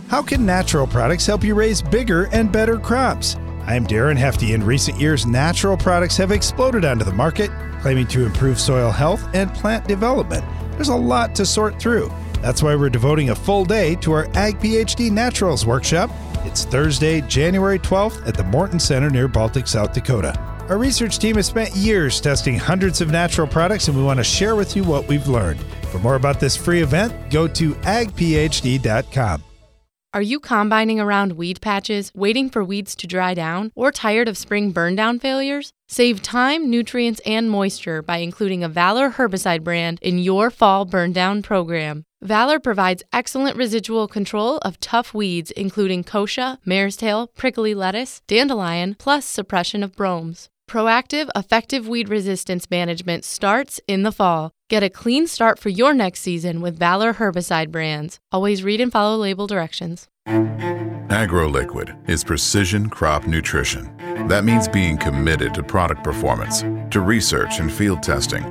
How 0.08 0.20
can 0.20 0.44
natural 0.44 0.87
products 0.87 1.24
help 1.24 1.44
you 1.44 1.54
raise 1.54 1.80
bigger 1.80 2.24
and 2.32 2.50
better 2.50 2.76
crops? 2.76 3.37
I'm 3.66 3.87
Darren 3.87 4.16
Hefty. 4.16 4.52
In 4.52 4.66
recent 4.66 5.00
years, 5.00 5.24
natural 5.24 5.76
products 5.76 6.16
have 6.16 6.32
exploded 6.32 6.85
onto 6.85 7.04
the 7.04 7.12
market, 7.12 7.52
claiming 7.80 8.08
to 8.08 8.26
improve 8.26 8.58
soil 8.58 8.90
health 8.90 9.24
and 9.32 9.54
plant 9.54 9.87
development. 9.87 10.44
There's 10.72 10.88
a 10.88 10.96
lot 10.96 11.37
to 11.37 11.46
sort 11.46 11.78
through. 11.78 12.12
That's 12.40 12.64
why 12.64 12.74
we're 12.74 12.90
devoting 12.90 13.30
a 13.30 13.35
full 13.37 13.64
day 13.64 13.94
to 13.96 14.11
our 14.11 14.26
Ag 14.35 14.58
PhD 14.58 15.08
Naturals 15.12 15.64
workshop 15.64 16.11
it's 16.44 16.64
Thursday, 16.64 17.20
January 17.22 17.78
12th 17.78 18.26
at 18.26 18.37
the 18.37 18.44
Morton 18.44 18.78
Center 18.78 19.11
near 19.11 19.28
Baltic, 19.28 19.66
South 19.66 19.92
Dakota. 19.92 20.38
Our 20.68 20.78
research 20.78 21.18
team 21.18 21.37
has 21.37 21.46
spent 21.46 21.74
years 21.74 22.20
testing 22.20 22.59
hundreds 22.59 23.00
of 23.00 23.11
natural 23.11 23.46
products, 23.46 23.88
and 23.88 23.96
we 23.96 24.02
want 24.02 24.18
to 24.18 24.24
share 24.24 24.57
with 24.57 24.76
you 24.76 24.85
what 24.85 25.07
we've 25.09 25.26
learned. 25.28 25.61
For 25.90 25.98
more 25.98 26.14
about 26.14 26.40
this 26.40 26.57
free 26.57 26.83
event, 26.83 27.12
go 27.31 27.46
to 27.48 27.74
agphd.com. 27.74 29.44
Are 30.14 30.22
you 30.22 30.40
combining 30.40 31.00
around 31.00 31.33
weed 31.33 31.62
patches, 31.62 32.12
waiting 32.14 32.50
for 32.50 32.62
weeds 32.62 32.94
to 32.96 33.07
dry 33.07 33.33
down, 33.33 33.72
or 33.74 33.90
tired 33.90 34.28
of 34.28 34.37
spring 34.37 34.70
burn 34.70 34.94
down 34.94 35.18
failures? 35.18 35.72
Save 35.88 36.20
time, 36.20 36.68
nutrients, 36.68 37.20
and 37.24 37.50
moisture 37.50 38.02
by 38.02 38.18
including 38.18 38.62
a 38.62 38.68
Valor 38.68 39.12
herbicide 39.12 39.64
brand 39.64 39.98
in 40.02 40.18
your 40.18 40.50
fall 40.50 40.85
burn 40.85 41.12
down 41.12 41.42
program. 41.42 42.05
Valor 42.22 42.61
provides 42.61 43.02
excellent 43.12 43.56
residual 43.56 44.06
control 44.06 44.58
of 44.58 44.78
tough 44.78 45.12
weeds, 45.12 45.50
including 45.50 46.04
kochia, 46.04 46.58
mare's 46.64 46.96
tail, 46.96 47.26
prickly 47.37 47.74
lettuce, 47.74 48.22
dandelion, 48.28 48.94
plus 48.96 49.26
suppression 49.26 49.82
of 49.82 49.96
bromes. 49.96 50.48
Proactive, 50.70 51.28
effective 51.35 51.88
weed 51.88 52.08
resistance 52.08 52.70
management 52.70 53.24
starts 53.24 53.80
in 53.88 54.04
the 54.04 54.12
fall. 54.12 54.52
Get 54.70 54.85
a 54.85 54.88
clean 54.88 55.26
start 55.26 55.58
for 55.58 55.68
your 55.68 55.94
next 55.94 56.20
season 56.20 56.61
with 56.61 56.78
Valor 56.78 57.14
herbicide 57.14 57.72
brands. 57.72 58.20
Always 58.30 58.62
read 58.62 58.80
and 58.80 58.92
follow 58.92 59.16
label 59.16 59.48
directions. 59.48 60.06
AgroLiquid 60.28 62.08
is 62.08 62.22
precision 62.22 62.88
crop 62.88 63.26
nutrition. 63.26 63.92
That 64.28 64.44
means 64.44 64.68
being 64.68 64.96
committed 64.96 65.54
to 65.54 65.64
product 65.64 66.04
performance 66.04 66.62
to 66.92 67.01
research 67.01 67.59
and 67.59 67.70
field 67.70 68.01
testing, 68.01 68.44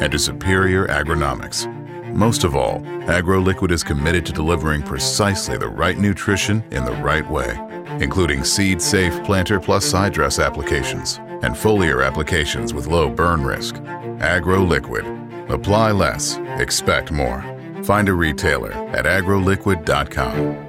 and 0.00 0.10
to 0.12 0.18
superior 0.18 0.86
agronomics. 0.86 1.77
Most 2.18 2.42
of 2.42 2.56
all, 2.56 2.80
AgroLiquid 3.06 3.70
is 3.70 3.84
committed 3.84 4.26
to 4.26 4.32
delivering 4.32 4.82
precisely 4.82 5.56
the 5.56 5.68
right 5.68 5.96
nutrition 5.96 6.64
in 6.72 6.84
the 6.84 6.90
right 6.94 7.24
way, 7.30 7.56
including 8.00 8.42
seed 8.42 8.82
safe 8.82 9.22
planter 9.22 9.60
plus 9.60 9.84
side 9.84 10.14
dress 10.14 10.40
applications 10.40 11.18
and 11.42 11.54
foliar 11.54 12.04
applications 12.04 12.74
with 12.74 12.88
low 12.88 13.08
burn 13.08 13.44
risk. 13.44 13.76
AgroLiquid. 13.76 15.48
Apply 15.48 15.92
less, 15.92 16.38
expect 16.58 17.12
more. 17.12 17.40
Find 17.84 18.08
a 18.08 18.14
retailer 18.14 18.72
at 18.72 19.04
agroliquid.com. 19.04 20.66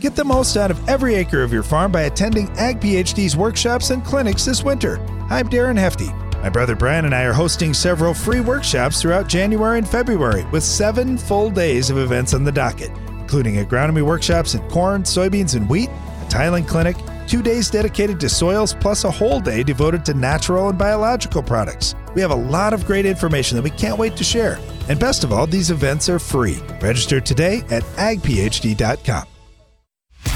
Get 0.00 0.16
the 0.16 0.24
most 0.24 0.56
out 0.56 0.72
of 0.72 0.88
every 0.88 1.14
acre 1.14 1.44
of 1.44 1.52
your 1.52 1.62
farm 1.62 1.92
by 1.92 2.02
attending 2.02 2.50
Ag 2.58 2.80
PhD's 2.80 3.36
workshops 3.36 3.90
and 3.90 4.04
clinics 4.04 4.46
this 4.46 4.64
winter. 4.64 4.98
I'm 5.30 5.48
Darren 5.48 5.78
Hefty. 5.78 6.08
My 6.42 6.48
brother 6.48 6.74
Brian 6.74 7.04
and 7.04 7.14
I 7.14 7.24
are 7.24 7.34
hosting 7.34 7.74
several 7.74 8.14
free 8.14 8.40
workshops 8.40 9.00
throughout 9.00 9.28
January 9.28 9.76
and 9.76 9.86
February 9.86 10.44
with 10.46 10.62
seven 10.62 11.18
full 11.18 11.50
days 11.50 11.90
of 11.90 11.98
events 11.98 12.32
on 12.32 12.44
the 12.44 12.52
docket, 12.52 12.90
including 13.20 13.56
agronomy 13.56 14.02
workshops 14.02 14.54
in 14.54 14.66
corn, 14.70 15.02
soybeans, 15.02 15.54
and 15.54 15.68
wheat, 15.68 15.90
a 15.90 16.28
tiling 16.30 16.64
clinic, 16.64 16.96
two 17.26 17.42
days 17.42 17.68
dedicated 17.68 18.18
to 18.20 18.28
soils, 18.30 18.74
plus 18.74 19.04
a 19.04 19.10
whole 19.10 19.38
day 19.38 19.62
devoted 19.62 20.02
to 20.06 20.14
natural 20.14 20.70
and 20.70 20.78
biological 20.78 21.42
products. 21.42 21.94
We 22.14 22.22
have 22.22 22.30
a 22.30 22.34
lot 22.34 22.72
of 22.72 22.86
great 22.86 23.04
information 23.04 23.56
that 23.56 23.62
we 23.62 23.70
can't 23.70 23.98
wait 23.98 24.16
to 24.16 24.24
share. 24.24 24.58
And 24.88 24.98
best 24.98 25.24
of 25.24 25.32
all, 25.32 25.46
these 25.46 25.70
events 25.70 26.08
are 26.08 26.18
free. 26.18 26.58
Register 26.80 27.20
today 27.20 27.62
at 27.70 27.82
agphd.com. 27.96 29.39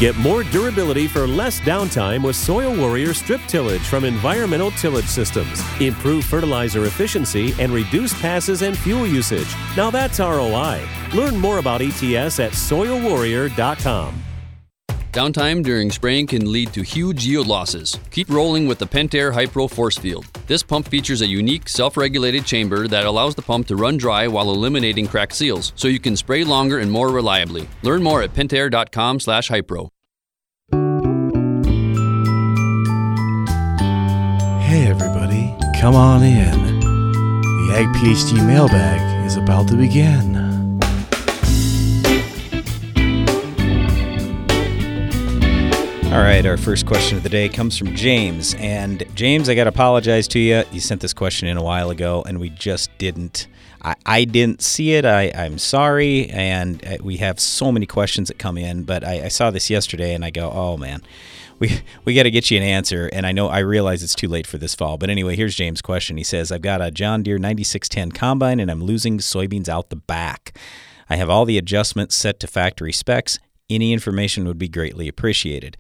Get 0.01 0.17
more 0.17 0.43
durability 0.45 1.07
for 1.07 1.27
less 1.27 1.61
downtime 1.61 2.25
with 2.25 2.35
Soil 2.35 2.77
Warrior 2.77 3.15
strip 3.15 3.41
tillage 3.43 3.83
from 3.83 4.05
Environmental 4.05 4.73
Tillage 4.73 5.07
Systems. 5.07 5.63
Improve 5.81 6.25
fertilizer 6.25 6.87
efficiency 6.87 7.55
and 7.61 7.73
reduce 7.73 8.13
passes 8.21 8.63
and 8.63 8.77
fuel 8.77 9.07
usage. 9.07 9.55
Now 9.77 9.91
that's 9.91 10.19
ROI. 10.19 10.87
Learn 11.15 11.37
more 11.37 11.59
about 11.59 11.81
ETS 11.81 12.41
at 12.41 12.53
soilwarrior.com. 12.53 14.34
Downtime 15.15 15.63
during 15.63 15.93
spraying 15.93 16.27
can 16.27 16.51
lead 16.51 16.73
to 16.73 16.83
huge 16.83 17.25
yield 17.25 17.47
losses. 17.47 17.97
Keep 18.11 18.31
rolling 18.31 18.67
with 18.67 18.81
the 18.81 18.85
Pentair 18.85 19.33
Hypro 19.33 19.71
Force 19.71 19.97
Field. 19.97 20.27
This 20.49 20.65
pump 20.65 20.89
features 20.89 21.23
a 21.23 21.27
unique 21.29 21.69
self-regulated 21.69 22.45
chamber 22.45 22.89
that 22.89 23.07
allows 23.07 23.37
the 23.37 23.43
pump 23.43 23.69
to 23.69 23.77
run 23.77 23.97
dry 23.97 24.27
while 24.27 24.51
eliminating 24.51 25.07
cracked 25.07 25.35
seals, 25.35 25.73
so 25.77 25.87
you 25.87 26.01
can 26.01 26.17
spray 26.17 26.43
longer 26.43 26.81
and 26.81 26.91
more 26.91 27.11
reliably. 27.11 27.69
Learn 27.83 28.03
more 28.03 28.23
at 28.23 28.35
pentair.com/hypro. 28.35 29.89
Hey 34.63 34.89
everybody, 34.89 35.55
come 35.79 35.95
on 35.95 36.25
in. 36.25 36.81
The 36.81 37.75
Ag 37.77 37.87
PhD 37.99 38.45
mailbag 38.45 39.27
is 39.27 39.37
about 39.37 39.69
to 39.69 39.77
begin. 39.77 40.44
All 46.15 46.21
right, 46.21 46.47
our 46.47 46.57
first 46.57 46.87
question 46.87 47.17
of 47.17 47.25
the 47.25 47.29
day 47.29 47.49
comes 47.49 47.77
from 47.77 47.97
James. 47.97 48.55
And 48.61 49.05
James, 49.17 49.49
I 49.49 49.57
got 49.57 49.65
to 49.65 49.71
apologize 49.71 50.29
to 50.29 50.39
you. 50.39 50.63
You 50.71 50.79
sent 50.79 51.01
this 51.01 51.13
question 51.13 51.49
in 51.49 51.57
a 51.57 51.63
while 51.63 51.91
ago, 51.91 52.23
and 52.25 52.39
we 52.39 52.51
just 52.51 52.97
didn't. 52.99 53.49
I, 53.83 53.97
I 54.07 54.25
didn't 54.25 54.63
see 54.63 54.95
it. 54.95 55.05
I, 55.05 55.33
I'm 55.35 55.59
sorry. 55.59 56.31
And 56.31 56.87
uh, 56.87 56.99
we 57.03 57.17
have 57.17 57.41
so 57.41 57.73
many 57.73 57.85
questions 57.85 58.29
that 58.29 58.39
come 58.39 58.57
in, 58.57 58.85
but 58.85 59.03
I, 59.03 59.25
I 59.25 59.29
saw 59.29 59.51
this 59.51 59.69
yesterday 59.69 60.15
and 60.15 60.25
I 60.25 60.31
go, 60.31 60.53
oh 60.53 60.77
man, 60.77 61.03
we, 61.59 61.81
we 62.05 62.15
got 62.15 62.23
to 62.23 62.31
get 62.31 62.49
you 62.49 62.59
an 62.59 62.63
answer. 62.63 63.11
And 63.13 63.27
I 63.27 63.33
know 63.33 63.49
I 63.49 63.59
realize 63.59 64.05
it's 64.05 64.15
too 64.15 64.29
late 64.29 64.47
for 64.47 64.57
this 64.57 64.77
fall. 64.77 64.99
But 64.99 65.11
anyway, 65.11 65.35
here's 65.35 65.57
James' 65.57 65.83
question. 65.83 66.17
He 66.17 66.23
says, 66.23 66.53
I've 66.53 66.63
got 66.63 66.81
a 66.81 66.93
John 66.93 67.25
Deere 67.25 67.39
9610 67.39 68.13
combine 68.13 68.61
and 68.61 68.71
I'm 68.71 68.85
losing 68.85 69.19
soybeans 69.19 69.69
out 69.69 69.91
the 69.91 69.97
back. 69.97 70.57
I 71.11 71.17
have 71.17 71.29
all 71.29 71.45
the 71.45 71.59
adjustments 71.59 72.15
set 72.15 72.39
to 72.39 72.47
factory 72.47 72.93
specs 72.93 73.41
any 73.71 73.93
information 73.93 74.47
would 74.47 74.59
be 74.59 74.69
greatly 74.69 75.09
appreciated. 75.09 75.77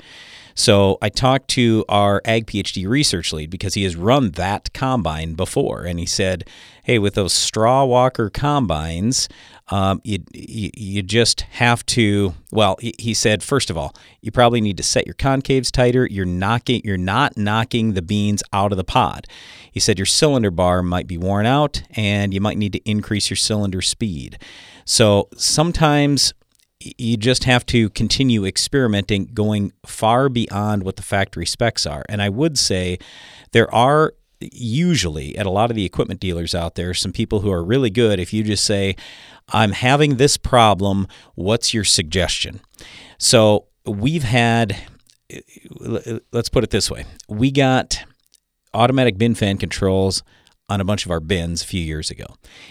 So 0.54 0.98
I 1.02 1.08
talked 1.08 1.48
to 1.48 1.84
our 1.88 2.22
Ag 2.24 2.46
PhD 2.46 2.86
research 2.86 3.32
lead 3.32 3.50
because 3.50 3.74
he 3.74 3.82
has 3.82 3.96
run 3.96 4.30
that 4.32 4.72
combine 4.72 5.34
before, 5.34 5.82
and 5.82 5.98
he 5.98 6.06
said, 6.06 6.48
"Hey, 6.84 6.98
with 7.00 7.14
those 7.14 7.32
straw 7.32 7.84
walker 7.84 8.30
combines, 8.30 9.28
um, 9.68 10.00
you, 10.04 10.20
you, 10.32 10.70
you 10.74 11.02
just 11.02 11.40
have 11.42 11.84
to." 11.86 12.34
Well, 12.52 12.76
he, 12.80 12.94
he 13.00 13.14
said, 13.14 13.42
first 13.42 13.68
of 13.68 13.76
all, 13.76 13.94
you 14.20 14.30
probably 14.30 14.60
need 14.60 14.76
to 14.76 14.84
set 14.84 15.06
your 15.06 15.16
concaves 15.16 15.72
tighter. 15.72 16.06
You're 16.08 16.24
knocking, 16.24 16.82
you're 16.84 16.96
not 16.96 17.36
knocking 17.36 17.94
the 17.94 18.02
beans 18.02 18.44
out 18.52 18.70
of 18.70 18.78
the 18.78 18.84
pod. 18.84 19.26
He 19.72 19.80
said 19.80 19.98
your 19.98 20.06
cylinder 20.06 20.52
bar 20.52 20.82
might 20.84 21.08
be 21.08 21.18
worn 21.18 21.46
out, 21.46 21.82
and 21.96 22.32
you 22.32 22.40
might 22.40 22.58
need 22.58 22.74
to 22.74 22.88
increase 22.88 23.28
your 23.28 23.36
cylinder 23.36 23.82
speed. 23.82 24.38
So 24.84 25.28
sometimes 25.36 26.32
you 26.98 27.16
just 27.16 27.44
have 27.44 27.64
to 27.66 27.88
continue 27.90 28.44
experimenting, 28.44 29.26
going 29.26 29.72
far 29.86 30.28
beyond 30.28 30.82
what 30.82 30.96
the 30.96 31.02
factory 31.02 31.46
specs 31.46 31.86
are. 31.86 32.04
And 32.08 32.20
I 32.20 32.28
would 32.28 32.58
say 32.58 32.98
there 33.52 33.72
are 33.74 34.14
usually 34.40 35.36
at 35.38 35.46
a 35.46 35.50
lot 35.50 35.70
of 35.70 35.76
the 35.76 35.84
equipment 35.84 36.20
dealers 36.20 36.54
out 36.54 36.74
there 36.74 36.92
some 36.92 37.12
people 37.12 37.40
who 37.40 37.50
are 37.50 37.64
really 37.64 37.90
good 37.90 38.20
if 38.20 38.32
you 38.32 38.42
just 38.42 38.64
say, 38.64 38.94
I'm 39.48 39.72
having 39.72 40.16
this 40.16 40.36
problem, 40.36 41.06
what's 41.34 41.72
your 41.72 41.84
suggestion? 41.84 42.60
So 43.18 43.66
we've 43.86 44.24
had, 44.24 44.76
let's 46.32 46.48
put 46.48 46.64
it 46.64 46.70
this 46.70 46.90
way 46.90 47.06
we 47.28 47.50
got 47.50 48.04
automatic 48.74 49.16
bin 49.16 49.34
fan 49.34 49.56
controls 49.56 50.22
on 50.68 50.80
a 50.80 50.84
bunch 50.84 51.04
of 51.04 51.10
our 51.10 51.20
bins 51.20 51.62
a 51.62 51.66
few 51.66 51.80
years 51.80 52.10
ago. 52.10 52.26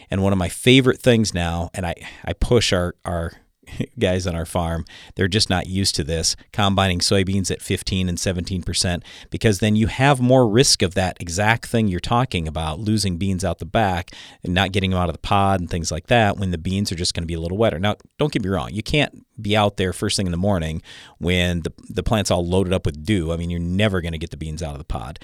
And 0.09 0.23
one 0.23 0.33
of 0.33 0.39
my 0.39 0.49
favorite 0.49 0.99
things 0.99 1.33
now, 1.33 1.69
and 1.73 1.85
I, 1.85 1.95
I 2.25 2.33
push 2.33 2.73
our, 2.73 2.95
our 3.05 3.33
guys 3.99 4.27
on 4.27 4.35
our 4.35 4.45
farm, 4.45 4.85
they're 5.15 5.27
just 5.27 5.49
not 5.49 5.67
used 5.67 5.95
to 5.95 6.03
this, 6.03 6.35
combining 6.51 6.99
soybeans 6.99 7.51
at 7.51 7.61
15 7.61 8.09
and 8.09 8.17
17%, 8.17 9.03
because 9.29 9.59
then 9.59 9.75
you 9.75 9.87
have 9.87 10.21
more 10.21 10.47
risk 10.47 10.81
of 10.81 10.93
that 10.95 11.17
exact 11.19 11.65
thing 11.65 11.87
you're 11.87 11.99
talking 11.99 12.47
about, 12.47 12.79
losing 12.79 13.17
beans 13.17 13.43
out 13.43 13.59
the 13.59 13.65
back 13.65 14.11
and 14.43 14.53
not 14.53 14.71
getting 14.71 14.91
them 14.91 14.99
out 14.99 15.09
of 15.09 15.13
the 15.13 15.19
pod 15.19 15.59
and 15.59 15.69
things 15.69 15.91
like 15.91 16.07
that 16.07 16.37
when 16.37 16.51
the 16.51 16.57
beans 16.57 16.91
are 16.91 16.95
just 16.95 17.13
going 17.13 17.23
to 17.23 17.27
be 17.27 17.33
a 17.33 17.39
little 17.39 17.57
wetter. 17.57 17.79
Now, 17.79 17.95
don't 18.17 18.31
get 18.31 18.43
me 18.43 18.49
wrong, 18.49 18.69
you 18.71 18.83
can't 18.83 19.25
be 19.41 19.57
out 19.57 19.77
there 19.77 19.93
first 19.93 20.15
thing 20.15 20.27
in 20.27 20.31
the 20.31 20.37
morning 20.37 20.81
when 21.17 21.61
the, 21.61 21.73
the 21.89 22.03
plant's 22.03 22.31
all 22.31 22.45
loaded 22.45 22.73
up 22.73 22.85
with 22.85 23.03
dew. 23.03 23.31
I 23.31 23.37
mean, 23.37 23.49
you're 23.49 23.59
never 23.59 24.01
going 24.01 24.11
to 24.11 24.17
get 24.17 24.29
the 24.29 24.37
beans 24.37 24.61
out 24.61 24.73
of 24.73 24.77
the 24.77 24.83
pod. 24.83 25.19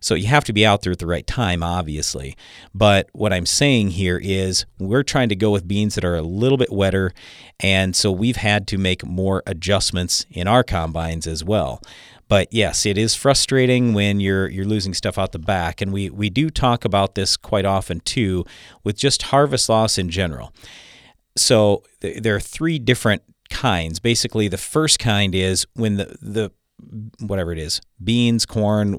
So 0.00 0.14
you 0.14 0.26
have 0.26 0.44
to 0.44 0.52
be 0.52 0.64
out 0.64 0.82
there 0.82 0.92
at 0.92 0.98
the 0.98 1.06
right 1.06 1.26
time, 1.26 1.62
obviously. 1.62 2.36
But 2.74 3.08
what 3.12 3.32
I'm 3.32 3.46
saying 3.46 3.90
here 3.90 4.18
is 4.22 4.64
we're 4.78 5.02
trying 5.02 5.28
to 5.28 5.36
go 5.36 5.50
with 5.50 5.68
beans 5.68 5.94
that 5.94 6.04
are 6.04 6.16
a 6.16 6.22
little 6.22 6.58
bit 6.58 6.72
wetter. 6.72 7.12
And 7.60 7.94
so 7.94 8.10
we've 8.10 8.36
had 8.36 8.66
to 8.68 8.78
make 8.78 9.04
more 9.04 9.42
adjustments 9.46 10.24
in 10.30 10.48
our 10.48 10.62
combines 10.62 11.26
as 11.26 11.44
well. 11.44 11.82
But 12.28 12.48
yes, 12.52 12.86
it 12.86 12.96
is 12.96 13.16
frustrating 13.16 13.92
when 13.92 14.20
you're 14.20 14.48
you're 14.48 14.64
losing 14.64 14.94
stuff 14.94 15.18
out 15.18 15.32
the 15.32 15.40
back, 15.40 15.80
and 15.80 15.92
we 15.92 16.10
we 16.10 16.30
do 16.30 16.48
talk 16.48 16.84
about 16.84 17.16
this 17.16 17.36
quite 17.36 17.64
often 17.64 17.98
too, 17.98 18.44
with 18.84 18.96
just 18.96 19.22
harvest 19.22 19.68
loss 19.68 19.98
in 19.98 20.10
general. 20.10 20.54
So 21.36 21.82
th- 22.00 22.22
there 22.22 22.36
are 22.36 22.40
three 22.40 22.78
different 22.78 23.22
kinds. 23.50 23.98
Basically, 23.98 24.46
the 24.46 24.58
first 24.58 25.00
kind 25.00 25.34
is 25.34 25.66
when 25.74 25.96
the 25.96 26.16
the 26.22 26.52
whatever 27.18 27.50
it 27.50 27.58
is, 27.58 27.80
beans, 28.02 28.46
corn, 28.46 28.94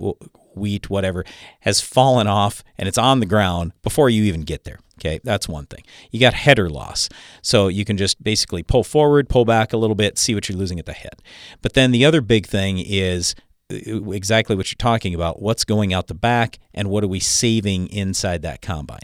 wheat, 0.55 0.89
whatever, 0.89 1.25
has 1.61 1.81
fallen 1.81 2.27
off 2.27 2.63
and 2.77 2.87
it's 2.87 2.97
on 2.97 3.19
the 3.19 3.25
ground 3.25 3.73
before 3.81 4.09
you 4.09 4.23
even 4.23 4.41
get 4.41 4.63
there. 4.63 4.79
Okay, 4.99 5.19
that's 5.23 5.47
one 5.47 5.65
thing. 5.65 5.83
You 6.11 6.19
got 6.19 6.35
header 6.35 6.69
loss. 6.69 7.09
So 7.41 7.69
you 7.69 7.85
can 7.85 7.97
just 7.97 8.23
basically 8.23 8.61
pull 8.61 8.83
forward, 8.83 9.29
pull 9.29 9.45
back 9.45 9.73
a 9.73 9.77
little 9.77 9.95
bit, 9.95 10.19
see 10.19 10.35
what 10.35 10.47
you're 10.47 10.57
losing 10.57 10.77
at 10.77 10.85
the 10.85 10.93
head. 10.93 11.23
But 11.63 11.73
then 11.73 11.91
the 11.91 12.05
other 12.05 12.21
big 12.21 12.45
thing 12.45 12.77
is 12.77 13.33
uh, 13.71 14.11
exactly 14.11 14.55
what 14.55 14.71
you're 14.71 14.77
talking 14.77 15.15
about 15.15 15.41
what's 15.41 15.65
going 15.65 15.91
out 15.91 16.05
the 16.05 16.13
back 16.13 16.59
and 16.73 16.89
what 16.89 17.03
are 17.03 17.07
we 17.07 17.19
saving 17.19 17.87
inside 17.87 18.43
that 18.43 18.61
combine. 18.61 18.99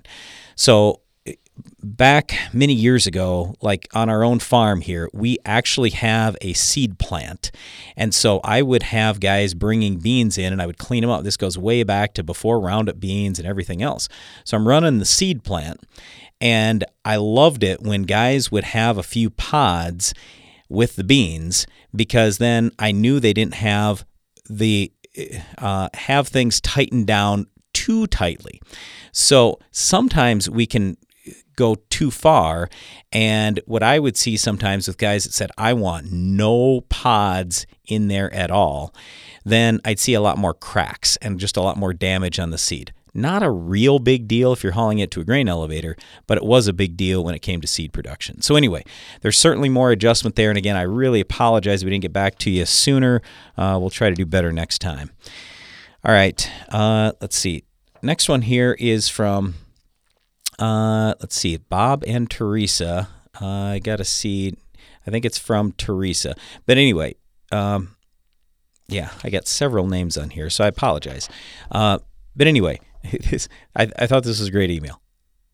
So 0.55 1.01
back 1.81 2.37
many 2.53 2.73
years 2.73 3.07
ago, 3.07 3.55
like 3.61 3.87
on 3.93 4.09
our 4.09 4.23
own 4.23 4.39
farm 4.39 4.81
here, 4.81 5.09
we 5.13 5.37
actually 5.45 5.91
have 5.91 6.35
a 6.41 6.53
seed 6.53 6.99
plant. 6.99 7.51
And 7.95 8.13
so 8.13 8.39
I 8.43 8.61
would 8.61 8.83
have 8.83 9.19
guys 9.19 9.53
bringing 9.53 9.99
beans 9.99 10.37
in 10.37 10.53
and 10.53 10.61
I 10.61 10.65
would 10.65 10.77
clean 10.77 11.01
them 11.01 11.09
up. 11.09 11.23
This 11.23 11.37
goes 11.37 11.57
way 11.57 11.83
back 11.83 12.13
to 12.15 12.23
before 12.23 12.59
Roundup 12.59 12.99
beans 12.99 13.39
and 13.39 13.47
everything 13.47 13.81
else. 13.81 14.09
So 14.43 14.57
I'm 14.57 14.67
running 14.67 14.99
the 14.99 15.05
seed 15.05 15.43
plant. 15.43 15.81
And 16.39 16.83
I 17.03 17.15
loved 17.15 17.63
it 17.63 17.81
when 17.81 18.03
guys 18.03 18.51
would 18.51 18.65
have 18.65 18.97
a 18.97 19.03
few 19.03 19.29
pods 19.29 20.13
with 20.69 20.95
the 20.95 21.03
beans 21.03 21.65
because 21.95 22.37
then 22.37 22.71
I 22.77 22.91
knew 22.91 23.19
they 23.19 23.33
didn't 23.33 23.55
have 23.55 24.05
the 24.49 24.91
uh, 25.57 25.89
have 25.95 26.27
things 26.27 26.61
tightened 26.61 27.07
down 27.07 27.47
too 27.73 28.07
tightly. 28.07 28.61
So 29.11 29.59
sometimes 29.71 30.49
we 30.49 30.65
can 30.65 30.97
go 31.55 31.75
too 31.89 32.11
far. 32.11 32.69
And 33.11 33.59
what 33.65 33.83
I 33.83 33.99
would 33.99 34.17
see 34.17 34.37
sometimes 34.37 34.87
with 34.87 34.97
guys 34.97 35.23
that 35.23 35.33
said, 35.33 35.51
I 35.57 35.73
want 35.73 36.11
no 36.11 36.81
pods 36.89 37.65
in 37.85 38.07
there 38.07 38.33
at 38.33 38.51
all, 38.51 38.93
then 39.45 39.79
I'd 39.85 39.99
see 39.99 40.13
a 40.13 40.21
lot 40.21 40.37
more 40.37 40.53
cracks 40.53 41.17
and 41.17 41.39
just 41.39 41.57
a 41.57 41.61
lot 41.61 41.77
more 41.77 41.93
damage 41.93 42.39
on 42.39 42.51
the 42.51 42.57
seed. 42.57 42.93
Not 43.13 43.41
a 43.41 43.49
real 43.49 43.97
big 43.97 44.27
deal 44.27 44.53
if 44.53 44.63
you're 44.63 44.73
hauling 44.73 44.99
it 44.99 45.09
to 45.11 45.21
a 45.21 45.23
grain 45.23 45.47
elevator, 45.47 45.95
but 46.27 46.37
it 46.37 46.43
was 46.43 46.67
a 46.67 46.73
big 46.73 46.95
deal 46.95 47.23
when 47.23 47.33
it 47.33 47.39
came 47.39 47.61
to 47.61 47.67
seed 47.67 47.91
production. 47.91 48.41
So, 48.43 48.55
anyway, 48.55 48.83
there's 49.21 49.37
certainly 49.37 49.69
more 49.69 49.89
adjustment 49.89 50.35
there. 50.35 50.49
And 50.49 50.57
again, 50.57 50.75
I 50.75 50.83
really 50.83 51.19
apologize 51.19 51.83
we 51.83 51.89
didn't 51.89 52.03
get 52.03 52.13
back 52.13 52.37
to 52.39 52.51
you 52.51 52.65
sooner. 52.65 53.23
Uh, 53.57 53.77
we'll 53.81 53.89
try 53.89 54.09
to 54.09 54.15
do 54.15 54.25
better 54.25 54.51
next 54.51 54.79
time. 54.79 55.09
All 56.05 56.13
right, 56.13 56.47
uh, 56.69 57.13
let's 57.19 57.35
see. 57.35 57.63
Next 58.03 58.29
one 58.29 58.43
here 58.43 58.77
is 58.77 59.09
from, 59.09 59.55
uh, 60.59 61.13
let's 61.19 61.35
see, 61.35 61.57
Bob 61.57 62.03
and 62.07 62.29
Teresa. 62.29 63.09
Uh, 63.39 63.45
I 63.45 63.79
got 63.79 63.97
to 63.97 64.05
see, 64.05 64.55
I 65.05 65.11
think 65.11 65.25
it's 65.25 65.37
from 65.37 65.73
Teresa. 65.73 66.35
But 66.65 66.77
anyway, 66.77 67.15
um, 67.51 67.95
yeah, 68.87 69.11
I 69.23 69.29
got 69.29 69.47
several 69.47 69.87
names 69.87 70.17
on 70.17 70.31
here, 70.31 70.49
so 70.49 70.63
I 70.63 70.67
apologize. 70.67 71.29
Uh, 71.71 71.99
but 72.35 72.47
anyway, 72.47 72.79
I, 73.75 73.89
I 73.97 74.07
thought 74.07 74.23
this 74.23 74.39
was 74.39 74.47
a 74.47 74.51
great 74.51 74.71
email. 74.71 75.01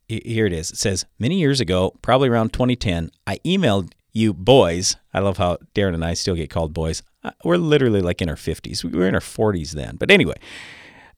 Here 0.08 0.46
it 0.46 0.54
is. 0.54 0.72
It 0.72 0.78
says, 0.78 1.06
Many 1.18 1.40
years 1.40 1.60
ago, 1.60 1.94
probably 2.02 2.30
around 2.30 2.54
2010, 2.54 3.10
I 3.26 3.38
emailed 3.46 3.92
you 4.12 4.34
boys. 4.34 4.96
I 5.14 5.20
love 5.20 5.38
how 5.38 5.58
Darren 5.74 5.96
and 5.96 6.06
I 6.06 6.14
still 6.14 6.36
get 6.36 6.50
called 6.50 6.74
boys. 6.74 7.02
Uh, 7.24 7.32
we're 7.44 7.58
literally 7.58 8.02
like 8.02 8.22
in 8.22 8.30
our 8.30 8.36
50s. 8.36 8.84
We 8.84 8.98
were 8.98 9.08
in 9.08 9.16
our 9.16 9.22
40s 9.22 9.72
then. 9.72 9.96
But 9.96 10.12
anyway, 10.12 10.36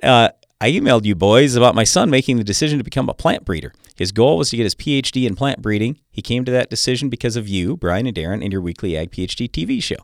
uh, 0.01 0.29
I 0.65 0.71
emailed 0.71 1.05
you 1.05 1.13
boys 1.13 1.55
about 1.55 1.75
my 1.75 1.83
son 1.83 2.09
making 2.09 2.37
the 2.37 2.43
decision 2.43 2.79
to 2.79 2.83
become 2.83 3.07
a 3.07 3.13
plant 3.13 3.45
breeder. 3.45 3.71
His 3.95 4.11
goal 4.11 4.39
was 4.39 4.49
to 4.49 4.57
get 4.57 4.63
his 4.63 4.73
PhD 4.73 5.27
in 5.27 5.35
plant 5.35 5.61
breeding. 5.61 5.99
He 6.09 6.23
came 6.23 6.43
to 6.43 6.51
that 6.53 6.71
decision 6.71 7.07
because 7.07 7.35
of 7.35 7.47
you, 7.47 7.77
Brian 7.77 8.07
and 8.07 8.17
Darren, 8.17 8.41
and 8.41 8.51
your 8.51 8.63
weekly 8.63 8.97
Ag 8.97 9.11
PhD 9.11 9.47
TV 9.47 9.83
show. 9.83 9.97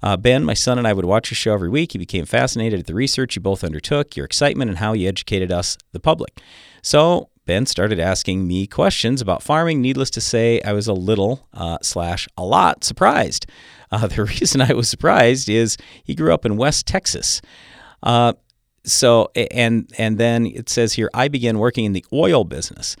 Uh, 0.00 0.16
ben, 0.16 0.44
my 0.44 0.54
son, 0.54 0.78
and 0.78 0.86
I 0.86 0.92
would 0.92 1.04
watch 1.04 1.32
your 1.32 1.34
show 1.34 1.52
every 1.52 1.68
week. 1.68 1.90
He 1.90 1.98
became 1.98 2.26
fascinated 2.26 2.78
at 2.78 2.86
the 2.86 2.94
research 2.94 3.34
you 3.34 3.42
both 3.42 3.64
undertook, 3.64 4.14
your 4.14 4.24
excitement, 4.24 4.68
and 4.68 4.78
how 4.78 4.92
you 4.92 5.08
educated 5.08 5.50
us, 5.50 5.76
the 5.90 5.98
public. 5.98 6.40
So 6.80 7.30
Ben 7.44 7.66
started 7.66 7.98
asking 7.98 8.46
me 8.46 8.68
questions 8.68 9.20
about 9.20 9.42
farming. 9.42 9.80
Needless 9.80 10.10
to 10.10 10.20
say, 10.20 10.62
I 10.62 10.74
was 10.74 10.86
a 10.86 10.92
little 10.92 11.48
uh, 11.52 11.78
slash 11.82 12.28
a 12.36 12.44
lot 12.44 12.84
surprised. 12.84 13.46
Uh, 13.90 14.06
the 14.06 14.26
reason 14.26 14.60
I 14.60 14.74
was 14.74 14.88
surprised 14.88 15.48
is 15.48 15.76
he 16.04 16.14
grew 16.14 16.32
up 16.32 16.46
in 16.46 16.56
West 16.56 16.86
Texas. 16.86 17.42
Uh, 18.00 18.34
so 18.84 19.30
and 19.34 19.92
and 19.98 20.18
then 20.18 20.46
it 20.46 20.68
says 20.68 20.94
here 20.94 21.10
I 21.14 21.28
began 21.28 21.58
working 21.58 21.84
in 21.84 21.92
the 21.92 22.04
oil 22.12 22.44
business. 22.44 22.96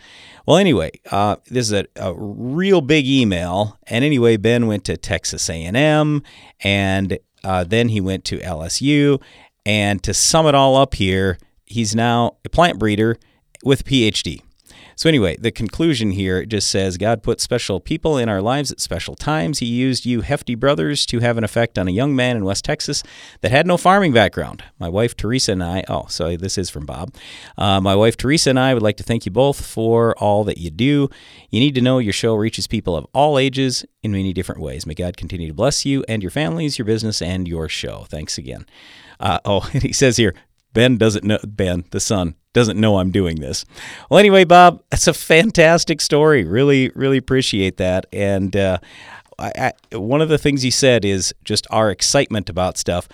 Well, 0.46 0.56
anyway, 0.56 0.92
uh, 1.10 1.36
this 1.50 1.66
is 1.66 1.72
a, 1.72 1.86
a, 1.96 2.14
real 2.16 2.80
big 2.80 3.06
email. 3.06 3.78
And 3.86 4.02
anyway, 4.02 4.38
Ben 4.38 4.66
went 4.66 4.86
to 4.86 4.96
Texas 4.96 5.50
A&M, 5.50 6.22
and 6.60 7.18
uh, 7.44 7.64
then 7.64 7.90
he 7.90 8.00
went 8.00 8.24
to 8.26 8.38
LSU. 8.38 9.20
And 9.66 10.02
to 10.04 10.14
sum 10.14 10.46
it 10.46 10.54
all 10.54 10.76
up 10.76 10.94
here, 10.94 11.36
he's 11.66 11.94
now 11.94 12.38
a 12.46 12.48
plant 12.48 12.78
breeder 12.78 13.18
with 13.62 13.84
PhD. 13.84 14.40
So, 14.98 15.08
anyway, 15.08 15.36
the 15.36 15.52
conclusion 15.52 16.10
here 16.10 16.44
just 16.44 16.68
says 16.68 16.96
God 16.96 17.22
put 17.22 17.40
special 17.40 17.78
people 17.78 18.18
in 18.18 18.28
our 18.28 18.42
lives 18.42 18.72
at 18.72 18.80
special 18.80 19.14
times. 19.14 19.60
He 19.60 19.66
used 19.66 20.04
you, 20.04 20.22
hefty 20.22 20.56
brothers, 20.56 21.06
to 21.06 21.20
have 21.20 21.38
an 21.38 21.44
effect 21.44 21.78
on 21.78 21.86
a 21.86 21.92
young 21.92 22.16
man 22.16 22.36
in 22.36 22.44
West 22.44 22.64
Texas 22.64 23.04
that 23.40 23.52
had 23.52 23.64
no 23.64 23.76
farming 23.76 24.12
background. 24.12 24.64
My 24.76 24.88
wife, 24.88 25.16
Teresa, 25.16 25.52
and 25.52 25.62
I, 25.62 25.84
oh, 25.86 26.06
so 26.08 26.36
this 26.36 26.58
is 26.58 26.68
from 26.68 26.84
Bob. 26.84 27.14
Uh, 27.56 27.80
my 27.80 27.94
wife, 27.94 28.16
Teresa, 28.16 28.50
and 28.50 28.58
I 28.58 28.74
would 28.74 28.82
like 28.82 28.96
to 28.96 29.04
thank 29.04 29.24
you 29.24 29.30
both 29.30 29.64
for 29.64 30.18
all 30.18 30.42
that 30.42 30.58
you 30.58 30.68
do. 30.68 31.08
You 31.48 31.60
need 31.60 31.76
to 31.76 31.80
know 31.80 32.00
your 32.00 32.12
show 32.12 32.34
reaches 32.34 32.66
people 32.66 32.96
of 32.96 33.06
all 33.14 33.38
ages 33.38 33.84
in 34.02 34.10
many 34.10 34.32
different 34.32 34.60
ways. 34.60 34.84
May 34.84 34.94
God 34.94 35.16
continue 35.16 35.46
to 35.46 35.54
bless 35.54 35.86
you 35.86 36.04
and 36.08 36.24
your 36.24 36.32
families, 36.32 36.76
your 36.76 36.86
business, 36.86 37.22
and 37.22 37.46
your 37.46 37.68
show. 37.68 38.04
Thanks 38.08 38.36
again. 38.36 38.66
Uh, 39.20 39.38
oh, 39.44 39.60
he 39.72 39.92
says 39.92 40.16
here, 40.16 40.34
Ben 40.72 40.96
doesn't 40.96 41.24
know, 41.24 41.38
Ben, 41.44 41.84
the 41.90 42.00
son, 42.00 42.34
doesn't 42.52 42.78
know 42.78 42.98
I'm 42.98 43.10
doing 43.10 43.36
this. 43.36 43.64
Well, 44.10 44.18
anyway, 44.18 44.44
Bob, 44.44 44.82
that's 44.90 45.06
a 45.06 45.14
fantastic 45.14 46.00
story. 46.00 46.44
Really, 46.44 46.90
really 46.94 47.16
appreciate 47.16 47.76
that. 47.78 48.06
And 48.12 48.56
uh, 48.56 48.78
I, 49.38 49.72
I, 49.92 49.96
one 49.96 50.20
of 50.20 50.28
the 50.28 50.38
things 50.38 50.62
he 50.62 50.70
said 50.70 51.04
is 51.04 51.34
just 51.44 51.66
our 51.70 51.90
excitement 51.90 52.50
about 52.50 52.76
stuff. 52.78 53.08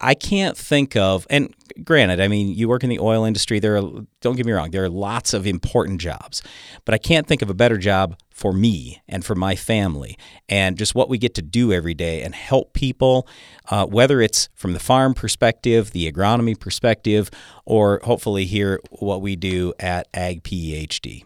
I 0.00 0.14
can't 0.14 0.56
think 0.56 0.96
of, 0.96 1.26
and 1.30 1.54
granted, 1.84 2.20
I 2.20 2.28
mean, 2.28 2.54
you 2.54 2.68
work 2.68 2.84
in 2.84 2.90
the 2.90 2.98
oil 2.98 3.24
industry. 3.24 3.58
There 3.58 3.76
are, 3.76 3.82
don't 4.20 4.36
get 4.36 4.46
me 4.46 4.52
wrong, 4.52 4.70
there 4.70 4.84
are 4.84 4.88
lots 4.88 5.34
of 5.34 5.46
important 5.46 6.00
jobs, 6.00 6.42
but 6.84 6.94
I 6.94 6.98
can't 6.98 7.26
think 7.26 7.42
of 7.42 7.50
a 7.50 7.54
better 7.54 7.78
job 7.78 8.16
for 8.30 8.52
me 8.52 9.02
and 9.08 9.24
for 9.24 9.34
my 9.34 9.54
family 9.54 10.18
and 10.48 10.76
just 10.76 10.94
what 10.94 11.08
we 11.08 11.18
get 11.18 11.34
to 11.34 11.42
do 11.42 11.72
every 11.72 11.94
day 11.94 12.22
and 12.22 12.34
help 12.34 12.72
people, 12.72 13.28
uh, 13.70 13.86
whether 13.86 14.20
it's 14.20 14.48
from 14.54 14.72
the 14.72 14.80
farm 14.80 15.14
perspective, 15.14 15.92
the 15.92 16.10
agronomy 16.10 16.58
perspective, 16.58 17.30
or 17.64 18.00
hopefully 18.04 18.44
here 18.44 18.80
what 18.90 19.20
we 19.20 19.36
do 19.36 19.72
at 19.78 20.08
Ag 20.14 20.42
PhD. 20.42 21.24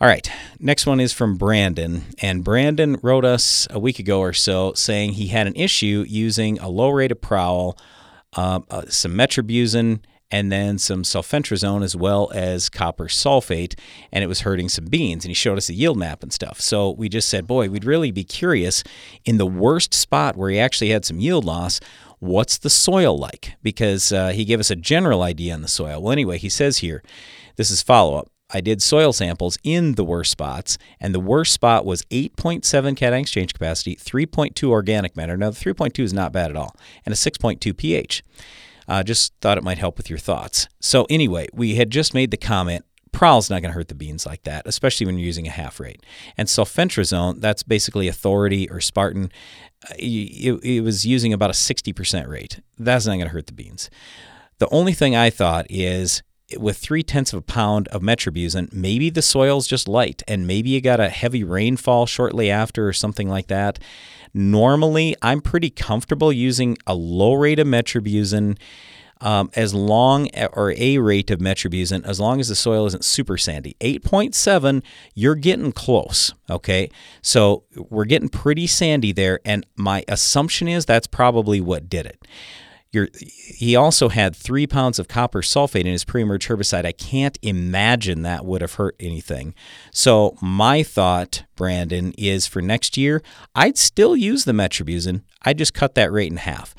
All 0.00 0.06
right, 0.06 0.30
next 0.60 0.86
one 0.86 1.00
is 1.00 1.12
from 1.12 1.36
Brandon. 1.36 2.04
And 2.22 2.44
Brandon 2.44 3.00
wrote 3.02 3.24
us 3.24 3.66
a 3.68 3.80
week 3.80 3.98
ago 3.98 4.20
or 4.20 4.32
so 4.32 4.72
saying 4.74 5.14
he 5.14 5.26
had 5.26 5.48
an 5.48 5.56
issue 5.56 6.04
using 6.06 6.56
a 6.60 6.68
low 6.68 6.90
rate 6.90 7.10
of 7.10 7.20
prowl, 7.20 7.76
uh, 8.36 8.60
uh, 8.70 8.82
some 8.88 9.14
metribuzin, 9.14 9.98
and 10.30 10.52
then 10.52 10.78
some 10.78 11.02
sulfentrazone 11.02 11.82
as 11.82 11.96
well 11.96 12.30
as 12.32 12.68
copper 12.68 13.06
sulfate, 13.06 13.76
and 14.12 14.22
it 14.22 14.28
was 14.28 14.42
hurting 14.42 14.68
some 14.68 14.84
beans. 14.84 15.24
And 15.24 15.30
he 15.30 15.34
showed 15.34 15.58
us 15.58 15.68
a 15.68 15.74
yield 15.74 15.98
map 15.98 16.22
and 16.22 16.32
stuff. 16.32 16.60
So 16.60 16.92
we 16.92 17.08
just 17.08 17.28
said, 17.28 17.48
boy, 17.48 17.68
we'd 17.68 17.84
really 17.84 18.12
be 18.12 18.22
curious 18.22 18.84
in 19.24 19.38
the 19.38 19.46
worst 19.46 19.92
spot 19.92 20.36
where 20.36 20.50
he 20.50 20.60
actually 20.60 20.90
had 20.90 21.04
some 21.04 21.18
yield 21.18 21.44
loss. 21.44 21.80
What's 22.20 22.58
the 22.58 22.70
soil 22.70 23.18
like? 23.18 23.54
Because 23.64 24.12
uh, 24.12 24.28
he 24.28 24.44
gave 24.44 24.60
us 24.60 24.70
a 24.70 24.76
general 24.76 25.22
idea 25.22 25.54
on 25.54 25.62
the 25.62 25.66
soil. 25.66 26.00
Well, 26.00 26.12
anyway, 26.12 26.38
he 26.38 26.48
says 26.48 26.78
here, 26.78 27.02
this 27.56 27.72
is 27.72 27.82
follow 27.82 28.16
up. 28.16 28.30
I 28.50 28.60
did 28.60 28.80
soil 28.80 29.12
samples 29.12 29.58
in 29.62 29.94
the 29.94 30.04
worst 30.04 30.30
spots, 30.30 30.78
and 31.00 31.14
the 31.14 31.20
worst 31.20 31.52
spot 31.52 31.84
was 31.84 32.02
8.7 32.04 32.96
cation 32.96 33.14
exchange 33.14 33.52
capacity, 33.52 33.94
3.2 33.96 34.70
organic 34.70 35.16
matter. 35.16 35.36
Now, 35.36 35.50
the 35.50 35.56
3.2 35.56 36.02
is 36.02 36.12
not 36.12 36.32
bad 36.32 36.50
at 36.50 36.56
all, 36.56 36.74
and 37.04 37.12
a 37.12 37.16
6.2 37.16 37.76
pH. 37.76 38.24
Uh, 38.88 39.02
just 39.02 39.34
thought 39.42 39.58
it 39.58 39.64
might 39.64 39.76
help 39.76 39.98
with 39.98 40.08
your 40.08 40.18
thoughts. 40.18 40.66
So, 40.80 41.06
anyway, 41.10 41.48
we 41.52 41.74
had 41.74 41.90
just 41.90 42.14
made 42.14 42.30
the 42.30 42.38
comment 42.38 42.86
Prowl's 43.12 43.50
not 43.50 43.62
going 43.62 43.70
to 43.70 43.74
hurt 43.74 43.88
the 43.88 43.94
beans 43.94 44.26
like 44.26 44.44
that, 44.44 44.66
especially 44.66 45.06
when 45.06 45.18
you're 45.18 45.26
using 45.26 45.46
a 45.46 45.50
half 45.50 45.80
rate. 45.80 46.04
And 46.36 46.48
sulfentrazone, 46.48 47.40
that's 47.40 47.62
basically 47.62 48.08
Authority 48.08 48.70
or 48.70 48.80
Spartan. 48.80 49.32
Uh, 49.84 49.94
it, 49.98 50.62
it 50.62 50.80
was 50.82 51.06
using 51.06 51.32
about 51.32 51.50
a 51.50 51.54
60% 51.54 52.28
rate. 52.28 52.60
That's 52.78 53.06
not 53.06 53.14
going 53.14 53.26
to 53.26 53.32
hurt 53.32 53.46
the 53.46 53.52
beans. 53.52 53.90
The 54.58 54.68
only 54.70 54.92
thing 54.92 55.16
I 55.16 55.30
thought 55.30 55.66
is 55.68 56.22
with 56.56 56.78
three 56.78 57.02
tenths 57.02 57.32
of 57.32 57.40
a 57.40 57.42
pound 57.42 57.88
of 57.88 58.02
metribuzin, 58.02 58.72
maybe 58.72 59.10
the 59.10 59.22
soil's 59.22 59.66
just 59.66 59.88
light 59.88 60.22
and 60.26 60.46
maybe 60.46 60.70
you 60.70 60.80
got 60.80 61.00
a 61.00 61.08
heavy 61.08 61.44
rainfall 61.44 62.06
shortly 62.06 62.50
after 62.50 62.88
or 62.88 62.92
something 62.92 63.28
like 63.28 63.48
that. 63.48 63.78
Normally, 64.32 65.16
I'm 65.22 65.40
pretty 65.40 65.70
comfortable 65.70 66.32
using 66.32 66.78
a 66.86 66.94
low 66.94 67.34
rate 67.34 67.58
of 67.58 67.66
metribuzin. 67.66 68.58
Um, 69.20 69.50
as 69.56 69.74
long 69.74 70.28
or 70.52 70.72
a 70.76 70.98
rate 70.98 71.32
of 71.32 71.40
metribuzin 71.40 72.04
as 72.06 72.20
long 72.20 72.38
as 72.38 72.50
the 72.50 72.54
soil 72.54 72.86
isn't 72.86 73.04
super 73.04 73.36
sandy 73.36 73.74
8.7 73.80 74.80
you're 75.12 75.34
getting 75.34 75.72
close 75.72 76.32
okay 76.48 76.88
so 77.20 77.64
we're 77.74 78.04
getting 78.04 78.28
pretty 78.28 78.68
sandy 78.68 79.10
there 79.10 79.40
and 79.44 79.66
my 79.74 80.04
assumption 80.06 80.68
is 80.68 80.86
that's 80.86 81.08
probably 81.08 81.60
what 81.60 81.90
did 81.90 82.06
it 82.06 82.24
you're, 82.90 83.08
he 83.14 83.76
also 83.76 84.08
had 84.08 84.34
three 84.34 84.66
pounds 84.66 84.98
of 84.98 85.08
copper 85.08 85.42
sulfate 85.42 85.80
in 85.80 85.86
his 85.86 86.04
pre-emerge 86.04 86.48
herbicide. 86.48 86.86
I 86.86 86.92
can't 86.92 87.38
imagine 87.42 88.22
that 88.22 88.46
would 88.46 88.62
have 88.62 88.74
hurt 88.74 88.96
anything. 88.98 89.54
So 89.92 90.36
my 90.40 90.82
thought, 90.82 91.44
Brandon, 91.54 92.12
is 92.16 92.46
for 92.46 92.62
next 92.62 92.96
year, 92.96 93.22
I'd 93.54 93.76
still 93.76 94.16
use 94.16 94.44
the 94.44 94.52
metribuzin. 94.52 95.22
I'd 95.42 95.58
just 95.58 95.74
cut 95.74 95.94
that 95.96 96.12
rate 96.12 96.30
in 96.30 96.38
half. 96.38 96.74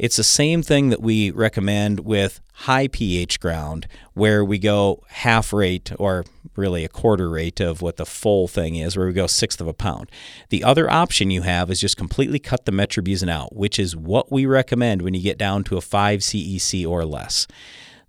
It's 0.00 0.16
the 0.16 0.24
same 0.24 0.62
thing 0.62 0.88
that 0.88 1.02
we 1.02 1.30
recommend 1.30 2.00
with 2.00 2.40
high 2.54 2.88
pH 2.88 3.38
ground, 3.38 3.86
where 4.14 4.42
we 4.42 4.58
go 4.58 5.04
half 5.08 5.52
rate 5.52 5.92
or 5.98 6.24
really 6.56 6.86
a 6.86 6.88
quarter 6.88 7.28
rate 7.28 7.60
of 7.60 7.82
what 7.82 7.98
the 7.98 8.06
full 8.06 8.48
thing 8.48 8.76
is, 8.76 8.96
where 8.96 9.06
we 9.06 9.12
go 9.12 9.26
sixth 9.26 9.60
of 9.60 9.66
a 9.66 9.74
pound. 9.74 10.10
The 10.48 10.64
other 10.64 10.90
option 10.90 11.30
you 11.30 11.42
have 11.42 11.70
is 11.70 11.80
just 11.80 11.98
completely 11.98 12.38
cut 12.38 12.64
the 12.64 12.72
metribuzin 12.72 13.28
out, 13.28 13.54
which 13.54 13.78
is 13.78 13.94
what 13.94 14.32
we 14.32 14.46
recommend 14.46 15.02
when 15.02 15.12
you 15.12 15.20
get 15.20 15.36
down 15.36 15.64
to 15.64 15.76
a 15.76 15.82
5 15.82 16.20
CEC 16.20 16.88
or 16.88 17.04
less. 17.04 17.46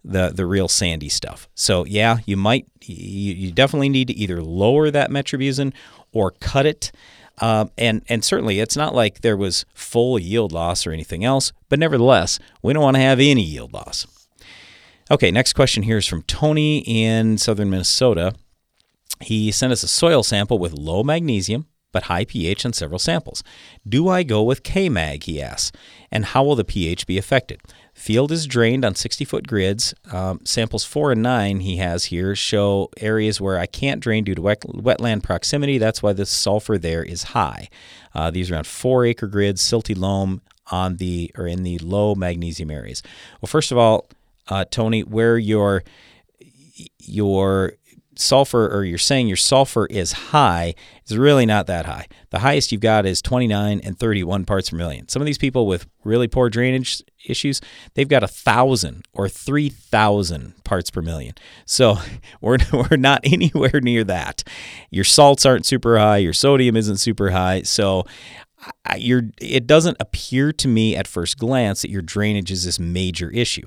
The, 0.03 0.29
the 0.29 0.47
real 0.47 0.67
sandy 0.67 1.09
stuff. 1.09 1.47
So 1.53 1.85
yeah, 1.85 2.17
you 2.25 2.35
might 2.35 2.65
you, 2.81 3.35
you 3.35 3.51
definitely 3.51 3.89
need 3.89 4.07
to 4.07 4.15
either 4.15 4.41
lower 4.41 4.89
that 4.89 5.11
metribuzin 5.11 5.73
or 6.11 6.31
cut 6.31 6.65
it 6.65 6.91
um, 7.39 7.71
and 7.77 8.03
and 8.07 8.23
certainly 8.23 8.59
it's 8.59 8.77
not 8.77 8.93
like 8.93 9.21
there 9.21 9.37
was 9.37 9.65
full 9.73 10.19
yield 10.19 10.51
loss 10.51 10.85
or 10.85 10.91
anything 10.91 11.23
else, 11.23 11.53
but 11.69 11.79
nevertheless, 11.79 12.39
we 12.61 12.73
don't 12.73 12.83
want 12.83 12.95
to 12.95 13.01
have 13.01 13.19
any 13.19 13.43
yield 13.43 13.73
loss. 13.73 14.07
Okay, 15.09 15.31
next 15.31 15.53
question 15.53 15.83
here 15.83 15.97
is 15.97 16.07
from 16.07 16.23
Tony 16.23 16.79
in 16.79 17.37
southern 17.37 17.69
Minnesota. 17.69 18.33
He 19.19 19.51
sent 19.51 19.73
us 19.73 19.83
a 19.83 19.87
soil 19.87 20.23
sample 20.23 20.57
with 20.57 20.73
low 20.73 21.03
magnesium, 21.03 21.67
but 21.91 22.03
high 22.03 22.25
pH 22.25 22.65
on 22.65 22.73
several 22.73 22.99
samples. 22.99 23.43
Do 23.87 24.07
I 24.07 24.23
go 24.23 24.41
with 24.41 24.63
K-Mag, 24.63 25.23
he 25.23 25.41
asks, 25.41 25.71
and 26.11 26.25
how 26.25 26.43
will 26.43 26.55
the 26.55 26.63
pH 26.63 27.05
be 27.07 27.17
affected? 27.17 27.61
Field 28.01 28.31
is 28.31 28.47
drained 28.47 28.83
on 28.83 28.95
60 28.95 29.25
foot 29.25 29.45
grids. 29.47 29.93
Um, 30.11 30.39
samples 30.43 30.83
4 30.83 31.11
and 31.11 31.21
9 31.21 31.59
he 31.59 31.77
has 31.77 32.05
here 32.05 32.35
show 32.35 32.89
areas 32.97 33.39
where 33.39 33.59
I 33.59 33.67
can't 33.67 34.01
drain 34.01 34.23
due 34.23 34.33
to 34.33 34.41
wet, 34.41 34.61
wetland 34.61 35.21
proximity. 35.21 35.77
That's 35.77 36.01
why 36.01 36.13
the 36.13 36.25
sulfur 36.25 36.79
there 36.79 37.03
is 37.03 37.21
high. 37.21 37.69
Uh, 38.15 38.31
these 38.31 38.49
are 38.49 38.55
on 38.55 38.63
4 38.63 39.05
acre 39.05 39.27
grids, 39.27 39.61
silty 39.61 39.95
loam 39.95 40.41
on 40.71 40.97
the 40.97 41.29
or 41.37 41.45
in 41.45 41.61
the 41.61 41.77
low 41.77 42.15
magnesium 42.15 42.71
areas. 42.71 43.03
Well, 43.39 43.47
first 43.47 43.71
of 43.71 43.77
all, 43.77 44.07
uh, 44.47 44.65
Tony, 44.65 45.03
where 45.03 45.37
your 45.37 45.83
your 46.97 47.73
sulfur 48.15 48.67
or 48.67 48.83
you're 48.83 48.97
saying 48.97 49.27
your 49.27 49.37
sulfur 49.37 49.85
is 49.87 50.11
high 50.11 50.73
is 51.07 51.17
really 51.17 51.45
not 51.45 51.67
that 51.67 51.85
high. 51.85 52.07
The 52.29 52.39
highest 52.39 52.71
you've 52.71 52.81
got 52.81 53.05
is 53.05 53.21
29 53.21 53.81
and 53.83 53.97
31 53.97 54.45
parts 54.45 54.69
per 54.69 54.77
million. 54.77 55.07
Some 55.07 55.21
of 55.21 55.25
these 55.25 55.37
people 55.37 55.65
with 55.65 55.87
really 56.03 56.27
poor 56.27 56.49
drainage 56.49 57.01
issues, 57.25 57.61
they've 57.93 58.07
got 58.07 58.23
a 58.23 58.27
thousand 58.27 59.05
or 59.13 59.29
3,000 59.29 60.63
parts 60.63 60.91
per 60.91 61.01
million. 61.01 61.35
So 61.65 61.97
we're, 62.41 62.57
we're 62.73 62.97
not 62.97 63.21
anywhere 63.23 63.79
near 63.81 64.03
that. 64.05 64.43
Your 64.89 65.05
salts 65.05 65.45
aren't 65.45 65.65
super 65.65 65.97
high, 65.97 66.17
your 66.17 66.33
sodium 66.33 66.75
isn't 66.75 66.97
super 66.97 67.31
high. 67.31 67.61
So 67.63 68.05
you're, 68.97 69.23
it 69.39 69.65
doesn't 69.65 69.97
appear 69.99 70.51
to 70.53 70.67
me 70.67 70.95
at 70.95 71.07
first 71.07 71.37
glance 71.37 71.81
that 71.81 71.89
your 71.89 72.01
drainage 72.01 72.51
is 72.51 72.65
this 72.65 72.79
major 72.79 73.29
issue 73.31 73.65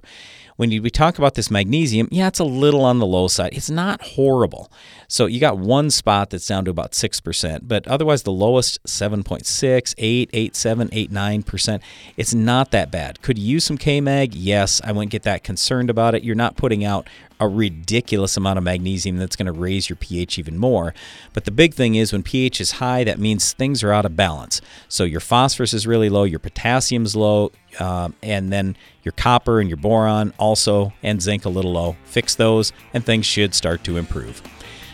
when 0.57 0.71
we 0.71 0.91
talk 0.91 1.19
about 1.19 1.35
this 1.35 1.51
magnesium, 1.51 2.09
yeah, 2.11 2.29
it's 2.29 2.39
a 2.39 2.45
little 2.45 2.85
on 2.85 2.99
the 2.99 3.07
low 3.07 3.29
side. 3.29 3.53
It's 3.53 3.71
not 3.71 4.01
horrible. 4.03 4.71
So 5.09 5.27
you 5.27 5.41
got 5.41 5.59
one 5.59 5.91
spot 5.91 6.31
that's 6.31 6.47
down 6.47 6.65
to 6.67 6.71
about 6.71 6.93
6%, 6.93 7.61
but 7.63 7.87
otherwise 7.89 8.23
the 8.23 8.33
lowest 8.33 8.83
7.6, 8.85 9.95
8, 9.99 10.31
8, 10.33 10.57
7, 10.57 10.89
8, 10.93 11.13
9%. 11.13 11.81
It's 12.17 12.35
not 12.35 12.71
that 12.71 12.91
bad. 12.91 13.21
Could 13.23 13.39
you 13.39 13.47
use 13.47 13.65
some 13.65 13.79
K-Mag? 13.79 14.35
Yes, 14.35 14.81
I 14.85 14.93
wouldn't 14.93 15.13
get 15.13 15.23
that 15.25 15.45
concerned 15.45 15.91
about 15.91 16.15
it. 16.15 16.23
You're 16.23 16.35
not 16.35 16.57
putting 16.57 16.85
out 16.85 17.09
a 17.45 17.49
ridiculous 17.49 18.37
amount 18.37 18.59
of 18.59 18.65
magnesium 18.65 19.17
that's 19.17 19.37
going 19.37 19.47
to 19.47 19.53
raise 19.53 19.89
your 19.89 19.97
pH 19.97 20.39
even 20.39 20.59
more. 20.59 20.95
But 21.33 21.45
the 21.45 21.51
big 21.51 21.75
thing 21.75 21.95
is 21.95 22.13
when 22.13 22.23
pH 22.23 22.61
is 22.61 22.73
high, 22.73 23.05
that 23.05 23.19
means 23.19 23.53
things 23.53 23.83
are 23.83 23.93
out 23.93 24.05
of 24.05 24.17
balance. 24.17 24.61
So 24.89 25.05
your 25.05 25.21
phosphorus 25.21 25.73
is 25.73 25.87
really 25.87 26.09
low, 26.09 26.25
your 26.25 26.39
potassium's 26.39 27.15
low, 27.15 27.53
um, 27.79 28.15
and 28.23 28.53
then 28.53 28.77
your 29.03 29.13
copper 29.13 29.61
and 29.61 29.69
your 29.69 29.77
boron 29.77 30.33
also, 30.39 30.93
and 31.03 31.21
zinc 31.21 31.45
a 31.45 31.49
little 31.49 31.73
low. 31.73 31.97
Fix 32.05 32.35
those, 32.35 32.73
and 32.93 33.05
things 33.05 33.27
should 33.27 33.55
start 33.55 33.85
to 33.85 33.97
improve. 33.97 34.43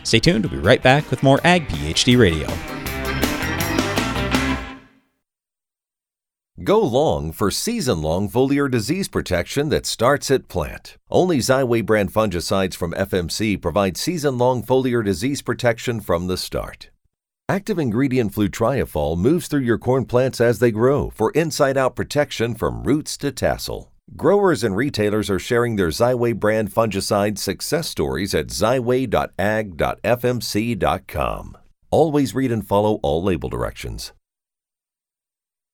Stay 0.02 0.18
tuned, 0.18 0.44
we'll 0.44 0.60
be 0.60 0.66
right 0.66 0.82
back 0.82 1.10
with 1.10 1.22
more 1.22 1.40
Ag 1.44 1.68
PhD 1.68 2.18
Radio. 2.18 2.89
Go 6.62 6.80
long 6.82 7.32
for 7.32 7.50
season 7.50 8.02
long 8.02 8.28
foliar 8.28 8.70
disease 8.70 9.08
protection 9.08 9.70
that 9.70 9.86
starts 9.86 10.30
at 10.30 10.46
plant. 10.48 10.98
Only 11.10 11.38
Xyway 11.38 11.86
brand 11.86 12.12
fungicides 12.12 12.74
from 12.74 12.92
FMC 12.92 13.62
provide 13.62 13.96
season 13.96 14.36
long 14.36 14.62
foliar 14.62 15.02
disease 15.02 15.40
protection 15.40 16.00
from 16.00 16.26
the 16.26 16.36
start. 16.36 16.90
Active 17.48 17.78
ingredient 17.78 18.34
flutriafol 18.34 19.16
moves 19.16 19.48
through 19.48 19.62
your 19.62 19.78
corn 19.78 20.04
plants 20.04 20.38
as 20.38 20.58
they 20.58 20.70
grow 20.70 21.08
for 21.08 21.30
inside 21.30 21.78
out 21.78 21.96
protection 21.96 22.54
from 22.54 22.82
roots 22.82 23.16
to 23.16 23.32
tassel. 23.32 23.90
Growers 24.14 24.62
and 24.62 24.76
retailers 24.76 25.30
are 25.30 25.38
sharing 25.38 25.76
their 25.76 25.88
Xyway 25.88 26.38
brand 26.38 26.70
fungicide 26.70 27.38
success 27.38 27.88
stories 27.88 28.34
at 28.34 28.48
xyway.ag.fmc.com. 28.48 29.08
Always 31.90 32.34
read 32.34 32.52
and 32.52 32.68
follow 32.68 33.00
all 33.02 33.22
label 33.22 33.48
directions. 33.48 34.12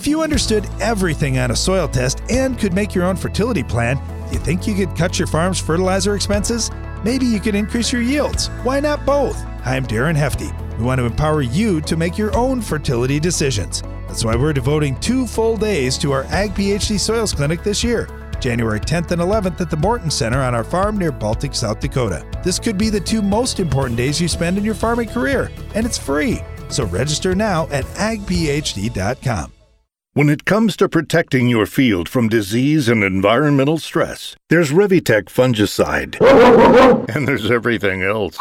If 0.00 0.06
you 0.06 0.22
understood 0.22 0.66
everything 0.80 1.38
on 1.38 1.50
a 1.50 1.56
soil 1.56 1.88
test 1.88 2.22
and 2.30 2.58
could 2.58 2.72
make 2.72 2.94
your 2.94 3.04
own 3.04 3.16
fertility 3.16 3.62
plan, 3.62 4.00
you 4.32 4.38
think 4.38 4.66
you 4.66 4.74
could 4.74 4.96
cut 4.96 5.18
your 5.18 5.26
farm's 5.26 5.60
fertilizer 5.60 6.14
expenses? 6.14 6.70
Maybe 7.04 7.26
you 7.26 7.40
could 7.40 7.54
increase 7.54 7.92
your 7.92 8.00
yields. 8.00 8.48
Why 8.62 8.78
not 8.80 9.04
both? 9.04 9.36
I'm 9.64 9.84
Darren 9.84 10.14
Hefty. 10.14 10.50
We 10.78 10.84
want 10.84 11.00
to 11.00 11.04
empower 11.04 11.42
you 11.42 11.80
to 11.82 11.96
make 11.96 12.16
your 12.16 12.34
own 12.36 12.62
fertility 12.62 13.18
decisions. 13.18 13.82
That's 14.06 14.24
why 14.24 14.36
we're 14.36 14.52
devoting 14.52 14.98
two 15.00 15.26
full 15.26 15.56
days 15.56 15.98
to 15.98 16.12
our 16.12 16.24
Ag 16.30 16.54
PhD 16.54 16.98
Soils 16.98 17.34
Clinic 17.34 17.62
this 17.62 17.84
year. 17.84 18.08
January 18.40 18.80
10th 18.80 19.10
and 19.10 19.20
11th 19.20 19.60
at 19.60 19.68
the 19.68 19.76
Morton 19.76 20.10
Center 20.10 20.40
on 20.40 20.54
our 20.54 20.64
farm 20.64 20.96
near 20.96 21.12
Baltic, 21.12 21.54
South 21.54 21.80
Dakota. 21.80 22.24
This 22.42 22.58
could 22.58 22.78
be 22.78 22.88
the 22.88 23.00
two 23.00 23.20
most 23.20 23.60
important 23.60 23.98
days 23.98 24.18
you 24.18 24.28
spend 24.28 24.56
in 24.56 24.64
your 24.64 24.74
farming 24.74 25.08
career, 25.10 25.50
and 25.74 25.84
it's 25.84 25.98
free. 25.98 26.40
So 26.70 26.86
register 26.86 27.34
now 27.34 27.68
at 27.70 27.84
agphd.com. 27.96 29.52
When 30.12 30.28
it 30.28 30.44
comes 30.44 30.76
to 30.78 30.88
protecting 30.88 31.46
your 31.48 31.66
field 31.66 32.08
from 32.08 32.28
disease 32.28 32.88
and 32.88 33.04
environmental 33.04 33.78
stress, 33.78 34.34
there's 34.48 34.72
Revytek 34.72 35.26
fungicide. 35.26 36.18
and 37.14 37.28
there's 37.28 37.48
everything 37.48 38.02
else. 38.02 38.36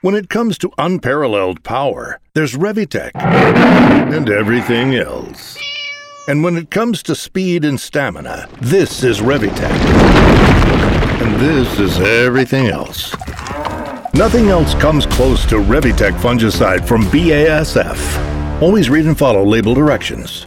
When 0.00 0.14
it 0.14 0.30
comes 0.30 0.56
to 0.58 0.72
unparalleled 0.78 1.62
power, 1.62 2.20
there's 2.32 2.54
Revytek. 2.54 3.10
And 3.16 4.30
everything 4.30 4.94
else. 4.94 5.58
And 6.26 6.42
when 6.42 6.56
it 6.56 6.70
comes 6.70 7.02
to 7.02 7.14
speed 7.14 7.66
and 7.66 7.78
stamina, 7.78 8.48
this 8.62 9.04
is 9.04 9.20
Revytek. 9.20 9.60
And 11.20 11.38
this 11.38 11.80
is 11.80 12.00
everything 12.00 12.68
else. 12.68 13.14
Nothing 14.14 14.48
else 14.48 14.74
comes 14.76 15.04
close 15.04 15.44
to 15.46 15.56
Revytek 15.56 16.18
fungicide 16.18 16.88
from 16.88 17.02
BASF. 17.08 18.62
Always 18.62 18.88
read 18.88 19.04
and 19.04 19.18
follow 19.18 19.44
label 19.44 19.74
directions. 19.74 20.46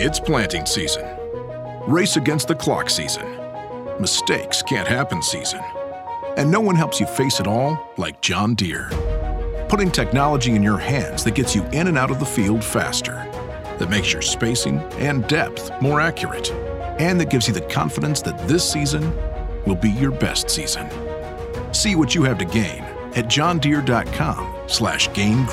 It's 0.00 0.20
planting 0.20 0.64
season. 0.64 1.04
Race 1.88 2.16
against 2.16 2.46
the 2.46 2.54
clock 2.54 2.88
season. 2.88 3.26
Mistakes 3.98 4.62
can't 4.62 4.86
happen 4.86 5.20
season. 5.20 5.58
And 6.36 6.48
no 6.48 6.60
one 6.60 6.76
helps 6.76 7.00
you 7.00 7.06
face 7.06 7.40
it 7.40 7.48
all 7.48 7.92
like 7.96 8.20
John 8.20 8.54
Deere. 8.54 8.90
Putting 9.68 9.90
technology 9.90 10.54
in 10.54 10.62
your 10.62 10.78
hands 10.78 11.24
that 11.24 11.34
gets 11.34 11.56
you 11.56 11.64
in 11.72 11.88
and 11.88 11.98
out 11.98 12.12
of 12.12 12.20
the 12.20 12.24
field 12.24 12.62
faster, 12.62 13.14
that 13.80 13.90
makes 13.90 14.12
your 14.12 14.22
spacing 14.22 14.78
and 15.00 15.26
depth 15.26 15.72
more 15.82 16.00
accurate, 16.00 16.52
and 17.00 17.18
that 17.20 17.30
gives 17.30 17.48
you 17.48 17.54
the 17.54 17.62
confidence 17.62 18.22
that 18.22 18.38
this 18.46 18.62
season 18.70 19.12
will 19.66 19.74
be 19.74 19.90
your 19.90 20.12
best 20.12 20.48
season. 20.48 20.88
See 21.74 21.96
what 21.96 22.14
you 22.14 22.22
have 22.22 22.38
to 22.38 22.44
gain 22.44 22.84
at 23.16 23.26
johndeere.com 23.26 24.68
slash 24.68 25.12
gain 25.12 25.44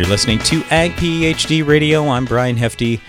You're 0.00 0.08
listening 0.08 0.38
to 0.38 0.64
Ag 0.70 0.92
PhD 0.92 1.66
Radio. 1.66 2.08
I'm 2.08 2.24
Brian 2.24 2.56
Hefty. 2.56 3.02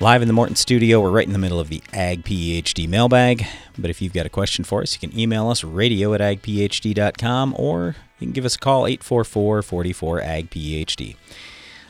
Live 0.00 0.22
in 0.22 0.26
the 0.26 0.32
Morton 0.32 0.56
studio. 0.56 0.98
We're 0.98 1.10
right 1.10 1.26
in 1.26 1.34
the 1.34 1.38
middle 1.38 1.60
of 1.60 1.68
the 1.68 1.82
Ag 1.92 2.24
PhD 2.24 2.88
mailbag. 2.88 3.44
But 3.76 3.90
if 3.90 4.00
you've 4.00 4.14
got 4.14 4.24
a 4.24 4.30
question 4.30 4.64
for 4.64 4.80
us, 4.80 4.94
you 4.94 5.06
can 5.06 5.18
email 5.20 5.50
us 5.50 5.62
radio 5.62 6.14
at 6.14 6.22
agphd.com 6.22 7.54
or 7.58 7.96
you 8.18 8.26
can 8.26 8.32
give 8.32 8.46
us 8.46 8.54
a 8.54 8.58
call 8.58 8.86
844 8.86 9.60
44 9.60 10.22
Ag 10.22 10.48
PhD. 10.48 11.16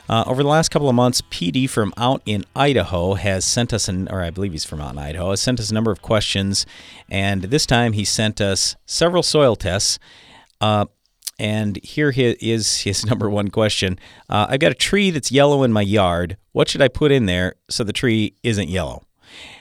Uh, 0.09 0.24
over 0.26 0.43
the 0.43 0.49
last 0.49 0.72
couple 0.72 0.89
of 0.89 0.97
months, 0.97 1.22
PD 1.22 1.70
from 1.70 1.95
out 1.97 2.20
in 2.26 2.45
Idaho 2.57 3.14
has 3.14 3.45
sent 3.45 3.72
us, 3.72 3.87
an, 3.87 4.09
or 4.09 4.20
I 4.20 4.30
believe 4.30 4.51
he's 4.51 4.64
from 4.64 4.80
out 4.80 4.95
in 4.95 4.99
Idaho, 4.99 5.30
has 5.30 5.41
sent 5.41 5.61
us 5.61 5.70
a 5.70 5.74
number 5.74 5.93
of 5.93 6.03
questions. 6.03 6.66
And 7.09 7.43
this 7.43 7.66
time 7.66 7.93
he 7.93 8.05
sent 8.05 8.41
us 8.41 8.74
several 8.85 9.22
soil 9.22 9.55
tests. 9.55 10.01
Uh, 10.61 10.87
and 11.39 11.78
here 11.82 12.12
is 12.14 12.82
his 12.82 13.05
number 13.11 13.28
one 13.28 13.49
question. 13.49 13.99
Uh, 14.28 14.47
I've 14.49 14.61
got 14.61 14.72
a 14.72 14.76
tree 14.76 15.11
that's 15.11 15.32
yellow 15.32 15.62
in 15.62 15.72
my 15.72 15.82
yard. 15.82 16.37
What 16.53 16.68
should 16.68 16.82
I 16.82 16.89
put 16.89 17.12
in 17.12 17.26
there 17.26 17.57
so 17.68 17.85
the 17.85 17.93
tree 17.93 18.35
isn't 18.43 18.68
yellow? 18.68 19.03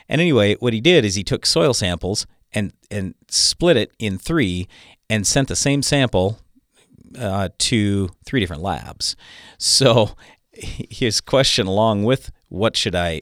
And 0.09 0.21
anyway, 0.21 0.55
what 0.55 0.73
he 0.73 0.81
did 0.81 1.05
is 1.05 1.15
he 1.15 1.23
took 1.23 1.45
soil 1.45 1.73
samples 1.73 2.27
and, 2.53 2.73
and 2.91 3.15
split 3.29 3.77
it 3.77 3.91
in 3.97 4.17
three 4.17 4.67
and 5.09 5.25
sent 5.25 5.47
the 5.47 5.55
same 5.55 5.81
sample 5.81 6.39
uh, 7.17 7.49
to 7.57 8.09
three 8.25 8.39
different 8.39 8.61
labs. 8.61 9.15
So 9.57 10.11
his 10.53 11.21
question, 11.21 11.67
along 11.67 12.03
with 12.03 12.31
what 12.49 12.77
should 12.77 12.95
I 12.95 13.21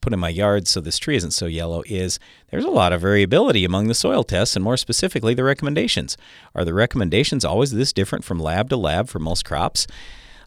put 0.00 0.12
in 0.12 0.18
my 0.18 0.28
yard 0.28 0.68
so 0.68 0.80
this 0.80 0.98
tree 0.98 1.16
isn't 1.16 1.32
so 1.32 1.46
yellow, 1.46 1.82
is 1.86 2.18
there's 2.50 2.64
a 2.64 2.70
lot 2.70 2.92
of 2.92 3.00
variability 3.00 3.64
among 3.64 3.88
the 3.88 3.94
soil 3.94 4.24
tests 4.24 4.56
and 4.56 4.64
more 4.64 4.76
specifically 4.76 5.34
the 5.34 5.44
recommendations. 5.44 6.16
Are 6.54 6.64
the 6.64 6.74
recommendations 6.74 7.44
always 7.44 7.72
this 7.72 7.92
different 7.92 8.24
from 8.24 8.38
lab 8.38 8.70
to 8.70 8.76
lab 8.76 9.08
for 9.08 9.18
most 9.18 9.44
crops? 9.44 9.86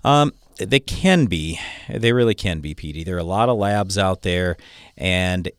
Um, 0.03 0.33
they 0.57 0.79
can 0.79 1.25
be. 1.25 1.59
They 1.89 2.11
really 2.11 2.35
can 2.35 2.59
be, 2.59 2.75
PD. 2.75 3.05
There 3.05 3.15
are 3.15 3.19
a 3.19 3.23
lot 3.23 3.49
of 3.49 3.57
labs 3.57 3.97
out 3.97 4.23
there, 4.23 4.57
and 4.97 5.49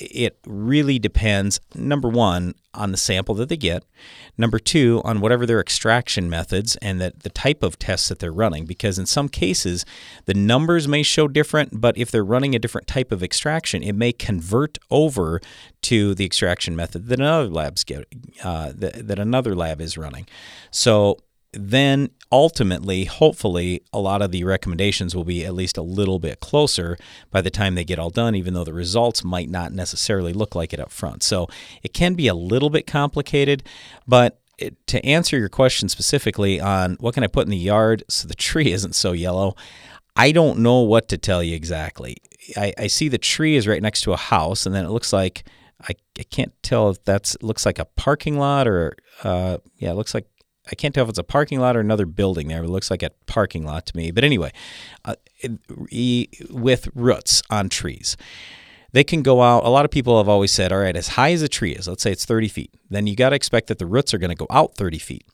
it 0.00 0.38
really 0.46 0.98
depends, 0.98 1.60
number 1.74 2.08
one, 2.08 2.54
on 2.72 2.90
the 2.90 2.96
sample 2.96 3.34
that 3.34 3.48
they 3.48 3.56
get, 3.56 3.84
number 4.38 4.58
two, 4.58 5.02
on 5.04 5.20
whatever 5.20 5.44
their 5.44 5.60
extraction 5.60 6.30
methods 6.30 6.76
and 6.76 7.00
that 7.00 7.20
the 7.20 7.28
type 7.30 7.62
of 7.62 7.78
tests 7.78 8.08
that 8.08 8.18
they're 8.18 8.32
running. 8.32 8.64
Because 8.64 8.98
in 8.98 9.06
some 9.06 9.28
cases, 9.28 9.84
the 10.24 10.34
numbers 10.34 10.88
may 10.88 11.02
show 11.02 11.28
different, 11.28 11.80
but 11.80 11.98
if 11.98 12.10
they're 12.10 12.24
running 12.24 12.54
a 12.54 12.58
different 12.58 12.86
type 12.86 13.12
of 13.12 13.22
extraction, 13.22 13.82
it 13.82 13.94
may 13.94 14.12
convert 14.12 14.78
over 14.90 15.40
to 15.82 16.14
the 16.14 16.24
extraction 16.24 16.74
method 16.74 17.08
that 17.08 17.20
another 17.20 17.48
lab's 17.48 17.84
get, 17.84 18.06
uh, 18.42 18.72
that, 18.74 19.06
that 19.06 19.18
another 19.18 19.54
lab 19.54 19.80
is 19.80 19.98
running. 19.98 20.26
So 20.70 21.18
then 21.52 22.10
ultimately, 22.32 23.04
hopefully, 23.04 23.82
a 23.92 23.98
lot 23.98 24.22
of 24.22 24.30
the 24.30 24.44
recommendations 24.44 25.14
will 25.14 25.24
be 25.24 25.44
at 25.44 25.54
least 25.54 25.76
a 25.76 25.82
little 25.82 26.18
bit 26.18 26.40
closer 26.40 26.96
by 27.30 27.40
the 27.40 27.50
time 27.50 27.74
they 27.74 27.84
get 27.84 27.98
all 27.98 28.10
done, 28.10 28.34
even 28.34 28.54
though 28.54 28.64
the 28.64 28.72
results 28.72 29.24
might 29.24 29.48
not 29.48 29.72
necessarily 29.72 30.32
look 30.32 30.54
like 30.54 30.72
it 30.72 30.80
up 30.80 30.90
front. 30.90 31.22
So 31.22 31.48
it 31.82 31.92
can 31.92 32.14
be 32.14 32.28
a 32.28 32.34
little 32.34 32.70
bit 32.70 32.86
complicated, 32.86 33.62
but 34.06 34.38
to 34.86 35.04
answer 35.04 35.38
your 35.38 35.48
question 35.48 35.88
specifically 35.88 36.60
on 36.60 36.96
what 37.00 37.14
can 37.14 37.24
I 37.24 37.28
put 37.28 37.46
in 37.46 37.50
the 37.50 37.56
yard 37.56 38.04
so 38.08 38.28
the 38.28 38.34
tree 38.50 38.72
isn't 38.72 38.94
so 38.94 39.12
yellow, 39.12 39.56
I 40.16 40.32
don't 40.32 40.58
know 40.58 40.80
what 40.80 41.08
to 41.08 41.18
tell 41.18 41.42
you 41.42 41.54
exactly. 41.54 42.18
I, 42.56 42.72
I 42.76 42.86
see 42.88 43.08
the 43.08 43.18
tree 43.18 43.56
is 43.56 43.66
right 43.66 43.82
next 43.82 44.02
to 44.02 44.12
a 44.12 44.16
house, 44.16 44.66
and 44.66 44.74
then 44.74 44.84
it 44.84 44.90
looks 44.90 45.12
like 45.12 45.44
I, 45.82 45.94
I 46.18 46.24
can't 46.24 46.52
tell 46.62 46.90
if 46.90 47.02
that's 47.04 47.36
looks 47.42 47.64
like 47.64 47.78
a 47.78 47.84
parking 47.84 48.38
lot 48.38 48.68
or 48.68 48.96
uh, 49.24 49.58
yeah, 49.76 49.90
it 49.90 49.94
looks 49.94 50.14
like 50.14 50.26
I 50.70 50.74
can't 50.74 50.94
tell 50.94 51.04
if 51.04 51.10
it's 51.10 51.18
a 51.18 51.24
parking 51.24 51.60
lot 51.60 51.76
or 51.76 51.80
another 51.80 52.06
building 52.06 52.48
there. 52.48 52.62
It 52.62 52.68
looks 52.68 52.90
like 52.90 53.02
a 53.02 53.10
parking 53.26 53.64
lot 53.64 53.86
to 53.86 53.96
me. 53.96 54.10
But 54.10 54.24
anyway, 54.24 54.52
uh, 55.04 55.14
with 56.50 56.88
roots 56.94 57.42
on 57.50 57.68
trees, 57.68 58.16
they 58.92 59.04
can 59.04 59.22
go 59.22 59.42
out. 59.42 59.64
A 59.64 59.68
lot 59.68 59.84
of 59.84 59.90
people 59.90 60.18
have 60.18 60.28
always 60.28 60.52
said, 60.52 60.72
all 60.72 60.80
right, 60.80 60.96
as 60.96 61.08
high 61.08 61.32
as 61.32 61.42
a 61.42 61.48
tree 61.48 61.72
is, 61.72 61.88
let's 61.88 62.02
say 62.02 62.12
it's 62.12 62.24
30 62.24 62.48
feet, 62.48 62.74
then 62.88 63.06
you 63.06 63.16
got 63.16 63.30
to 63.30 63.36
expect 63.36 63.68
that 63.68 63.78
the 63.78 63.86
roots 63.86 64.12
are 64.12 64.18
going 64.18 64.30
to 64.30 64.36
go 64.36 64.46
out 64.50 64.74
30 64.74 64.98
feet. 64.98 65.26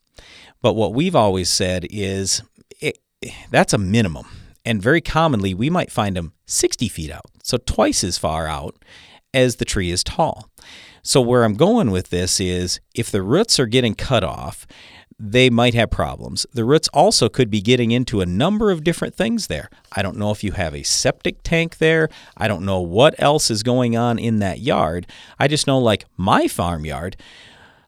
But 0.62 0.74
what 0.74 0.94
we've 0.94 1.16
always 1.16 1.48
said 1.48 1.86
is 1.90 2.42
it, 2.80 2.98
that's 3.50 3.72
a 3.72 3.78
minimum. 3.78 4.26
And 4.64 4.82
very 4.82 5.00
commonly, 5.00 5.54
we 5.54 5.70
might 5.70 5.92
find 5.92 6.16
them 6.16 6.32
60 6.46 6.88
feet 6.88 7.10
out, 7.10 7.26
so 7.42 7.56
twice 7.56 8.02
as 8.02 8.18
far 8.18 8.46
out 8.46 8.76
as 9.32 9.56
the 9.56 9.64
tree 9.64 9.90
is 9.90 10.02
tall. 10.02 10.50
So, 11.02 11.20
where 11.20 11.44
I'm 11.44 11.54
going 11.54 11.92
with 11.92 12.10
this 12.10 12.40
is 12.40 12.80
if 12.92 13.12
the 13.12 13.22
roots 13.22 13.60
are 13.60 13.66
getting 13.66 13.94
cut 13.94 14.24
off, 14.24 14.66
they 15.18 15.48
might 15.48 15.74
have 15.74 15.90
problems. 15.90 16.46
The 16.52 16.64
roots 16.64 16.88
also 16.92 17.28
could 17.28 17.50
be 17.50 17.62
getting 17.62 17.90
into 17.90 18.20
a 18.20 18.26
number 18.26 18.70
of 18.70 18.84
different 18.84 19.14
things 19.14 19.46
there. 19.46 19.70
I 19.92 20.02
don't 20.02 20.18
know 20.18 20.30
if 20.30 20.44
you 20.44 20.52
have 20.52 20.74
a 20.74 20.82
septic 20.82 21.42
tank 21.42 21.78
there. 21.78 22.10
I 22.36 22.48
don't 22.48 22.64
know 22.64 22.80
what 22.80 23.14
else 23.18 23.50
is 23.50 23.62
going 23.62 23.96
on 23.96 24.18
in 24.18 24.40
that 24.40 24.60
yard. 24.60 25.06
I 25.38 25.48
just 25.48 25.66
know, 25.66 25.78
like 25.78 26.04
my 26.16 26.48
farmyard, 26.48 27.16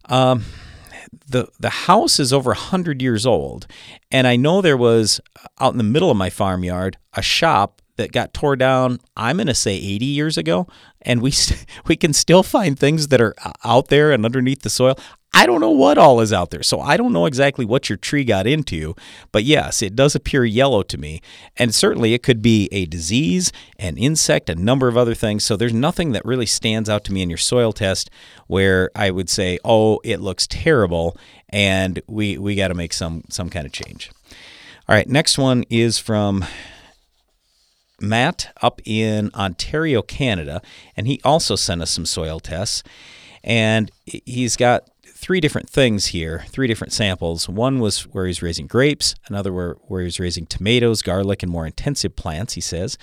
um, 0.07 0.45
the 1.27 1.49
the 1.59 1.71
house 1.71 2.19
is 2.19 2.33
over 2.33 2.51
100 2.51 3.03
years 3.03 3.27
old 3.27 3.67
and 4.11 4.27
I 4.27 4.37
know 4.37 4.61
there 4.61 4.77
was 4.77 5.21
out 5.59 5.73
in 5.73 5.79
the 5.79 5.85
middle 5.85 6.11
of 6.11 6.17
my 6.17 6.31
farmyard 6.31 6.99
a 7.15 7.23
shop 7.23 7.81
that 7.97 8.13
got 8.13 8.35
tore 8.35 8.57
down 8.57 9.01
I'm 9.17 9.37
going 9.37 9.47
to 9.47 9.55
say 9.55 9.75
80 9.75 10.05
years 10.05 10.37
ago 10.37 10.67
and 11.03 11.23
we 11.23 11.33
we 11.87 11.97
can 11.97 12.13
still 12.13 12.43
find 12.43 12.79
things 12.79 13.09
that 13.09 13.21
are 13.21 13.35
out 13.65 13.89
there 13.89 14.13
and 14.13 14.25
underneath 14.25 14.63
the 14.63 14.71
soil. 14.71 14.99
I 15.35 15.47
don't 15.47 15.61
know 15.61 15.71
what 15.71 15.99
all 15.99 16.21
is 16.21 16.33
out 16.33 16.51
there. 16.51 16.63
So 16.63 16.81
I 16.81 16.97
don't 16.97 17.13
know 17.13 17.27
exactly 17.27 17.65
what 17.65 17.89
your 17.89 17.97
tree 17.97 18.25
got 18.25 18.47
into, 18.47 18.97
but 19.31 19.45
yes, 19.45 19.83
it 19.83 19.95
does 19.95 20.15
appear 20.15 20.45
yellow 20.45 20.83
to 20.83 20.99
me. 20.99 21.21
And 21.57 21.75
certainly 21.75 22.15
it 22.15 22.23
could 22.23 22.41
be 22.43 22.69
a 22.73 22.87
disease, 22.87 23.53
an 23.79 23.99
insect, 23.99 24.49
a 24.49 24.55
number 24.55 24.89
of 24.89 24.97
other 24.97 25.15
things. 25.15 25.45
So 25.45 25.57
there's 25.57 25.75
nothing 25.75 26.13
that 26.13 26.25
really 26.25 26.47
stands 26.47 26.89
out 26.89 27.05
to 27.05 27.13
me 27.13 27.23
in 27.23 27.29
your 27.29 27.39
soil 27.39 27.73
test 27.73 28.11
where 28.47 28.91
I 28.97 29.11
would 29.11 29.29
say, 29.29 29.59
"Oh, 29.65 30.01
it 30.03 30.21
looks 30.21 30.47
terrible 30.47 31.17
and 31.51 32.01
we 32.09 32.39
we 32.39 32.55
got 32.55 32.69
to 32.69 32.75
make 32.75 32.93
some 32.93 33.25
some 33.29 33.51
kind 33.51 33.67
of 33.67 33.73
change." 33.73 34.11
All 34.89 34.95
right, 34.95 35.09
next 35.09 35.37
one 35.37 35.65
is 35.69 35.99
from 35.99 36.45
Matt 38.01 38.53
up 38.63 38.81
in 38.85 39.31
Ontario, 39.35 40.03
Canada, 40.03 40.63
and 40.97 41.07
he 41.07 41.21
also 41.25 41.57
sent 41.57 41.83
us 41.83 41.91
some 41.91 42.07
soil 42.07 42.41
tests. 42.41 42.83
And 43.45 43.91
he's 44.05 44.57
got 44.57 44.89
three 45.19 45.41
different 45.41 45.69
things 45.69 46.07
here, 46.07 46.45
three 46.49 46.69
different 46.69 46.93
samples. 46.93 47.49
One 47.49 47.81
was 47.81 48.03
where 48.03 48.27
he's 48.27 48.41
raising 48.41 48.69
grapes, 48.69 49.17
another 49.27 49.53
where, 49.53 49.75
where 49.89 50.03
he's 50.03 50.21
raising 50.21 50.47
tomatoes, 50.47 51.03
garlic, 51.03 51.43
and 51.43 51.51
more 51.51 51.67
intensive 51.67 52.15
plants, 52.15 52.55
he 52.55 52.61
says. 52.61 52.97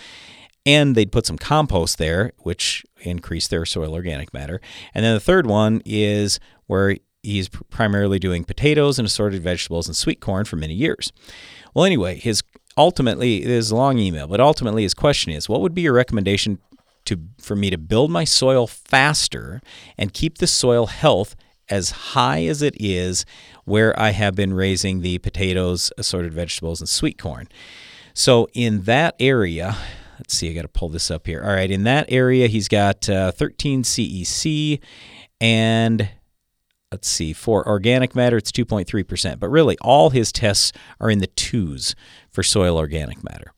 And 0.66 0.96
they'd 0.96 1.12
put 1.12 1.26
some 1.26 1.38
compost 1.38 1.98
there, 1.98 2.32
which 2.38 2.86
increased 3.02 3.50
their 3.50 3.66
soil 3.66 3.94
organic 3.94 4.34
matter. 4.34 4.62
And 4.94 5.04
then 5.04 5.14
the 5.14 5.20
third 5.20 5.46
one 5.46 5.82
is 5.86 6.40
where 6.68 6.96
he's 7.22 7.50
primarily 7.50 8.18
doing 8.18 8.46
potatoes 8.46 8.98
and 8.98 9.06
assorted 9.06 9.44
vegetables 9.44 9.88
and 9.88 9.96
sweet 9.96 10.22
corn 10.22 10.46
for 10.46 10.56
many 10.56 10.74
years. 10.74 11.12
Well, 11.74 11.84
anyway, 11.84 12.18
his 12.18 12.44
ultimately 12.78 13.44
it 13.44 13.50
is 13.50 13.72
a 13.72 13.76
long 13.76 14.00
email, 14.00 14.26
but 14.26 14.40
ultimately 14.40 14.84
his 14.84 14.94
question 14.94 15.34
is, 15.34 15.50
what 15.50 15.60
would 15.60 15.76
be 15.76 15.82
your 15.82 15.94
recommendation 15.94 16.60
to 17.06 17.20
for 17.40 17.58
me 17.58 17.70
to 17.70 17.78
build 17.78 18.10
my 18.10 18.24
soil 18.24 18.68
faster 18.68 19.62
and 19.98 20.14
keep 20.14 20.38
the 20.38 20.48
soil 20.48 20.88
health 20.88 21.36
as 21.70 21.92
high 21.92 22.46
as 22.46 22.62
it 22.62 22.76
is 22.80 23.26
where 23.66 23.98
I 24.00 24.12
have 24.12 24.36
been 24.36 24.54
raising 24.54 25.02
the 25.02 25.18
potatoes, 25.20 25.92
assorted 25.98 26.34
vegetables, 26.34 26.80
and 26.80 26.90
sweet 26.90 27.18
corn. 27.18 27.48
So 28.14 28.48
in 28.54 28.84
that 28.84 29.16
area, 29.20 29.76
let's 30.20 30.36
see, 30.36 30.50
I 30.50 30.54
got 30.54 30.62
to 30.62 30.68
pull 30.68 30.90
this 30.90 31.10
up 31.12 31.28
here. 31.28 31.44
All 31.44 31.54
right, 31.54 31.70
in 31.70 31.84
that 31.84 32.06
area, 32.10 32.48
he's 32.48 32.68
got 32.68 33.10
uh, 33.10 33.32
13 33.32 33.84
CEC 33.84 34.80
and 35.42 36.10
let's 36.92 37.10
see, 37.10 37.34
for 37.34 37.68
organic 37.68 38.16
matter, 38.16 38.38
it's 38.38 38.52
2.3%. 38.52 39.40
But 39.40 39.50
really, 39.50 39.78
all 39.82 40.12
his 40.12 40.32
tests 40.32 40.72
are 41.02 41.10
in 41.10 41.20
the 41.20 41.28
twos 41.28 41.94
for 42.30 42.42
soil 42.42 42.78
organic 42.78 43.24
matter. 43.24 43.52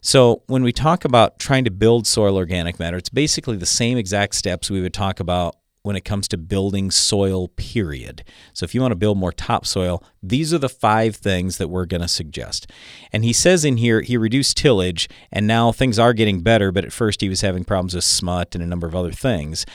So 0.00 0.42
when 0.48 0.64
we 0.64 0.72
talk 0.72 1.04
about 1.04 1.38
trying 1.38 1.64
to 1.64 1.70
build 1.70 2.08
soil 2.08 2.36
organic 2.36 2.80
matter, 2.80 2.96
it's 2.96 3.08
basically 3.08 3.56
the 3.56 3.66
same 3.66 3.96
exact 3.96 4.34
steps 4.34 4.68
we 4.68 4.80
would 4.80 4.92
talk 4.92 5.20
about 5.20 5.54
when 5.82 5.96
it 5.96 6.04
comes 6.04 6.28
to 6.28 6.36
building 6.36 6.90
soil, 6.90 7.48
period. 7.48 8.24
So, 8.52 8.64
if 8.64 8.74
you 8.74 8.80
want 8.80 8.92
to 8.92 8.96
build 8.96 9.18
more 9.18 9.32
topsoil, 9.32 10.02
these 10.22 10.54
are 10.54 10.58
the 10.58 10.68
five 10.68 11.16
things 11.16 11.58
that 11.58 11.68
we're 11.68 11.86
going 11.86 12.02
to 12.02 12.08
suggest. 12.08 12.70
And 13.12 13.24
he 13.24 13.32
says 13.32 13.64
in 13.64 13.78
here, 13.78 14.00
he 14.00 14.16
reduced 14.16 14.56
tillage, 14.56 15.08
and 15.30 15.46
now 15.46 15.72
things 15.72 15.98
are 15.98 16.12
getting 16.12 16.40
better, 16.40 16.70
but 16.70 16.84
at 16.84 16.92
first 16.92 17.20
he 17.20 17.28
was 17.28 17.40
having 17.40 17.64
problems 17.64 17.94
with 17.94 18.04
smut 18.04 18.54
and 18.54 18.62
a 18.62 18.66
number 18.66 18.86
of 18.86 18.94
other 18.94 19.12
things. 19.12 19.66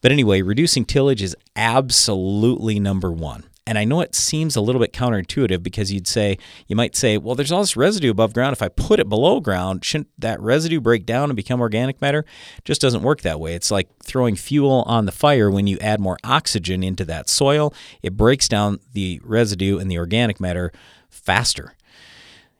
But 0.00 0.12
anyway, 0.12 0.42
reducing 0.42 0.84
tillage 0.84 1.22
is 1.22 1.36
absolutely 1.56 2.78
number 2.78 3.10
one. 3.10 3.44
And 3.66 3.78
I 3.78 3.84
know 3.84 4.00
it 4.00 4.14
seems 4.14 4.54
a 4.54 4.60
little 4.60 4.80
bit 4.80 4.92
counterintuitive 4.92 5.60
because 5.62 5.92
you'd 5.92 6.06
say, 6.06 6.38
you 6.68 6.76
might 6.76 6.94
say, 6.94 7.18
well, 7.18 7.34
there's 7.34 7.50
all 7.50 7.62
this 7.62 7.76
residue 7.76 8.12
above 8.12 8.32
ground. 8.32 8.52
If 8.52 8.62
I 8.62 8.68
put 8.68 9.00
it 9.00 9.08
below 9.08 9.40
ground, 9.40 9.84
shouldn't 9.84 10.08
that 10.18 10.40
residue 10.40 10.80
break 10.80 11.04
down 11.04 11.30
and 11.30 11.36
become 11.36 11.60
organic 11.60 12.00
matter? 12.00 12.24
It 12.58 12.64
just 12.64 12.80
doesn't 12.80 13.02
work 13.02 13.22
that 13.22 13.40
way. 13.40 13.54
It's 13.54 13.72
like 13.72 13.88
throwing 14.04 14.36
fuel 14.36 14.84
on 14.86 15.06
the 15.06 15.12
fire 15.12 15.50
when 15.50 15.66
you 15.66 15.78
add 15.80 15.98
more 15.98 16.16
oxygen 16.22 16.84
into 16.84 17.04
that 17.06 17.28
soil. 17.28 17.74
It 18.02 18.16
breaks 18.16 18.46
down 18.46 18.78
the 18.92 19.20
residue 19.24 19.78
and 19.78 19.90
the 19.90 19.98
organic 19.98 20.38
matter 20.38 20.70
faster. 21.10 21.74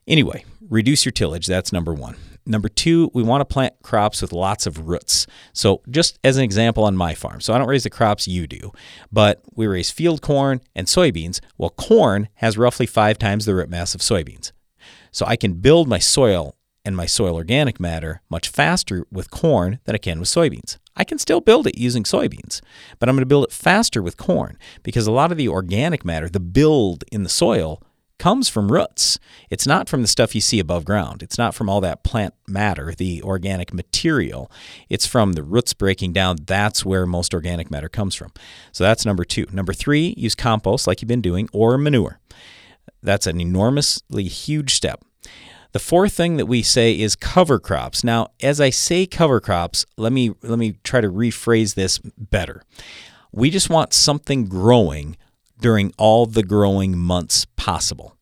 Anyway, 0.08 0.44
reduce 0.68 1.04
your 1.04 1.12
tillage. 1.12 1.46
That's 1.46 1.72
number 1.72 1.94
one. 1.94 2.16
Number 2.46 2.68
two, 2.68 3.10
we 3.12 3.24
want 3.24 3.40
to 3.40 3.44
plant 3.44 3.74
crops 3.82 4.22
with 4.22 4.32
lots 4.32 4.66
of 4.66 4.88
roots. 4.88 5.26
So, 5.52 5.82
just 5.90 6.18
as 6.22 6.36
an 6.36 6.44
example 6.44 6.84
on 6.84 6.96
my 6.96 7.14
farm, 7.14 7.40
so 7.40 7.52
I 7.52 7.58
don't 7.58 7.68
raise 7.68 7.82
the 7.82 7.90
crops 7.90 8.28
you 8.28 8.46
do, 8.46 8.72
but 9.10 9.42
we 9.54 9.66
raise 9.66 9.90
field 9.90 10.22
corn 10.22 10.60
and 10.74 10.86
soybeans. 10.86 11.40
Well, 11.58 11.70
corn 11.70 12.28
has 12.36 12.56
roughly 12.56 12.86
five 12.86 13.18
times 13.18 13.44
the 13.44 13.54
root 13.54 13.68
mass 13.68 13.94
of 13.94 14.00
soybeans. 14.00 14.52
So, 15.10 15.26
I 15.26 15.34
can 15.34 15.54
build 15.54 15.88
my 15.88 15.98
soil 15.98 16.56
and 16.84 16.96
my 16.96 17.06
soil 17.06 17.34
organic 17.34 17.80
matter 17.80 18.22
much 18.30 18.48
faster 18.48 19.04
with 19.10 19.32
corn 19.32 19.80
than 19.84 19.96
I 19.96 19.98
can 19.98 20.20
with 20.20 20.28
soybeans. 20.28 20.78
I 20.96 21.02
can 21.02 21.18
still 21.18 21.40
build 21.40 21.66
it 21.66 21.76
using 21.76 22.04
soybeans, 22.04 22.60
but 22.98 23.08
I'm 23.08 23.16
going 23.16 23.22
to 23.22 23.26
build 23.26 23.44
it 23.44 23.52
faster 23.52 24.00
with 24.00 24.16
corn 24.16 24.56
because 24.84 25.06
a 25.06 25.12
lot 25.12 25.32
of 25.32 25.36
the 25.36 25.48
organic 25.48 26.04
matter, 26.04 26.28
the 26.28 26.40
build 26.40 27.04
in 27.10 27.24
the 27.24 27.28
soil, 27.28 27.82
comes 28.18 28.48
from 28.48 28.72
roots. 28.72 29.18
It's 29.50 29.66
not 29.66 29.88
from 29.88 30.02
the 30.02 30.08
stuff 30.08 30.34
you 30.34 30.40
see 30.40 30.58
above 30.58 30.84
ground. 30.84 31.22
It's 31.22 31.38
not 31.38 31.54
from 31.54 31.68
all 31.68 31.80
that 31.82 32.02
plant 32.02 32.34
matter, 32.48 32.94
the 32.96 33.22
organic 33.22 33.72
material. 33.72 34.50
It's 34.88 35.06
from 35.06 35.34
the 35.34 35.42
roots 35.42 35.74
breaking 35.74 36.12
down. 36.12 36.36
That's 36.46 36.84
where 36.84 37.06
most 37.06 37.34
organic 37.34 37.70
matter 37.70 37.88
comes 37.88 38.14
from. 38.14 38.32
So 38.72 38.84
that's 38.84 39.04
number 39.04 39.24
two. 39.24 39.46
Number 39.52 39.72
three, 39.72 40.14
use 40.16 40.34
compost 40.34 40.86
like 40.86 41.02
you've 41.02 41.08
been 41.08 41.20
doing 41.20 41.48
or 41.52 41.76
manure. 41.78 42.18
That's 43.02 43.26
an 43.26 43.40
enormously 43.40 44.24
huge 44.24 44.74
step. 44.74 45.02
The 45.72 45.78
fourth 45.78 46.14
thing 46.14 46.38
that 46.38 46.46
we 46.46 46.62
say 46.62 46.98
is 46.98 47.16
cover 47.16 47.58
crops. 47.58 48.02
Now, 48.02 48.28
as 48.42 48.60
I 48.60 48.70
say 48.70 49.06
cover 49.06 49.40
crops, 49.40 49.84
let 49.98 50.10
me 50.12 50.32
let 50.42 50.58
me 50.58 50.78
try 50.84 51.02
to 51.02 51.10
rephrase 51.10 51.74
this 51.74 51.98
better. 51.98 52.62
We 53.30 53.50
just 53.50 53.68
want 53.68 53.92
something 53.92 54.46
growing 54.46 55.18
during 55.60 55.92
all 55.98 56.26
the 56.26 56.42
growing 56.42 56.96
months 56.96 57.46
possible. 57.56 58.16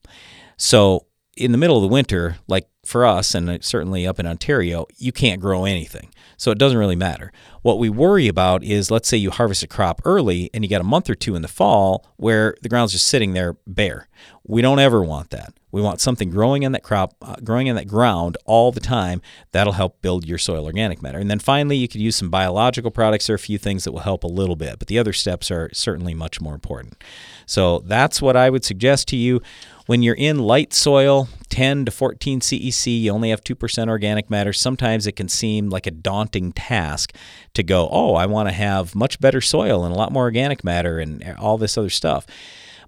So, 0.56 1.06
in 1.36 1.52
the 1.52 1.58
middle 1.58 1.76
of 1.76 1.82
the 1.82 1.88
winter, 1.88 2.36
like 2.46 2.68
for 2.86 3.04
us 3.04 3.34
and 3.34 3.62
certainly 3.64 4.06
up 4.06 4.18
in 4.18 4.26
Ontario, 4.26 4.86
you 4.96 5.12
can't 5.12 5.40
grow 5.40 5.64
anything. 5.64 6.10
So 6.36 6.50
it 6.50 6.58
doesn't 6.58 6.78
really 6.78 6.96
matter. 6.96 7.32
What 7.62 7.78
we 7.78 7.88
worry 7.88 8.28
about 8.28 8.62
is 8.62 8.90
let's 8.90 9.08
say 9.08 9.16
you 9.16 9.30
harvest 9.30 9.62
a 9.62 9.66
crop 9.66 10.02
early 10.04 10.50
and 10.52 10.64
you 10.64 10.70
got 10.70 10.80
a 10.80 10.84
month 10.84 11.08
or 11.08 11.14
two 11.14 11.34
in 11.34 11.42
the 11.42 11.48
fall 11.48 12.06
where 12.16 12.54
the 12.62 12.68
ground's 12.68 12.92
just 12.92 13.06
sitting 13.06 13.32
there 13.32 13.56
bare. 13.66 14.08
We 14.46 14.60
don't 14.60 14.78
ever 14.78 15.02
want 15.02 15.30
that. 15.30 15.54
We 15.74 15.82
want 15.82 16.00
something 16.00 16.30
growing 16.30 16.62
in 16.62 16.70
that 16.70 16.84
crop, 16.84 17.14
uh, 17.20 17.34
growing 17.42 17.66
in 17.66 17.74
that 17.74 17.88
ground 17.88 18.36
all 18.44 18.70
the 18.70 18.78
time. 18.78 19.20
That'll 19.50 19.72
help 19.72 20.02
build 20.02 20.24
your 20.24 20.38
soil 20.38 20.66
organic 20.66 21.02
matter. 21.02 21.18
And 21.18 21.28
then 21.28 21.40
finally, 21.40 21.76
you 21.76 21.88
could 21.88 22.00
use 22.00 22.14
some 22.14 22.30
biological 22.30 22.92
products. 22.92 23.28
Are 23.28 23.34
a 23.34 23.40
few 23.40 23.58
things 23.58 23.82
that 23.82 23.90
will 23.90 24.00
help 24.00 24.22
a 24.22 24.28
little 24.28 24.54
bit, 24.54 24.78
but 24.78 24.86
the 24.86 25.00
other 25.00 25.12
steps 25.12 25.50
are 25.50 25.70
certainly 25.72 26.14
much 26.14 26.40
more 26.40 26.54
important. 26.54 27.02
So 27.46 27.80
that's 27.80 28.22
what 28.22 28.36
I 28.36 28.50
would 28.50 28.64
suggest 28.64 29.08
to 29.08 29.16
you. 29.16 29.42
When 29.86 30.02
you're 30.02 30.14
in 30.14 30.38
light 30.38 30.72
soil, 30.72 31.28
10 31.50 31.84
to 31.84 31.90
14 31.90 32.40
CEC, 32.40 33.02
you 33.02 33.12
only 33.12 33.30
have 33.30 33.44
2% 33.44 33.88
organic 33.88 34.30
matter. 34.30 34.52
Sometimes 34.52 35.06
it 35.06 35.12
can 35.12 35.28
seem 35.28 35.68
like 35.68 35.86
a 35.86 35.90
daunting 35.90 36.52
task 36.52 37.14
to 37.52 37.62
go, 37.62 37.88
oh, 37.90 38.14
I 38.14 38.26
want 38.26 38.48
to 38.48 38.54
have 38.54 38.94
much 38.94 39.20
better 39.20 39.40
soil 39.40 39.84
and 39.84 39.94
a 39.94 39.98
lot 39.98 40.10
more 40.10 40.24
organic 40.24 40.64
matter 40.64 40.98
and 40.98 41.22
all 41.38 41.58
this 41.58 41.76
other 41.76 41.90
stuff. 41.90 42.26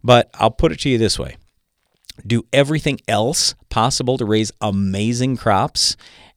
But 0.03 0.31
I'll 0.35 0.51
put 0.51 0.73
it 0.73 0.81
to 0.81 0.89
you 0.89 0.99
this 0.99 1.19
way 1.19 1.37
do 2.27 2.47
everything 2.51 2.99
else 3.07 3.55
possible 3.69 4.17
to 4.17 4.25
raise 4.25 4.51
amazing 4.63 5.37
crops 5.37 5.97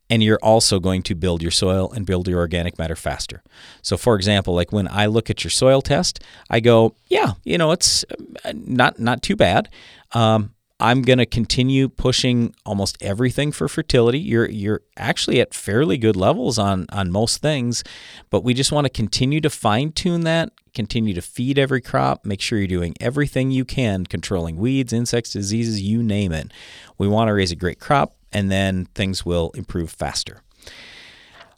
and 0.09 0.23
you're 0.23 0.39
also 0.41 0.79
going 0.79 1.03
to 1.03 1.15
build 1.15 1.41
your 1.41 1.51
soil 1.51 1.91
and 1.91 2.05
build 2.05 2.27
your 2.27 2.39
organic 2.39 2.77
matter 2.79 2.95
faster. 2.95 3.43
So, 3.81 3.95
for 3.97 4.15
example, 4.15 4.55
like 4.55 4.71
when 4.71 4.87
I 4.87 5.05
look 5.05 5.29
at 5.29 5.43
your 5.43 5.51
soil 5.51 5.81
test, 5.81 6.23
I 6.49 6.59
go, 6.59 6.95
yeah, 7.07 7.33
you 7.43 7.57
know, 7.57 7.71
it's 7.71 8.03
uh, 8.43 8.53
not 8.55 8.99
not 8.99 9.21
too 9.21 9.35
bad. 9.35 9.69
Um, 10.13 10.55
I'm 10.81 11.01
going 11.01 11.19
to 11.19 11.25
continue 11.25 11.89
pushing 11.89 12.55
almost 12.65 12.97
everything 13.01 13.51
for 13.51 13.67
fertility. 13.67 14.19
You're 14.19 14.49
you're 14.49 14.81
actually 14.97 15.41
at 15.41 15.53
fairly 15.53 15.97
good 15.97 16.15
levels 16.15 16.57
on 16.57 16.85
on 16.91 17.11
most 17.11 17.41
things, 17.41 17.83
but 18.29 18.43
we 18.43 18.53
just 18.53 18.71
want 18.71 18.85
to 18.85 18.89
continue 18.89 19.41
to 19.41 19.49
fine 19.49 19.91
tune 19.91 20.21
that, 20.21 20.51
continue 20.73 21.13
to 21.13 21.21
feed 21.21 21.59
every 21.59 21.81
crop, 21.81 22.25
make 22.25 22.39
sure 22.41 22.57
you're 22.57 22.67
doing 22.67 22.95
everything 23.01 23.51
you 23.51 23.65
can 23.65 24.05
controlling 24.05 24.55
weeds, 24.55 24.93
insects, 24.93 25.33
diseases, 25.33 25.81
you 25.81 26.01
name 26.01 26.31
it. 26.31 26.51
We 26.97 27.07
want 27.09 27.27
to 27.27 27.33
raise 27.33 27.51
a 27.51 27.57
great 27.57 27.79
crop 27.79 28.15
and 28.31 28.51
then 28.51 28.85
things 28.95 29.25
will 29.25 29.51
improve 29.55 29.91
faster. 29.91 30.41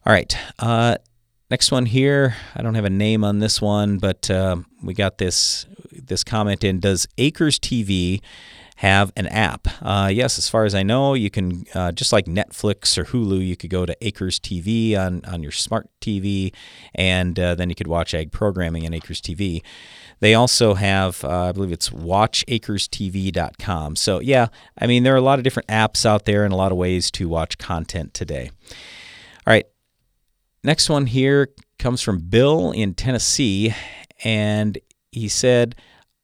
All 0.06 0.14
right. 0.14 0.36
Uh, 0.58 0.96
next 1.50 1.72
one 1.72 1.86
here. 1.86 2.36
I 2.56 2.62
don't 2.62 2.76
have 2.76 2.86
a 2.86 2.90
name 2.90 3.24
on 3.24 3.40
this 3.40 3.62
one, 3.62 3.98
but 3.98 4.30
uh, 4.30 4.58
we 4.82 4.94
got 4.94 5.18
this 5.18 5.66
this 5.92 6.24
comment 6.24 6.64
in. 6.64 6.80
Does 6.80 7.08
Acres 7.18 7.60
TV 7.60 8.22
have 8.78 9.12
an 9.16 9.28
app? 9.28 9.68
Uh, 9.82 10.10
yes, 10.12 10.40
as 10.40 10.50
far 10.50 10.66
as 10.66 10.74
I 10.74 10.82
know, 10.82 11.14
you 11.14 11.30
can 11.30 11.66
uh, 11.76 11.92
just 11.92 12.12
like 12.12 12.26
Netflix 12.26 12.98
or 12.98 13.06
Hulu. 13.06 13.46
You 13.46 13.56
could 13.56 13.70
go 13.70 13.86
to 13.86 13.96
Acres 14.02 14.40
TV 14.40 14.98
on 14.98 15.24
on 15.26 15.44
your 15.44 15.52
smart 15.52 15.88
TV, 16.02 16.54
and 16.96 17.40
uh, 17.40 17.54
then 17.54 17.70
you 17.70 17.76
could 17.76 17.88
watch 17.88 18.16
ag 18.16 18.32
programming 18.32 18.84
in 18.84 18.94
Acres 18.94 19.22
TV. 19.22 19.62
They 20.22 20.34
also 20.36 20.76
have, 20.76 21.26
uh, 21.26 21.50
I 21.50 21.52
believe 21.52 21.72
it's 21.72 21.90
watchacrestv.com. 21.90 23.96
So, 23.96 24.20
yeah, 24.20 24.48
I 24.78 24.88
mean, 24.88 25.04
there 25.04 25.14
are 25.14 25.18
a 25.18 25.22
lot 25.22 25.40
of 25.40 25.44
different 25.44 25.68
apps 25.68 26.06
out 26.06 26.26
there 26.26 26.46
and 26.46 26.54
a 26.54 26.56
lot 26.56 26.72
of 26.72 26.78
ways 26.78 27.10
to 27.12 27.28
watch 27.28 27.58
content 27.58 28.14
today. 28.14 28.52
All 28.70 29.52
right. 29.52 29.66
Next 30.64 30.92
one 30.92 31.08
here 31.08 31.50
comes 31.80 32.04
from 32.04 32.20
Bill 32.20 32.70
in 32.72 32.94
Tennessee. 32.94 33.74
And 34.24 34.78
he 35.12 35.28
said, 35.28 35.74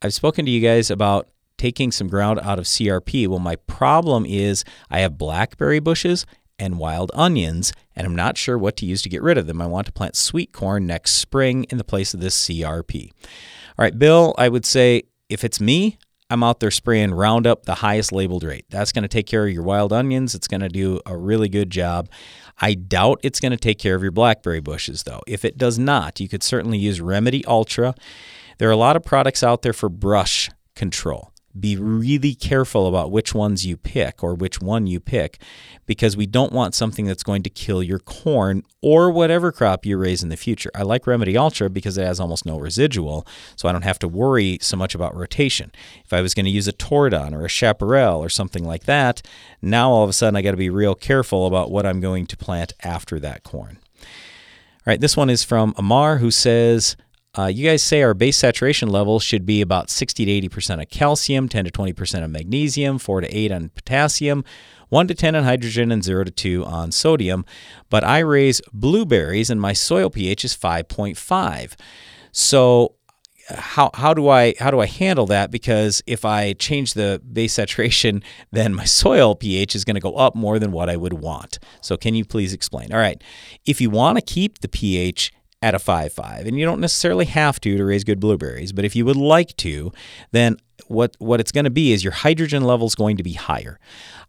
I've 0.04 0.14
spoken 0.14 0.46
to 0.46 0.52
you 0.52 0.62
guys 0.62 0.92
about 0.92 1.28
taking 1.58 1.92
some 1.92 2.08
ground 2.08 2.40
out 2.44 2.60
of 2.60 2.66
CRP. 2.66 3.28
Well, 3.28 3.40
my 3.40 3.56
problem 3.56 4.28
is 4.28 4.64
I 4.92 5.00
have 5.00 5.18
blackberry 5.18 5.80
bushes 5.80 6.28
and 6.60 6.78
wild 6.78 7.10
onions, 7.16 7.74
and 7.96 8.06
I'm 8.06 8.16
not 8.16 8.38
sure 8.38 8.60
what 8.60 8.78
to 8.78 8.86
use 8.86 9.02
to 9.04 9.10
get 9.10 9.24
rid 9.24 9.40
of 9.40 9.48
them. 9.48 9.62
I 9.62 9.66
want 9.66 9.88
to 9.88 9.92
plant 9.92 10.16
sweet 10.16 10.52
corn 10.52 10.86
next 10.86 11.14
spring 11.14 11.64
in 11.66 11.80
the 11.80 11.84
place 11.84 12.14
of 12.14 12.20
this 12.20 12.48
CRP. 12.48 13.12
All 13.80 13.84
right, 13.84 13.98
Bill, 13.98 14.34
I 14.40 14.50
would 14.50 14.66
say 14.66 15.04
if 15.30 15.44
it's 15.44 15.62
me, 15.62 16.00
I'm 16.32 16.44
out 16.44 16.60
there 16.60 16.72
spraying 16.72 17.14
Roundup, 17.14 17.66
the 17.66 17.76
highest 17.76 18.12
labeled 18.12 18.44
rate. 18.44 18.66
That's 18.70 18.92
going 18.92 19.04
to 19.04 19.08
take 19.08 19.28
care 19.28 19.46
of 19.46 19.54
your 19.54 19.62
wild 19.62 19.94
onions. 19.94 20.34
It's 20.34 20.48
going 20.48 20.62
to 20.62 20.70
do 20.70 21.00
a 21.06 21.16
really 21.16 21.48
good 21.48 21.70
job. 21.70 22.10
I 22.60 22.74
doubt 22.74 23.20
it's 23.22 23.40
going 23.40 23.52
to 23.52 23.58
take 23.58 23.78
care 23.78 23.94
of 23.94 24.02
your 24.02 24.12
blackberry 24.12 24.60
bushes, 24.62 25.04
though. 25.04 25.22
If 25.28 25.46
it 25.46 25.58
does 25.60 25.78
not, 25.78 26.20
you 26.20 26.28
could 26.28 26.42
certainly 26.42 26.80
use 26.80 27.00
Remedy 27.00 27.46
Ultra. 27.46 27.94
There 28.58 28.68
are 28.68 28.74
a 28.74 28.78
lot 28.78 28.96
of 28.96 29.04
products 29.04 29.44
out 29.44 29.62
there 29.62 29.74
for 29.74 29.90
brush 29.90 30.50
control 30.76 31.32
be 31.60 31.76
really 31.76 32.36
careful 32.36 32.88
about 32.88 33.12
which 33.12 33.34
ones 33.34 33.66
you 33.66 33.78
pick 33.78 34.24
or 34.24 34.34
which 34.34 34.62
one 34.62 34.88
you 34.88 35.00
pick 35.00 35.40
because 35.86 36.18
we 36.18 36.26
don't 36.26 36.52
want 36.52 36.76
something 36.76 37.06
that's 37.06 37.24
going 37.24 37.44
to 37.44 37.50
kill 37.50 37.82
your 37.82 38.00
corn 38.00 38.64
or 38.82 39.10
whatever 39.10 39.52
crop 39.52 39.86
you 39.86 39.98
raise 39.98 40.22
in 40.22 40.30
the 40.30 40.38
future. 40.38 40.70
I 40.76 40.84
like 40.84 41.08
Remedy 41.08 41.38
Ultra 41.38 41.70
because 41.70 41.98
it 41.98 42.06
has 42.06 42.20
almost 42.20 42.46
no 42.46 42.60
residual, 42.60 43.26
so 43.56 43.68
I 43.68 43.72
don't 43.72 43.84
have 43.84 44.00
to 44.00 44.08
worry 44.08 44.58
so 44.62 44.78
much 44.78 44.94
about 44.94 45.16
rotation. 45.16 45.72
If 46.06 46.14
I 46.14 46.22
was 46.22 46.34
going 46.34 46.46
to 46.46 46.52
use 46.52 46.68
a 46.68 46.74
Tordon 46.74 47.34
or 47.34 47.46
a 47.46 47.50
Chaparral 47.50 48.20
or 48.20 48.30
something 48.30 48.64
like 48.64 48.84
that, 48.84 49.22
now 49.62 49.90
all 49.92 50.04
of 50.04 50.10
a 50.10 50.14
sudden 50.14 50.36
I 50.36 50.42
got 50.42 50.52
to 50.52 50.58
be 50.58 50.70
real 50.70 50.96
careful 50.96 51.48
about 51.48 51.72
what 51.72 51.86
I'm 51.86 52.00
going 52.00 52.28
to 52.28 52.38
plant 52.38 52.74
after 52.84 53.20
that 53.20 53.44
corn. 53.44 53.80
All 54.88 54.92
right, 54.92 55.02
this 55.02 55.18
one 55.18 55.30
is 55.30 55.44
from 55.44 55.74
Amar 55.78 56.18
who 56.18 56.32
says, 56.32 56.96
uh, 57.38 57.46
you 57.46 57.70
guys 57.70 57.84
say 57.84 58.02
our 58.02 58.14
base 58.14 58.38
saturation 58.38 58.90
level 58.90 59.20
should 59.20 59.46
be 59.46 59.62
about 59.62 59.90
60 59.90 60.26
to 60.26 60.50
80% 60.50 60.82
of 60.82 60.90
calcium, 60.90 61.48
10 61.48 61.66
to 61.66 61.72
20% 61.72 62.24
of 62.24 62.30
magnesium, 62.32 62.98
4 62.98 63.22
to 63.22 63.38
8 63.38 63.52
on 63.52 63.70
potassium, 63.70 64.44
1 64.90 65.08
to 65.08 65.16
10 65.16 65.36
on 65.36 65.44
hydrogen, 65.44 65.92
and 65.92 66.04
0 66.04 66.24
to 66.24 66.32
2 66.32 66.66
on 66.66 66.92
sodium. 66.92 67.46
But 67.90 68.04
I 68.04 68.20
raise 68.20 68.62
blueberries 68.74 69.50
and 69.50 69.62
my 69.62 69.74
soil 69.74 70.10
pH 70.10 70.46
is 70.46 70.56
5.5. 70.56 71.76
So 72.32 72.96
how 73.50 73.92
how 73.94 74.14
do 74.14 74.28
I 74.28 74.56
how 74.60 74.72
do 74.72 74.80
I 74.80 74.88
handle 74.88 75.26
that? 75.28 75.52
Because 75.52 76.04
if 76.06 76.26
I 76.26 76.54
change 76.54 76.94
the 76.94 77.22
base 77.32 77.54
saturation, 77.54 78.22
then 78.52 78.74
my 78.74 78.86
soil 78.86 79.36
pH 79.36 79.76
is 79.76 79.86
going 79.86 79.96
to 79.96 80.02
go 80.02 80.16
up 80.16 80.36
more 80.36 80.60
than 80.60 80.72
what 80.72 80.90
I 80.90 80.98
would 80.98 81.14
want. 81.14 81.60
So 81.82 81.98
can 81.98 82.16
you 82.16 82.26
please 82.26 82.54
explain? 82.54 82.92
All 82.92 83.00
right, 83.00 83.22
if 83.66 83.80
you 83.80 83.90
want 83.90 84.18
to 84.18 84.22
keep 84.22 84.60
the 84.60 84.68
pH 84.68 85.32
at 85.62 85.74
a 85.74 85.80
5 85.80 86.14
5. 86.14 86.46
And 86.46 86.60
you 86.60 86.66
don't 86.66 86.80
necessarily 86.80 87.26
have 87.26 87.60
to 87.62 87.78
to 87.78 87.86
raise 87.86 88.04
good 88.04 88.20
blueberries, 88.20 88.72
but 88.72 88.86
if 88.86 88.96
you 88.96 89.06
would 89.06 89.16
like 89.16 89.56
to, 89.58 89.92
then 90.32 90.58
what 90.88 91.16
what 91.20 91.40
it's 91.40 91.52
going 91.52 91.64
to 91.64 91.72
be 91.72 91.92
is 91.92 92.04
your 92.04 92.14
hydrogen 92.14 92.64
level 92.64 92.88
is 92.88 92.96
going 92.96 93.18
to 93.18 93.24
be 93.24 93.34
higher. 93.34 93.80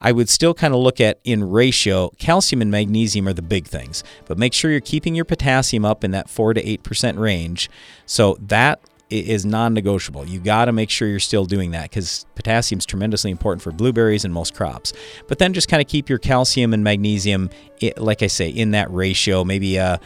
I 0.01 0.13
would 0.13 0.29
still 0.29 0.55
kind 0.55 0.73
of 0.73 0.81
look 0.81 1.01
at 1.01 1.21
in 1.25 1.49
ratio, 1.49 2.11
calcium 2.19 2.63
and 2.63 2.71
magnesium 2.71 3.29
are 3.29 3.33
the 3.33 3.43
big 3.43 3.67
things, 3.67 4.03
but 4.27 4.39
make 4.39 4.55
sure 4.55 4.71
you're 4.71 4.81
keeping 4.81 5.15
your 5.15 5.25
potassium 5.25 5.85
up 5.85 6.05
in 6.05 6.13
that 6.13 6.31
4 6.31 6.55
to 6.55 6.63
8% 6.63 7.19
range. 7.19 7.69
So 8.07 8.37
that 8.41 8.81
is 9.11 9.47
non-negotiable. 9.47 10.27
You 10.27 10.39
got 10.39 10.67
to 10.67 10.73
make 10.73 10.91
sure 10.91 11.09
you're 11.09 11.19
still 11.19 11.47
doing 11.47 11.71
that 11.71 11.91
cuz 11.91 12.27
potassium 12.35 12.79
is 12.79 12.87
tremendously 12.87 13.31
important 13.31 13.63
for 13.63 13.73
blueberries 13.73 14.25
and 14.25 14.33
most 14.33 14.55
crops. 14.55 14.93
But 15.29 15.39
then 15.39 15.53
just 15.53 15.69
kind 15.69 15.81
of 15.83 15.89
keep 15.89 16.09
your 16.09 16.19
calcium 16.19 16.73
and 16.73 16.83
magnesium 16.83 17.51
like 17.99 18.23
I 18.23 18.27
say 18.27 18.49
in 18.49 18.71
that 18.73 18.91
ratio, 18.91 19.45
maybe 19.45 19.79
uh 19.79 19.99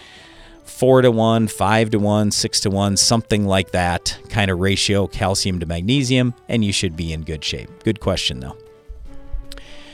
four 0.72 1.02
to 1.02 1.10
one, 1.10 1.46
five 1.46 1.90
to 1.90 1.98
one, 1.98 2.30
six 2.30 2.60
to 2.60 2.70
one, 2.70 2.96
something 2.96 3.46
like 3.46 3.70
that 3.72 4.18
kind 4.28 4.50
of 4.50 4.58
ratio, 4.58 5.06
calcium 5.06 5.60
to 5.60 5.66
magnesium, 5.66 6.34
and 6.48 6.64
you 6.64 6.72
should 6.72 6.96
be 6.96 7.12
in 7.12 7.22
good 7.22 7.44
shape. 7.44 7.68
Good 7.84 8.00
question, 8.00 8.40
though. 8.40 8.56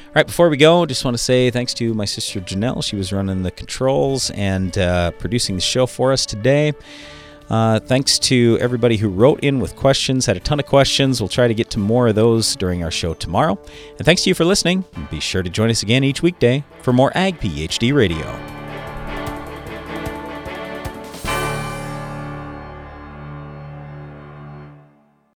All 0.08 0.14
right, 0.14 0.26
before 0.26 0.48
we 0.48 0.56
go, 0.56 0.86
just 0.86 1.04
want 1.04 1.14
to 1.14 1.22
say 1.22 1.50
thanks 1.50 1.74
to 1.74 1.92
my 1.92 2.06
sister 2.06 2.40
Janelle. 2.40 2.82
She 2.82 2.96
was 2.96 3.12
running 3.12 3.42
the 3.42 3.50
controls 3.50 4.30
and 4.30 4.76
uh, 4.78 5.10
producing 5.12 5.56
the 5.56 5.60
show 5.60 5.86
for 5.86 6.12
us 6.12 6.24
today. 6.24 6.72
Uh, 7.50 7.80
thanks 7.80 8.18
to 8.18 8.58
everybody 8.60 8.96
who 8.96 9.08
wrote 9.08 9.40
in 9.40 9.58
with 9.58 9.74
questions, 9.76 10.26
had 10.26 10.36
a 10.36 10.40
ton 10.40 10.60
of 10.60 10.66
questions. 10.66 11.20
We'll 11.20 11.28
try 11.28 11.48
to 11.48 11.54
get 11.54 11.70
to 11.70 11.78
more 11.78 12.08
of 12.08 12.14
those 12.14 12.56
during 12.56 12.82
our 12.84 12.90
show 12.90 13.14
tomorrow. 13.14 13.58
And 13.96 14.04
thanks 14.04 14.22
to 14.24 14.30
you 14.30 14.34
for 14.34 14.44
listening. 14.44 14.84
Be 15.10 15.20
sure 15.20 15.42
to 15.42 15.50
join 15.50 15.70
us 15.70 15.82
again 15.82 16.04
each 16.04 16.22
weekday 16.22 16.64
for 16.82 16.92
more 16.92 17.10
Ag 17.14 17.40
PhD 17.40 17.94
Radio. 17.94 18.67